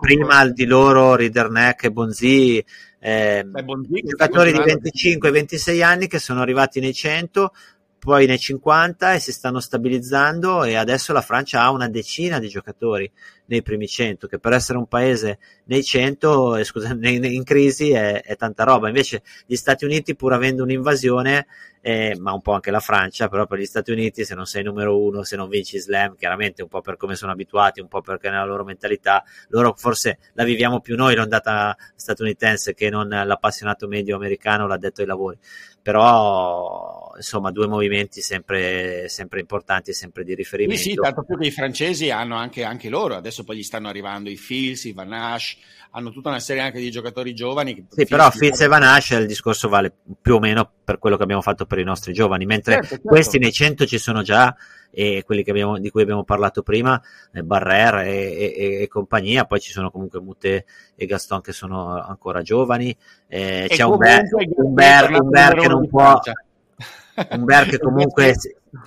prima 0.00 0.46
di 0.48 0.66
loro 0.66 1.16
Riderneck 1.16 1.84
e 1.84 1.90
Bonzi 1.90 2.64
eh, 3.06 3.44
Beh, 3.44 3.64
giocatori 4.02 4.50
di 4.50 4.58
25-26 4.58 5.82
anni 5.82 6.06
che 6.06 6.18
sono 6.18 6.40
arrivati 6.40 6.80
nei 6.80 6.94
100 6.94 7.52
poi 8.04 8.26
nei 8.26 8.38
50 8.38 9.14
e 9.14 9.18
si 9.18 9.32
stanno 9.32 9.60
stabilizzando 9.60 10.62
e 10.64 10.74
adesso 10.74 11.14
la 11.14 11.22
Francia 11.22 11.62
ha 11.62 11.70
una 11.70 11.88
decina 11.88 12.38
di 12.38 12.48
giocatori 12.48 13.10
nei 13.46 13.62
primi 13.62 13.88
100 13.88 14.26
che 14.26 14.38
per 14.38 14.52
essere 14.52 14.76
un 14.76 14.86
paese 14.86 15.38
nei 15.64 15.82
100 15.82 16.56
eh, 16.56 16.64
scusa, 16.64 16.92
nei, 16.94 17.34
in 17.34 17.44
crisi 17.44 17.92
è, 17.92 18.22
è, 18.22 18.36
tanta 18.36 18.64
roba. 18.64 18.88
Invece 18.88 19.22
gli 19.46 19.54
Stati 19.56 19.86
Uniti 19.86 20.14
pur 20.14 20.34
avendo 20.34 20.62
un'invasione 20.62 21.46
eh, 21.80 22.14
ma 22.18 22.32
un 22.32 22.42
po' 22.42 22.52
anche 22.52 22.70
la 22.70 22.80
Francia 22.80 23.28
però 23.28 23.46
per 23.46 23.58
gli 23.58 23.64
Stati 23.64 23.90
Uniti 23.90 24.24
se 24.24 24.34
non 24.34 24.44
sei 24.44 24.62
numero 24.62 25.02
uno 25.02 25.22
se 25.22 25.36
non 25.36 25.48
vinci 25.48 25.78
slam 25.78 26.14
chiaramente 26.14 26.62
un 26.62 26.68
po' 26.68 26.80
per 26.80 26.96
come 26.96 27.14
sono 27.14 27.32
abituati 27.32 27.80
un 27.80 27.88
po' 27.88 28.00
perché 28.00 28.30
nella 28.30 28.44
loro 28.44 28.64
mentalità 28.64 29.22
loro 29.48 29.74
forse 29.76 30.18
la 30.32 30.44
viviamo 30.44 30.80
più 30.80 30.96
noi 30.96 31.14
l'ondata 31.14 31.76
statunitense 31.94 32.72
che 32.72 32.88
non 32.88 33.08
l'appassionato 33.08 33.86
medio 33.86 34.16
americano 34.16 34.66
l'ha 34.66 34.78
detto 34.78 35.02
ai 35.02 35.06
lavori 35.06 35.38
però 35.84 37.12
insomma 37.14 37.50
due 37.50 37.66
movimenti 37.66 38.22
sempre, 38.22 39.06
sempre 39.10 39.40
importanti 39.40 39.90
e 39.90 39.92
sempre 39.92 40.24
di 40.24 40.34
riferimento. 40.34 40.80
Sì, 40.80 40.90
sì, 40.90 40.94
tanto 40.94 41.24
più 41.24 41.36
che 41.36 41.48
i 41.48 41.50
francesi 41.50 42.10
hanno 42.10 42.36
anche, 42.36 42.64
anche 42.64 42.88
loro, 42.88 43.16
adesso 43.16 43.44
poi 43.44 43.58
gli 43.58 43.62
stanno 43.62 43.88
arrivando 43.88 44.30
i 44.30 44.36
Fils, 44.36 44.84
i 44.84 44.94
Vanache, 44.94 45.56
hanno 45.90 46.10
tutta 46.10 46.30
una 46.30 46.40
serie 46.40 46.62
anche 46.62 46.80
di 46.80 46.90
giocatori 46.90 47.34
giovani. 47.34 47.74
Che 47.74 47.84
sì, 47.90 48.06
però 48.06 48.30
Fils 48.30 48.62
e 48.62 48.66
Vanache 48.66 49.16
il 49.16 49.26
discorso 49.26 49.68
vale 49.68 49.92
più 50.22 50.36
o 50.36 50.38
meno 50.38 50.68
per 50.82 50.98
quello 50.98 51.18
che 51.18 51.22
abbiamo 51.22 51.42
fatto 51.42 51.66
per 51.66 51.78
i 51.78 51.84
nostri 51.84 52.14
giovani, 52.14 52.46
mentre 52.46 52.76
certo, 52.76 52.88
certo. 52.88 53.08
questi 53.08 53.38
nei 53.38 53.52
100 53.52 53.84
ci 53.84 53.98
sono 53.98 54.22
già 54.22 54.56
e 54.94 55.22
quelli 55.24 55.44
abbiamo, 55.46 55.78
di 55.78 55.90
cui 55.90 56.02
abbiamo 56.02 56.24
parlato 56.24 56.62
prima, 56.62 57.00
eh, 57.32 57.42
Barrer 57.42 58.06
e, 58.06 58.54
e, 58.56 58.82
e, 58.82 58.88
compagnia, 58.88 59.44
poi 59.44 59.60
ci 59.60 59.72
sono 59.72 59.90
comunque 59.90 60.20
Mute 60.20 60.64
e 60.94 61.06
Gaston 61.06 61.40
che 61.40 61.52
sono 61.52 62.00
ancora 62.00 62.42
giovani, 62.42 62.96
eh, 63.26 63.66
c'è 63.68 63.82
un 63.84 63.98
Ber, 63.98 64.22
un 64.56 64.74
Ber, 64.74 65.10
un 65.20 65.28
Ber 65.28 65.54
che 65.54 65.68
non 65.68 65.88
può... 65.88 66.20
Un 67.30 67.44
Ber 67.44 67.68
che 67.68 67.78
comunque 67.78 68.34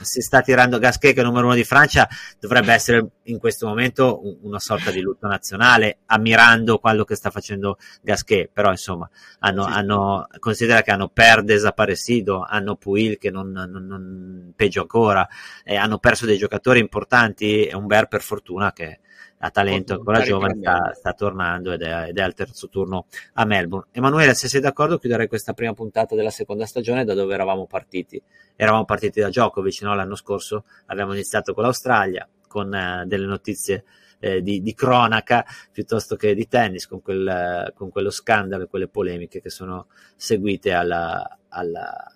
si 0.01 0.21
sta 0.21 0.41
tirando 0.41 0.79
Gasquet 0.79 1.13
che 1.13 1.21
è 1.21 1.23
numero 1.23 1.45
uno 1.45 1.55
di 1.55 1.63
Francia 1.63 2.07
dovrebbe 2.39 2.73
essere 2.73 3.07
in 3.23 3.37
questo 3.37 3.67
momento 3.67 4.21
una 4.41 4.59
sorta 4.59 4.91
di 4.91 5.01
lutto 5.01 5.27
nazionale 5.27 5.99
ammirando 6.07 6.79
quello 6.79 7.03
che 7.03 7.15
sta 7.15 7.29
facendo 7.29 7.77
Gasquet 8.01 8.49
però 8.51 8.71
insomma 8.71 9.09
hanno, 9.39 9.63
sì. 9.63 9.71
hanno, 9.71 10.27
considera 10.39 10.81
che 10.81 10.91
hanno 10.91 11.09
per 11.09 11.43
desaparecido 11.43 12.45
hanno 12.47 12.75
Puil 12.75 13.17
che 13.17 13.31
non, 13.31 13.51
non, 13.51 13.85
non 13.85 14.53
peggio 14.55 14.81
ancora 14.81 15.27
eh, 15.63 15.75
hanno 15.75 15.97
perso 15.97 16.25
dei 16.25 16.37
giocatori 16.37 16.79
importanti 16.79 17.65
e 17.65 17.75
un 17.75 17.85
Ber 17.87 18.07
per 18.07 18.21
fortuna 18.21 18.73
che 18.73 18.99
ha 19.39 19.49
talento, 19.51 19.93
ancora 19.93 20.21
giovane, 20.21 20.55
sta, 20.55 20.93
sta 20.95 21.13
tornando 21.13 21.71
ed 21.71 21.81
è, 21.83 22.07
ed 22.07 22.17
è, 22.17 22.21
al 22.21 22.33
terzo 22.33 22.69
turno 22.69 23.05
a 23.33 23.45
Melbourne. 23.45 23.89
Emanuele, 23.91 24.33
se 24.33 24.47
sei 24.47 24.61
d'accordo, 24.61 24.97
chiuderei 24.97 25.27
questa 25.27 25.53
prima 25.53 25.73
puntata 25.73 26.15
della 26.15 26.31
seconda 26.31 26.65
stagione 26.65 27.05
da 27.05 27.13
dove 27.13 27.33
eravamo 27.33 27.67
partiti. 27.67 28.21
Eravamo 28.55 28.85
partiti 28.85 29.19
da 29.19 29.27
Djokovic, 29.27 29.81
no? 29.83 29.93
l'anno 29.93 30.15
scorso 30.15 30.65
abbiamo 30.87 31.13
iniziato 31.13 31.53
con 31.53 31.63
l'Australia, 31.63 32.27
con 32.47 32.73
eh, 32.73 33.03
delle 33.05 33.27
notizie 33.27 33.83
eh, 34.19 34.41
di, 34.41 34.61
di, 34.63 34.73
cronaca 34.73 35.45
piuttosto 35.71 36.15
che 36.15 36.33
di 36.33 36.47
tennis, 36.47 36.87
con, 36.87 37.01
quel, 37.01 37.71
con 37.75 37.91
quello 37.91 38.09
scandalo 38.09 38.63
e 38.63 38.67
quelle 38.67 38.87
polemiche 38.87 39.41
che 39.41 39.51
sono 39.51 39.87
seguite 40.15 40.71
alla, 40.71 41.37
alla, 41.49 42.11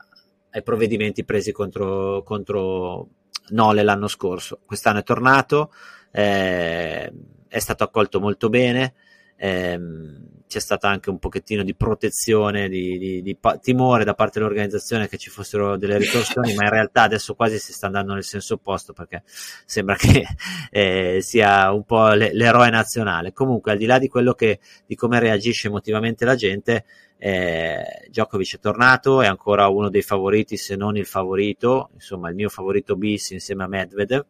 ai 0.50 0.64
provvedimenti 0.64 1.24
presi 1.24 1.52
contro, 1.52 2.24
contro 2.24 3.10
Nole 3.50 3.84
l'anno 3.84 4.08
scorso. 4.08 4.60
Quest'anno 4.66 5.00
è 5.00 5.04
tornato 5.04 5.72
eh, 6.12 7.12
è 7.48 7.60
stato 7.60 7.84
accolto 7.84 8.20
molto 8.20 8.50
bene, 8.50 8.94
ehm, 9.38 10.30
c'è 10.52 10.60
stata 10.60 10.90
anche 10.90 11.10
un 11.10 11.18
pochettino 11.18 11.64
di 11.64 11.74
protezione, 11.74 12.68
di, 12.68 12.98
di, 12.98 13.22
di 13.22 13.36
pa- 13.38 13.58
timore 13.58 14.04
da 14.04 14.14
parte 14.14 14.38
dell'organizzazione 14.38 15.08
che 15.08 15.18
ci 15.18 15.30
fossero 15.30 15.78
delle 15.78 15.98
ritorsioni, 15.98 16.54
ma 16.56 16.66
in 16.66 16.70
realtà 16.70 17.04
adesso 17.04 17.36
quasi 17.36 17.58
si 17.58 17.72
sta 17.72 17.86
andando 17.86 18.14
nel 18.14 18.26
senso 18.26 18.56
opposto 18.56 18.92
perché 18.92 19.24
sembra 19.26 19.96
che 19.96 20.26
eh, 20.70 21.20
sia 21.22 21.72
un 21.72 21.86
po' 21.86 22.10
le- 22.10 22.34
l'eroe 22.34 22.70
nazionale. 22.70 23.32
Comunque, 23.32 23.72
al 23.72 23.78
di 23.78 23.86
là 23.86 23.98
di 23.98 24.10
quello 24.10 24.34
che, 24.34 24.60
di 24.86 24.96
come 24.96 25.20
reagisce 25.20 25.68
emotivamente 25.68 26.26
la 26.26 26.36
gente, 26.36 26.84
eh, 27.18 28.08
Djokovic 28.10 28.56
è 28.56 28.60
tornato, 28.60 29.22
è 29.22 29.28
ancora 29.28 29.70
uno 29.70 29.90
dei 29.90 30.02
favoriti, 30.02 30.58
se 30.58 30.76
non 30.76 30.98
il 30.98 31.06
favorito, 31.06 31.92
insomma 31.94 32.28
il 32.28 32.36
mio 32.36 32.50
favorito 32.50 32.98
bis 32.98 33.30
insieme 33.30 33.64
a 33.64 33.68
Medvedev 33.68 34.26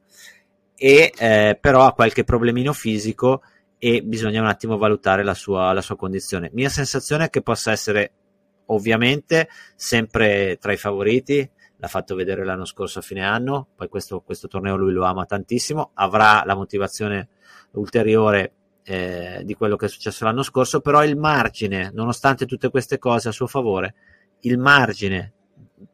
e 0.83 1.13
eh, 1.15 1.59
però 1.61 1.85
ha 1.85 1.93
qualche 1.93 2.23
problemino 2.23 2.73
fisico 2.73 3.43
e 3.77 4.01
bisogna 4.01 4.41
un 4.41 4.47
attimo 4.47 4.79
valutare 4.79 5.23
la 5.23 5.35
sua, 5.35 5.71
la 5.73 5.81
sua 5.81 5.95
condizione. 5.95 6.49
Mia 6.53 6.69
sensazione 6.69 7.25
è 7.25 7.29
che 7.29 7.43
possa 7.43 7.71
essere 7.71 8.13
ovviamente 8.65 9.47
sempre 9.75 10.57
tra 10.59 10.71
i 10.71 10.77
favoriti, 10.77 11.47
l'ha 11.77 11.87
fatto 11.87 12.15
vedere 12.15 12.43
l'anno 12.43 12.65
scorso 12.65 12.97
a 12.97 13.03
fine 13.03 13.23
anno, 13.23 13.67
poi 13.75 13.89
questo, 13.89 14.21
questo 14.21 14.47
torneo 14.47 14.75
lui 14.75 14.91
lo 14.91 15.05
ama 15.05 15.25
tantissimo, 15.25 15.91
avrà 15.93 16.41
la 16.47 16.55
motivazione 16.55 17.29
ulteriore 17.73 18.53
eh, 18.83 19.43
di 19.45 19.53
quello 19.53 19.75
che 19.75 19.85
è 19.85 19.89
successo 19.89 20.25
l'anno 20.25 20.41
scorso, 20.41 20.81
però 20.81 21.03
il 21.03 21.15
margine, 21.15 21.91
nonostante 21.93 22.47
tutte 22.47 22.71
queste 22.71 22.97
cose 22.97 23.29
a 23.29 23.31
suo 23.31 23.45
favore, 23.45 23.93
il 24.39 24.57
margine 24.57 25.33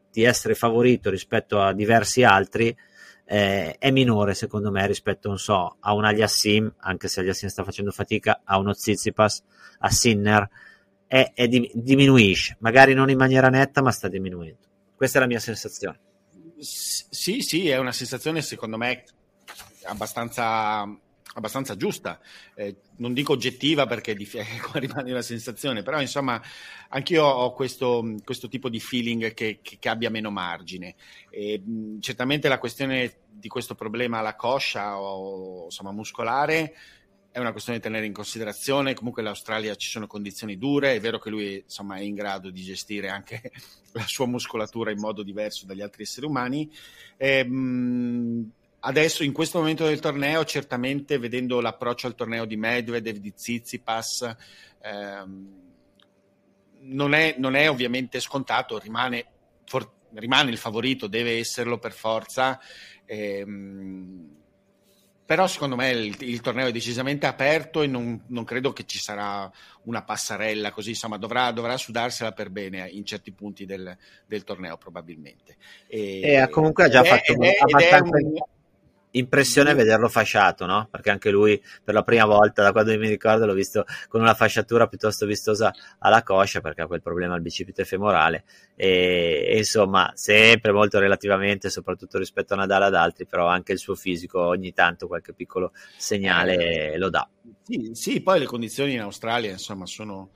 di 0.10 0.24
essere 0.24 0.56
favorito 0.56 1.10
rispetto 1.10 1.60
a 1.60 1.74
diversi 1.74 2.24
altri 2.24 2.74
eh, 3.30 3.76
è 3.78 3.92
minore 3.92 4.34
secondo 4.34 4.72
me 4.72 4.88
rispetto 4.88 5.28
non 5.28 5.38
so, 5.38 5.76
a 5.80 5.94
un 5.94 6.06
Aliassim, 6.06 6.74
anche 6.78 7.10
se 7.10 7.20
Aliassim 7.20 7.50
sta 7.50 7.64
facendo 7.64 7.92
fatica, 7.92 8.42
a 8.44 8.58
uno 8.58 8.74
Zizipas, 8.74 9.44
a 9.80 9.90
Sinner, 9.90 10.50
è, 11.06 11.32
è 11.34 11.48
di, 11.48 11.70
diminuisce, 11.74 12.56
magari 12.60 12.94
non 12.94 13.10
in 13.10 13.18
maniera 13.18 13.50
netta 13.50 13.82
ma 13.82 13.92
sta 13.92 14.08
diminuendo. 14.08 14.66
Questa 14.96 15.18
è 15.18 15.22
la 15.22 15.28
mia 15.28 15.40
sensazione. 15.40 16.00
Sì, 16.60 17.42
sì, 17.42 17.68
è 17.68 17.78
una 17.78 17.92
sensazione 17.92 18.42
secondo 18.42 18.78
me 18.78 19.04
abbastanza 19.84 20.88
abbastanza 21.38 21.76
giusta, 21.76 22.20
eh, 22.56 22.78
non 22.98 23.14
dico 23.14 23.34
oggettiva 23.34 23.86
perché 23.86 24.16
di, 24.16 24.28
rimane 24.74 25.12
una 25.12 25.22
sensazione, 25.22 25.84
però 25.84 26.02
insomma 26.02 26.42
anch'io 26.90 27.24
ho 27.24 27.54
questo, 27.54 28.16
questo 28.24 28.48
tipo 28.48 28.70
di 28.70 28.80
feeling 28.80 29.34
che, 29.34 29.60
che, 29.62 29.78
che 29.80 29.90
abbia 29.90 30.10
meno 30.10 30.32
margine. 30.32 30.96
E, 31.30 31.60
mh, 31.60 32.00
certamente 32.00 32.48
la 32.48 32.58
questione 32.58 33.20
di 33.30 33.48
questo 33.48 33.76
problema 33.76 34.18
alla 34.18 34.36
coscia 34.36 35.00
o 35.00 35.66
insomma, 35.66 35.92
muscolare 35.92 36.74
è 37.30 37.40
una 37.40 37.52
questione 37.52 37.78
da 37.78 37.86
tenere 37.86 38.08
in 38.08 38.14
considerazione. 38.14 38.96
Comunque 38.96 39.22
l'Australia 39.22 39.76
ci 39.76 39.90
sono 39.90 40.08
condizioni 40.08 40.58
dure, 40.58 40.96
è 40.96 41.00
vero 41.00 41.20
che 41.20 41.30
lui 41.30 41.58
insomma, 41.58 41.98
è 41.98 42.02
in 42.02 42.16
grado 42.16 42.50
di 42.50 42.64
gestire 42.64 43.10
anche 43.10 43.52
la 43.94 44.08
sua 44.08 44.26
muscolatura 44.26 44.90
in 44.90 44.98
modo 44.98 45.22
diverso 45.22 45.68
dagli 45.68 45.82
altri 45.82 46.02
esseri 46.02 46.26
umani. 46.26 46.68
E, 47.16 47.44
mh, 47.46 48.52
adesso 48.80 49.24
in 49.24 49.34
questo 49.34 49.60
momento 49.60 49.86
del 49.86 50.00
torneo, 50.00 50.46
certamente 50.46 51.18
vedendo 51.18 51.60
l'approccio 51.60 52.08
al 52.08 52.16
torneo 52.16 52.46
di 52.46 52.58
Medvedev, 52.58 53.18
di 53.18 53.34
Tsitsipas, 53.34 54.36
ehm, 54.82 55.66
non, 56.82 57.14
è, 57.14 57.36
non, 57.38 57.56
è, 57.56 57.70
ovviamente 57.70 58.20
scontato, 58.20 58.78
rimane, 58.78 59.26
for, 59.66 59.90
rimane, 60.14 60.52
il 60.52 60.58
favorito, 60.58 61.08
deve 61.08 61.38
esserlo 61.38 61.80
per 61.80 61.94
forza. 61.94 62.60
Ehm, 63.06 64.36
però 65.26 65.46
secondo 65.46 65.76
me 65.76 65.90
il, 65.90 66.16
il, 66.22 66.40
torneo 66.40 66.68
è 66.68 66.72
decisamente 66.72 67.26
aperto 67.26 67.82
e 67.82 67.88
non, 67.88 68.24
non, 68.28 68.46
credo 68.46 68.72
che 68.72 68.86
ci 68.86 68.98
sarà 68.98 69.52
una 69.84 70.02
passarella 70.02 70.72
così, 70.72 70.92
insomma 70.92 71.18
dovrà, 71.18 71.52
dovrà 71.52 71.76
sudarsela 71.76 72.32
per 72.32 72.50
bene 72.50 72.88
in 72.88 73.04
certi 73.04 73.34
punti 73.34 73.66
del, 73.66 73.98
del 74.26 74.46
torneo 74.46 74.78
probabilmente. 74.78 75.58
E, 75.86 76.22
e 76.22 76.50
comunque 76.50 76.86
ha 76.86 76.90
già 76.90 77.04
fatto 77.04 77.34
è, 77.42 77.58
abbastanza... 77.60 78.18
È 78.18 78.24
un, 78.24 78.42
impressione 79.12 79.74
vederlo 79.74 80.10
fasciato, 80.10 80.66
no? 80.66 80.88
Perché 80.90 81.10
anche 81.10 81.30
lui 81.30 81.62
per 81.84 81.94
la 81.94 82.04
prima 82.04 82.26
volta, 82.26 82.64
da 82.64 82.72
quando 82.72 82.98
mi 82.98 83.08
ricordo, 83.08 83.46
l'ho 83.46 83.54
visto 83.54 83.86
con 84.08 84.22
una 84.22 84.34
fasciatura 84.34 84.88
piuttosto 84.88 85.26
vistosa 85.26 85.74
alla 86.00 86.24
coscia 86.24 86.62
perché 86.62 86.82
ha 86.82 86.88
quel 86.88 87.02
problema 87.02 87.34
al 87.34 87.42
bicipite 87.42 87.86
femorale 87.86 88.44
e, 88.76 89.46
e, 89.50 89.58
insomma, 89.58 90.12
sempre 90.16 90.72
molto 90.72 91.00
relativamente, 91.00 91.70
soprattutto 91.70 92.18
rispetto 92.18 92.54
a 92.54 92.58
Nadal 92.58 92.84
ad 92.84 92.96
altri, 92.96 93.26
però 93.26 93.48
anche 93.48 93.72
il 93.72 93.80
suo 93.80 93.96
fisico 93.96 94.40
ogni 94.42 94.74
tanto 94.74 95.08
qualche 95.08 95.34
piccolo 95.34 95.72
segnale 95.98 96.94
eh, 96.94 96.98
lo 96.98 97.10
dà. 97.10 97.28
Sì, 97.64 97.92
sì, 97.94 98.22
poi 98.22 98.40
le 98.40 98.46
condizioni 98.46 98.94
in 98.94 99.02
Australia, 99.02 99.52
insomma, 99.52 99.86
sono 99.86 100.32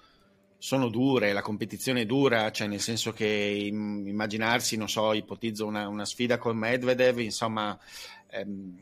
sono 0.61 0.89
dure, 0.89 1.33
la 1.33 1.41
competizione 1.41 2.01
è 2.01 2.05
dura, 2.05 2.51
cioè 2.51 2.67
nel 2.67 2.79
senso 2.79 3.11
che 3.11 3.25
immaginarsi, 3.25 4.77
non 4.77 4.87
so, 4.87 5.11
ipotizzo 5.11 5.65
una, 5.65 5.87
una 5.87 6.05
sfida 6.05 6.37
con 6.37 6.55
Medvedev, 6.55 7.17
insomma, 7.17 7.75
ehm, 8.31 8.79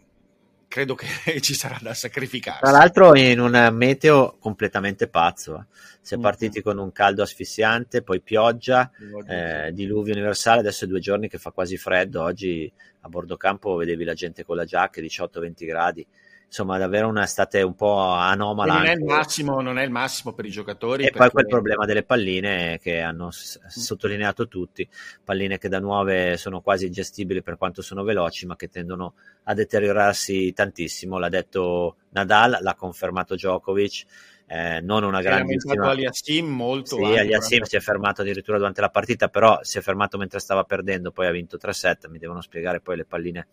credo 0.70 0.96
che 0.96 1.08
ci 1.42 1.54
sarà 1.54 1.78
da 1.82 1.94
sacrificare. 1.94 2.60
Tra 2.62 2.72
l'altro 2.72 3.16
in 3.18 3.40
un 3.40 3.70
meteo 3.74 4.38
completamente 4.40 5.08
pazzo, 5.10 5.66
si 6.00 6.14
è 6.14 6.18
mm. 6.18 6.22
partiti 6.22 6.62
con 6.62 6.78
un 6.78 6.92
caldo 6.94 7.24
asfissiante, 7.24 8.02
poi 8.02 8.22
pioggia, 8.22 8.90
eh, 9.28 9.72
diluvio 9.74 10.14
universale, 10.14 10.60
adesso 10.60 10.86
è 10.86 10.88
due 10.88 11.00
giorni 11.00 11.28
che 11.28 11.38
fa 11.38 11.52
quasi 11.52 11.76
freddo, 11.76 12.24
oggi 12.24 12.72
a 13.02 13.10
bordo 13.10 13.36
campo 13.36 13.76
vedevi 13.76 14.04
la 14.04 14.14
gente 14.14 14.44
con 14.44 14.56
la 14.56 14.66
giacca 14.66 15.02
18-20 15.02 15.66
gradi, 15.66 16.06
insomma 16.50 16.80
davvero 16.80 17.08
un'estate 17.08 17.62
un 17.62 17.76
po' 17.76 18.00
anomala. 18.00 18.74
Non 18.74 18.86
è, 18.88 18.94
il 18.94 19.04
massimo, 19.04 19.62
non 19.62 19.78
è 19.78 19.84
il 19.84 19.92
massimo 19.92 20.34
per 20.34 20.46
i 20.46 20.50
giocatori. 20.50 21.06
E 21.06 21.12
poi 21.12 21.30
quel 21.30 21.46
problema 21.46 21.86
delle 21.86 22.04
palline 22.04 22.80
che 22.82 23.02
hanno 23.02 23.30
s- 23.30 23.60
sottolineato 23.68 24.48
tutti, 24.48 24.88
palline 25.24 25.60
che 25.60 25.70
da 25.70 25.80
nuove 25.80 26.38
sono 26.38 26.62
quasi 26.62 26.88
ingestibili 26.88 27.44
per 27.44 27.56
quanto 27.58 27.84
sono 27.84 28.04
veloci, 28.04 28.48
ma 28.48 28.56
che 28.56 28.68
tendono 28.68 29.14
a 29.44 29.54
deteriorarsi 29.54 30.52
tantissimo. 30.52 31.20
L'ha 31.20 31.30
detto 31.30 31.98
Nadal, 32.10 32.58
l'ha 32.60 32.74
confermato 32.74 33.36
Djokovic 33.36 34.06
eh, 34.52 34.82
non 34.82 35.04
una 35.04 35.22
grandissima 35.22 35.90
Aliassim 35.90 36.48
molto 36.48 36.96
sì, 36.96 37.04
Aliassim 37.04 37.62
si 37.62 37.76
è 37.76 37.80
fermato 37.80 38.22
addirittura 38.22 38.58
durante 38.58 38.82
la 38.82 38.90
partita 38.90 39.28
però 39.28 39.60
si 39.62 39.78
è 39.78 39.82
fermato 39.82 40.18
mentre 40.18 40.40
stava 40.40 40.64
perdendo 40.64 41.12
poi 41.12 41.28
ha 41.28 41.32
vinto 41.32 41.58
3-7 41.62 42.10
mi 42.10 42.18
devono 42.18 42.42
spiegare 42.42 42.82
poi 42.82 42.98
le 42.98 43.06
palline 43.06 43.46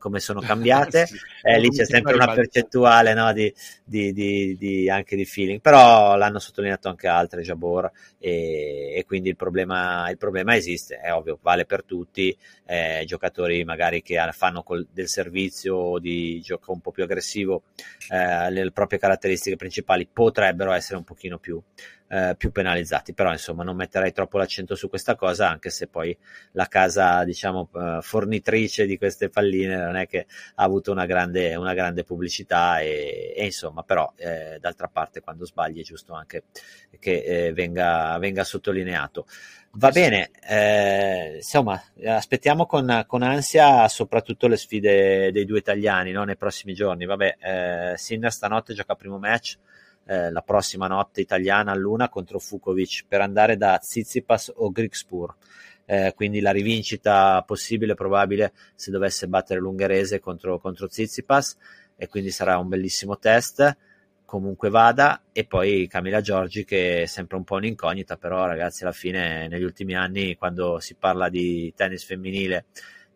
come 0.00 0.18
sono 0.18 0.40
cambiate. 0.40 1.06
Sì, 1.10 1.18
eh, 1.42 1.58
lì 1.58 1.68
c'è 1.68 1.84
sempre 1.84 2.14
una 2.14 2.32
percentuale 2.32 3.14
no, 3.14 3.32
di, 3.32 3.52
di, 3.84 4.12
di, 4.12 4.56
di, 4.56 4.90
anche 4.90 5.16
di 5.16 5.24
feeling 5.24 5.60
però 5.60 6.16
l'hanno 6.16 6.38
sottolineato 6.38 6.88
anche 6.88 7.08
altre 7.08 7.42
Jabor 7.42 7.90
e, 8.18 8.92
e 8.94 9.04
quindi 9.06 9.28
il 9.28 9.36
problema, 9.36 10.08
il 10.10 10.16
problema, 10.16 10.56
esiste 10.56 10.96
è 10.96 11.12
ovvio 11.12 11.38
vale 11.40 11.66
per 11.66 11.84
tutti 11.84 12.36
eh, 12.66 13.04
giocatori 13.06 13.64
magari 13.64 14.02
che 14.02 14.18
fanno 14.32 14.62
col, 14.62 14.86
del 14.90 15.08
servizio 15.08 15.98
di 15.98 16.40
gioco 16.40 16.72
un 16.72 16.80
po' 16.80 16.90
più 16.90 17.04
aggressivo 17.04 17.62
eh, 18.08 18.50
le 18.50 18.70
proprie 18.70 18.98
caratteristiche 18.98 19.56
principali 19.56 20.06
potrebbero 20.10 20.39
potrebbero 20.40 20.72
essere 20.72 20.96
un 20.96 21.04
pochino 21.04 21.38
più, 21.38 21.60
eh, 22.08 22.34
più 22.36 22.50
penalizzati. 22.50 23.12
Però 23.12 23.30
insomma 23.30 23.62
non 23.62 23.76
metterei 23.76 24.12
troppo 24.12 24.38
l'accento 24.38 24.74
su 24.74 24.88
questa 24.88 25.14
cosa, 25.14 25.48
anche 25.48 25.68
se 25.68 25.86
poi 25.86 26.16
la 26.52 26.66
casa 26.66 27.22
diciamo 27.24 27.68
eh, 27.74 27.98
fornitrice 28.00 28.86
di 28.86 28.96
queste 28.96 29.28
palline 29.28 29.76
non 29.76 29.96
è 29.96 30.06
che 30.06 30.26
ha 30.54 30.64
avuto 30.64 30.90
una 30.92 31.04
grande, 31.04 31.54
una 31.54 31.74
grande 31.74 32.04
pubblicità 32.04 32.80
e, 32.80 33.34
e 33.36 33.44
insomma 33.44 33.82
però 33.82 34.10
eh, 34.16 34.58
d'altra 34.58 34.88
parte 34.88 35.20
quando 35.20 35.44
sbagli 35.44 35.80
è 35.80 35.84
giusto 35.84 36.14
anche 36.14 36.44
che 36.98 37.22
eh, 37.22 37.52
venga, 37.52 38.16
venga 38.18 38.44
sottolineato. 38.44 39.26
Va 39.74 39.90
bene, 39.90 40.30
eh, 40.48 41.36
insomma, 41.36 41.80
aspettiamo 42.04 42.66
con, 42.66 43.04
con, 43.06 43.22
ansia 43.22 43.86
soprattutto 43.86 44.48
le 44.48 44.56
sfide 44.56 45.30
dei 45.30 45.44
due 45.44 45.58
italiani 45.58 46.10
no? 46.10 46.24
nei 46.24 46.36
prossimi 46.36 46.74
giorni. 46.74 47.04
Vabbè, 47.04 47.36
eh, 47.40 47.92
Sinner 47.96 48.32
stanotte 48.32 48.74
gioca 48.74 48.96
primo 48.96 49.18
match, 49.18 49.58
eh, 50.06 50.30
la 50.30 50.42
prossima 50.42 50.86
notte 50.86 51.20
italiana 51.20 51.72
a 51.72 51.76
Luna 51.76 52.08
contro 52.08 52.38
Fukovic 52.38 53.04
per 53.06 53.20
andare 53.20 53.56
da 53.56 53.78
Tsitsipas 53.78 54.52
o 54.56 54.70
Grigspur. 54.70 55.34
Eh, 55.84 56.12
quindi 56.14 56.40
la 56.40 56.50
rivincita 56.52 57.42
possibile, 57.46 57.94
probabile, 57.94 58.52
se 58.74 58.90
dovesse 58.90 59.26
battere 59.28 59.60
l'ungherese 59.60 60.20
contro, 60.20 60.58
contro 60.58 60.88
Tsitsipas. 60.88 61.56
E 61.96 62.08
quindi 62.08 62.30
sarà 62.30 62.58
un 62.58 62.68
bellissimo 62.68 63.18
test. 63.18 63.76
Comunque 64.24 64.70
vada. 64.70 65.22
E 65.32 65.44
poi 65.44 65.86
Camila 65.88 66.20
Giorgi 66.20 66.64
che 66.64 67.02
è 67.02 67.06
sempre 67.06 67.36
un 67.36 67.44
po' 67.44 67.56
un'incognita 67.56 68.16
però 68.16 68.46
ragazzi 68.46 68.82
alla 68.82 68.92
fine 68.92 69.48
negli 69.48 69.64
ultimi 69.64 69.94
anni 69.94 70.36
quando 70.36 70.78
si 70.80 70.94
parla 70.94 71.28
di 71.28 71.72
tennis 71.76 72.04
femminile 72.04 72.66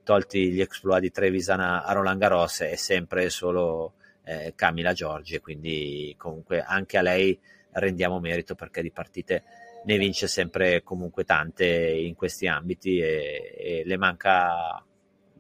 tolti 0.05 0.51
gli 0.51 0.61
exploit 0.61 1.01
di 1.01 1.11
Trevisan 1.11 1.61
a 1.61 1.91
Roland 1.93 2.20
Garros 2.20 2.61
è 2.61 2.76
sempre 2.76 3.30
solo 3.30 3.95
eh, 4.25 4.53
Camila 4.55 4.93
Giorgi 4.93 5.35
e 5.35 5.41
quindi 5.41 6.14
comunque 6.16 6.62
anche 6.62 6.99
a 6.99 7.03
lei 7.03 7.39
rendiamo 7.72 8.20
merito 8.20 8.55
perché 8.55 8.83
di 8.83 8.91
partite 8.91 9.45
ne 9.85 9.99
vince 9.99 10.27
sempre 10.27 10.83
comunque 10.83 11.25
tante 11.25 11.66
in 11.66 12.14
questi 12.14 12.47
ambiti 12.47 12.99
e, 12.99 13.55
e 13.57 13.83
le 13.85 13.97
manca 13.97 14.83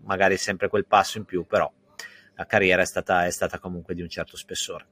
magari 0.02 0.36
sempre 0.36 0.68
quel 0.68 0.86
passo 0.86 1.18
in 1.18 1.24
più 1.24 1.46
però 1.46 1.70
la 2.36 2.46
carriera 2.46 2.82
è 2.82 2.86
stata, 2.86 3.24
è 3.26 3.30
stata 3.30 3.58
comunque 3.58 3.94
di 3.94 4.02
un 4.02 4.08
certo 4.08 4.36
spessore 4.36 4.86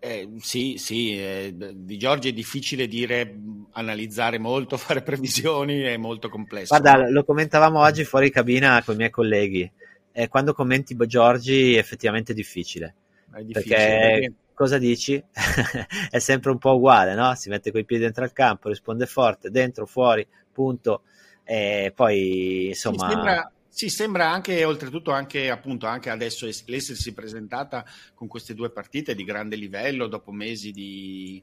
eh, 0.00 0.28
sì, 0.38 0.76
sì, 0.78 1.18
eh, 1.18 1.52
di 1.74 1.98
Giorgi 1.98 2.28
è 2.28 2.32
difficile 2.32 2.86
dire, 2.86 3.36
analizzare 3.72 4.38
molto, 4.38 4.76
fare 4.78 5.02
previsioni, 5.02 5.80
è 5.80 5.96
molto 5.96 6.28
complesso. 6.28 6.78
Guarda, 6.78 7.10
lo 7.10 7.24
commentavamo 7.24 7.80
oggi 7.80 8.04
fuori 8.04 8.30
cabina 8.30 8.80
con 8.84 8.94
i 8.94 8.98
miei 8.98 9.10
colleghi 9.10 9.68
eh, 10.12 10.28
quando 10.28 10.52
commenti 10.52 10.96
Giorgi 11.06 11.74
è 11.74 11.78
effettivamente 11.78 12.34
difficile. 12.34 12.94
È 13.32 13.42
difficile 13.42 13.74
perché, 13.76 13.98
perché 14.00 14.32
cosa 14.54 14.78
dici? 14.78 15.22
è 16.10 16.18
sempre 16.18 16.50
un 16.50 16.58
po' 16.58 16.74
uguale, 16.74 17.14
no? 17.14 17.34
Si 17.36 17.48
mette 17.48 17.70
coi 17.70 17.84
piedi 17.84 18.02
dentro 18.02 18.24
al 18.24 18.32
campo, 18.32 18.68
risponde 18.68 19.06
forte, 19.06 19.50
dentro, 19.50 19.86
fuori, 19.86 20.26
punto. 20.52 21.02
E 21.44 21.92
poi 21.94 22.66
insomma. 22.68 23.08
Sembra, 23.08 23.52
Sì, 23.68 23.88
sembra 23.88 24.30
anche, 24.30 24.64
oltretutto, 24.64 25.12
anche, 25.12 25.48
appunto, 25.48 25.86
anche 25.86 26.10
adesso 26.10 26.46
l'essersi 26.46 27.14
presentata 27.14 27.84
con 28.14 28.26
queste 28.26 28.54
due 28.54 28.70
partite 28.70 29.14
di 29.14 29.22
grande 29.22 29.54
livello 29.54 30.08
dopo 30.08 30.32
mesi 30.32 30.72
di, 30.72 31.40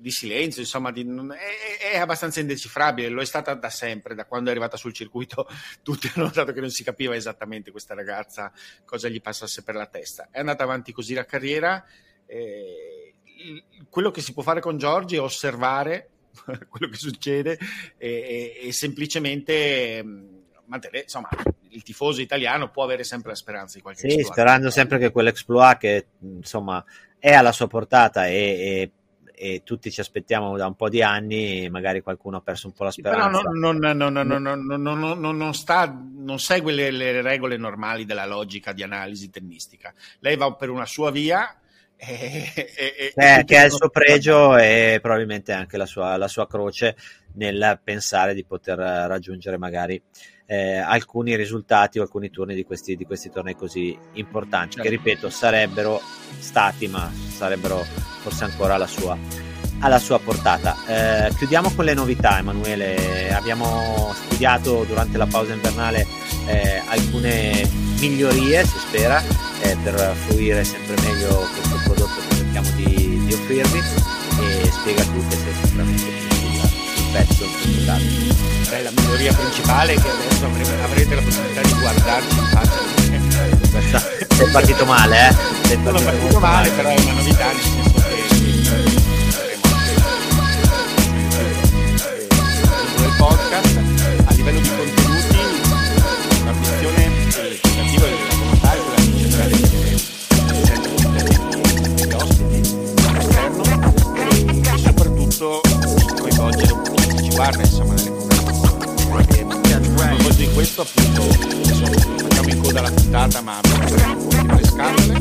di 0.00 0.10
silenzio, 0.10 0.62
insomma, 0.62 0.90
di, 0.90 1.02
è, 1.02 1.92
è, 1.92 1.98
abbastanza 1.98 2.40
indecifrabile, 2.40 3.08
lo 3.08 3.20
è 3.20 3.26
stata 3.26 3.52
da 3.54 3.68
sempre, 3.68 4.14
da 4.14 4.24
quando 4.24 4.48
è 4.48 4.52
arrivata 4.52 4.76
sul 4.76 4.94
circuito, 4.94 5.46
tutti 5.82 6.10
hanno 6.14 6.26
notato 6.26 6.52
che 6.52 6.60
non 6.60 6.70
si 6.70 6.82
capiva 6.82 7.14
esattamente 7.14 7.70
questa 7.70 7.94
ragazza 7.94 8.50
cosa 8.84 9.08
gli 9.08 9.20
passasse 9.20 9.62
per 9.62 9.74
la 9.74 9.86
testa. 9.86 10.28
È 10.30 10.38
andata 10.38 10.64
avanti 10.64 10.92
così 10.92 11.12
la 11.12 11.26
carriera, 11.26 11.84
eh, 12.26 13.14
quello 13.88 14.10
che 14.10 14.22
si 14.22 14.32
può 14.32 14.42
fare 14.42 14.60
con 14.60 14.78
Giorgi 14.78 15.16
è 15.16 15.20
osservare 15.20 16.08
quello 16.68 16.90
che 16.90 16.96
succede 16.96 17.58
e, 17.96 18.56
e, 18.62 18.68
e 18.68 18.72
semplicemente 18.72 20.02
mantenere, 20.64 21.02
insomma, 21.02 21.28
il 21.70 21.82
tifoso 21.82 22.20
italiano 22.20 22.70
può 22.70 22.84
avere 22.84 23.04
sempre 23.04 23.30
la 23.30 23.36
speranza 23.36 23.76
di 23.76 23.82
qualche 23.82 24.00
Sì, 24.00 24.06
exploit. 24.14 24.32
sperando 24.32 24.70
sempre 24.70 24.98
che 24.98 25.10
quell'exploit 25.10 25.78
che 25.78 26.06
insomma 26.20 26.82
è 27.18 27.32
alla 27.32 27.52
sua 27.52 27.66
portata 27.66 28.26
e, 28.28 28.34
e, 28.34 28.90
e, 29.40 29.62
tutti 29.64 29.90
ci 29.90 30.00
aspettiamo 30.00 30.54
da 30.58 30.66
un 30.66 30.74
po' 30.74 30.90
di 30.90 31.02
anni, 31.02 31.70
magari 31.70 32.02
qualcuno 32.02 32.36
ha 32.36 32.40
perso 32.42 32.66
un 32.66 32.74
po' 32.74 32.84
la 32.84 32.90
speranza. 32.90 33.40
Però 33.40 33.50
non, 33.52 33.78
non, 33.78 33.96
non, 33.96 35.36
non, 35.36 35.54
sta, 35.54 35.90
non 36.18 36.38
segue 36.38 36.74
le, 36.74 36.90
le 36.90 37.22
regole 37.22 37.56
normali 37.56 38.04
della 38.04 38.26
logica 38.26 38.74
di 38.74 38.82
analisi 38.82 39.30
tennistica. 39.30 39.94
Lei 40.18 40.36
va 40.36 40.52
per 40.52 40.68
una 40.68 40.84
sua 40.84 41.10
via 41.10 41.58
e, 41.96 42.52
e, 42.54 43.12
eh, 43.14 43.44
che 43.46 43.56
ha 43.56 43.64
il 43.64 43.72
suo 43.72 43.88
pregio 43.88 44.58
e 44.58 44.98
probabilmente 45.00 45.52
anche 45.52 45.78
la 45.78 45.86
sua, 45.86 46.18
la 46.18 46.28
sua 46.28 46.46
croce 46.46 46.96
nel 47.36 47.80
pensare 47.82 48.34
di 48.34 48.44
poter 48.44 48.76
raggiungere 48.76 49.56
magari 49.56 50.02
eh, 50.50 50.78
alcuni 50.78 51.36
risultati 51.36 52.00
o 52.00 52.02
alcuni 52.02 52.28
turni 52.28 52.56
di 52.56 52.64
questi, 52.64 52.96
di 52.96 53.04
questi 53.04 53.30
tornei 53.30 53.54
così 53.54 53.96
importanti, 54.14 54.74
certo. 54.74 54.82
che 54.82 54.96
ripeto 54.96 55.30
sarebbero 55.30 56.00
stati, 56.40 56.88
ma 56.88 57.08
sarebbero 57.28 57.84
forse 58.22 58.42
ancora 58.42 58.74
alla 58.74 58.88
sua, 58.88 59.16
alla 59.78 60.00
sua 60.00 60.18
portata. 60.18 60.74
Eh, 60.88 61.34
chiudiamo 61.36 61.70
con 61.70 61.84
le 61.84 61.94
novità, 61.94 62.38
Emanuele. 62.38 63.32
Abbiamo 63.32 64.12
studiato 64.24 64.82
durante 64.88 65.18
la 65.18 65.26
pausa 65.26 65.52
invernale 65.52 66.04
eh, 66.46 66.82
alcune 66.84 67.70
migliorie, 68.00 68.64
si 68.64 68.78
spera, 68.78 69.22
eh, 69.62 69.76
per 69.84 69.94
fruire 70.26 70.64
sempre 70.64 70.96
meglio 71.00 71.46
questo 71.54 71.80
prodotto 71.84 72.20
che 72.28 72.34
cerchiamo 72.34 72.70
di, 72.74 73.24
di 73.24 73.32
offrirvi 73.32 73.78
e 73.78 74.68
spiega 74.68 75.04
tu 75.04 75.28
che 75.28 75.36
sei 75.36 75.54
sicuramente 75.62 76.29
pezzo 77.10 77.44
Beh, 78.68 78.82
la 78.82 78.90
miglioria 78.90 79.32
principale 79.32 79.94
è 79.94 80.00
che 80.00 80.08
adesso 80.08 80.44
avrete, 80.44 81.14
la 81.14 81.22
possibilità 81.22 81.60
di 81.60 81.72
guardarci 81.72 82.38
in 82.38 82.46
faccia. 82.46 83.98
Sei 84.28 84.48
partito 84.50 84.84
male, 84.84 85.28
eh? 85.28 85.34
Sei 85.66 85.76
partito 85.78 85.98
Sono 85.98 86.02
partito 86.02 86.38
male, 86.38 86.70
però 86.70 86.88
è 86.88 87.00
una 87.00 87.12
novità 87.12 87.46
nel 87.46 87.60
senso 87.60 87.92
che 87.94 88.14
il 93.02 93.14
podcast 93.16 93.76
a 93.76 93.80
livello 93.80 93.89
guarda 107.40 107.62
insomma 107.62 107.94
nelle 107.94 108.10
conversazioni 108.10 109.72
a 109.72 109.80
proposito 109.80 110.50
questo 110.50 110.82
appunto 110.82 111.22
facciamo 111.22 112.48
in 112.50 112.60
coda 112.60 112.82
la 112.82 112.90
puntata 112.90 113.40
ma 113.40 113.60
po' 114.46 114.54
le 114.56 114.64
scatole 114.64 115.18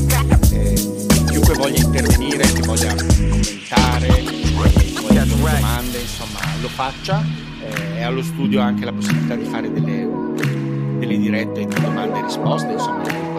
eh, 0.51 1.05
chiunque 1.29 1.53
voglia 1.53 1.79
intervenire 1.79 2.43
chi 2.51 2.59
voglia 2.59 2.93
commentare 2.93 4.07
chi 4.25 4.53
voglia 4.99 5.23
fare 5.23 5.27
domande 5.27 5.99
insomma 5.99 6.39
lo 6.59 6.67
faccia 6.67 7.23
eh, 7.61 7.99
è 7.99 8.01
allo 8.01 8.21
studio 8.21 8.59
anche 8.59 8.83
la 8.83 8.91
possibilità 8.91 9.35
di 9.35 9.45
fare 9.45 9.71
delle, 9.71 10.09
delle 10.99 11.17
dirette 11.17 11.65
di 11.65 11.81
domande 11.81 12.19
e 12.19 12.23
risposte 12.23 12.73
insomma 12.73 13.38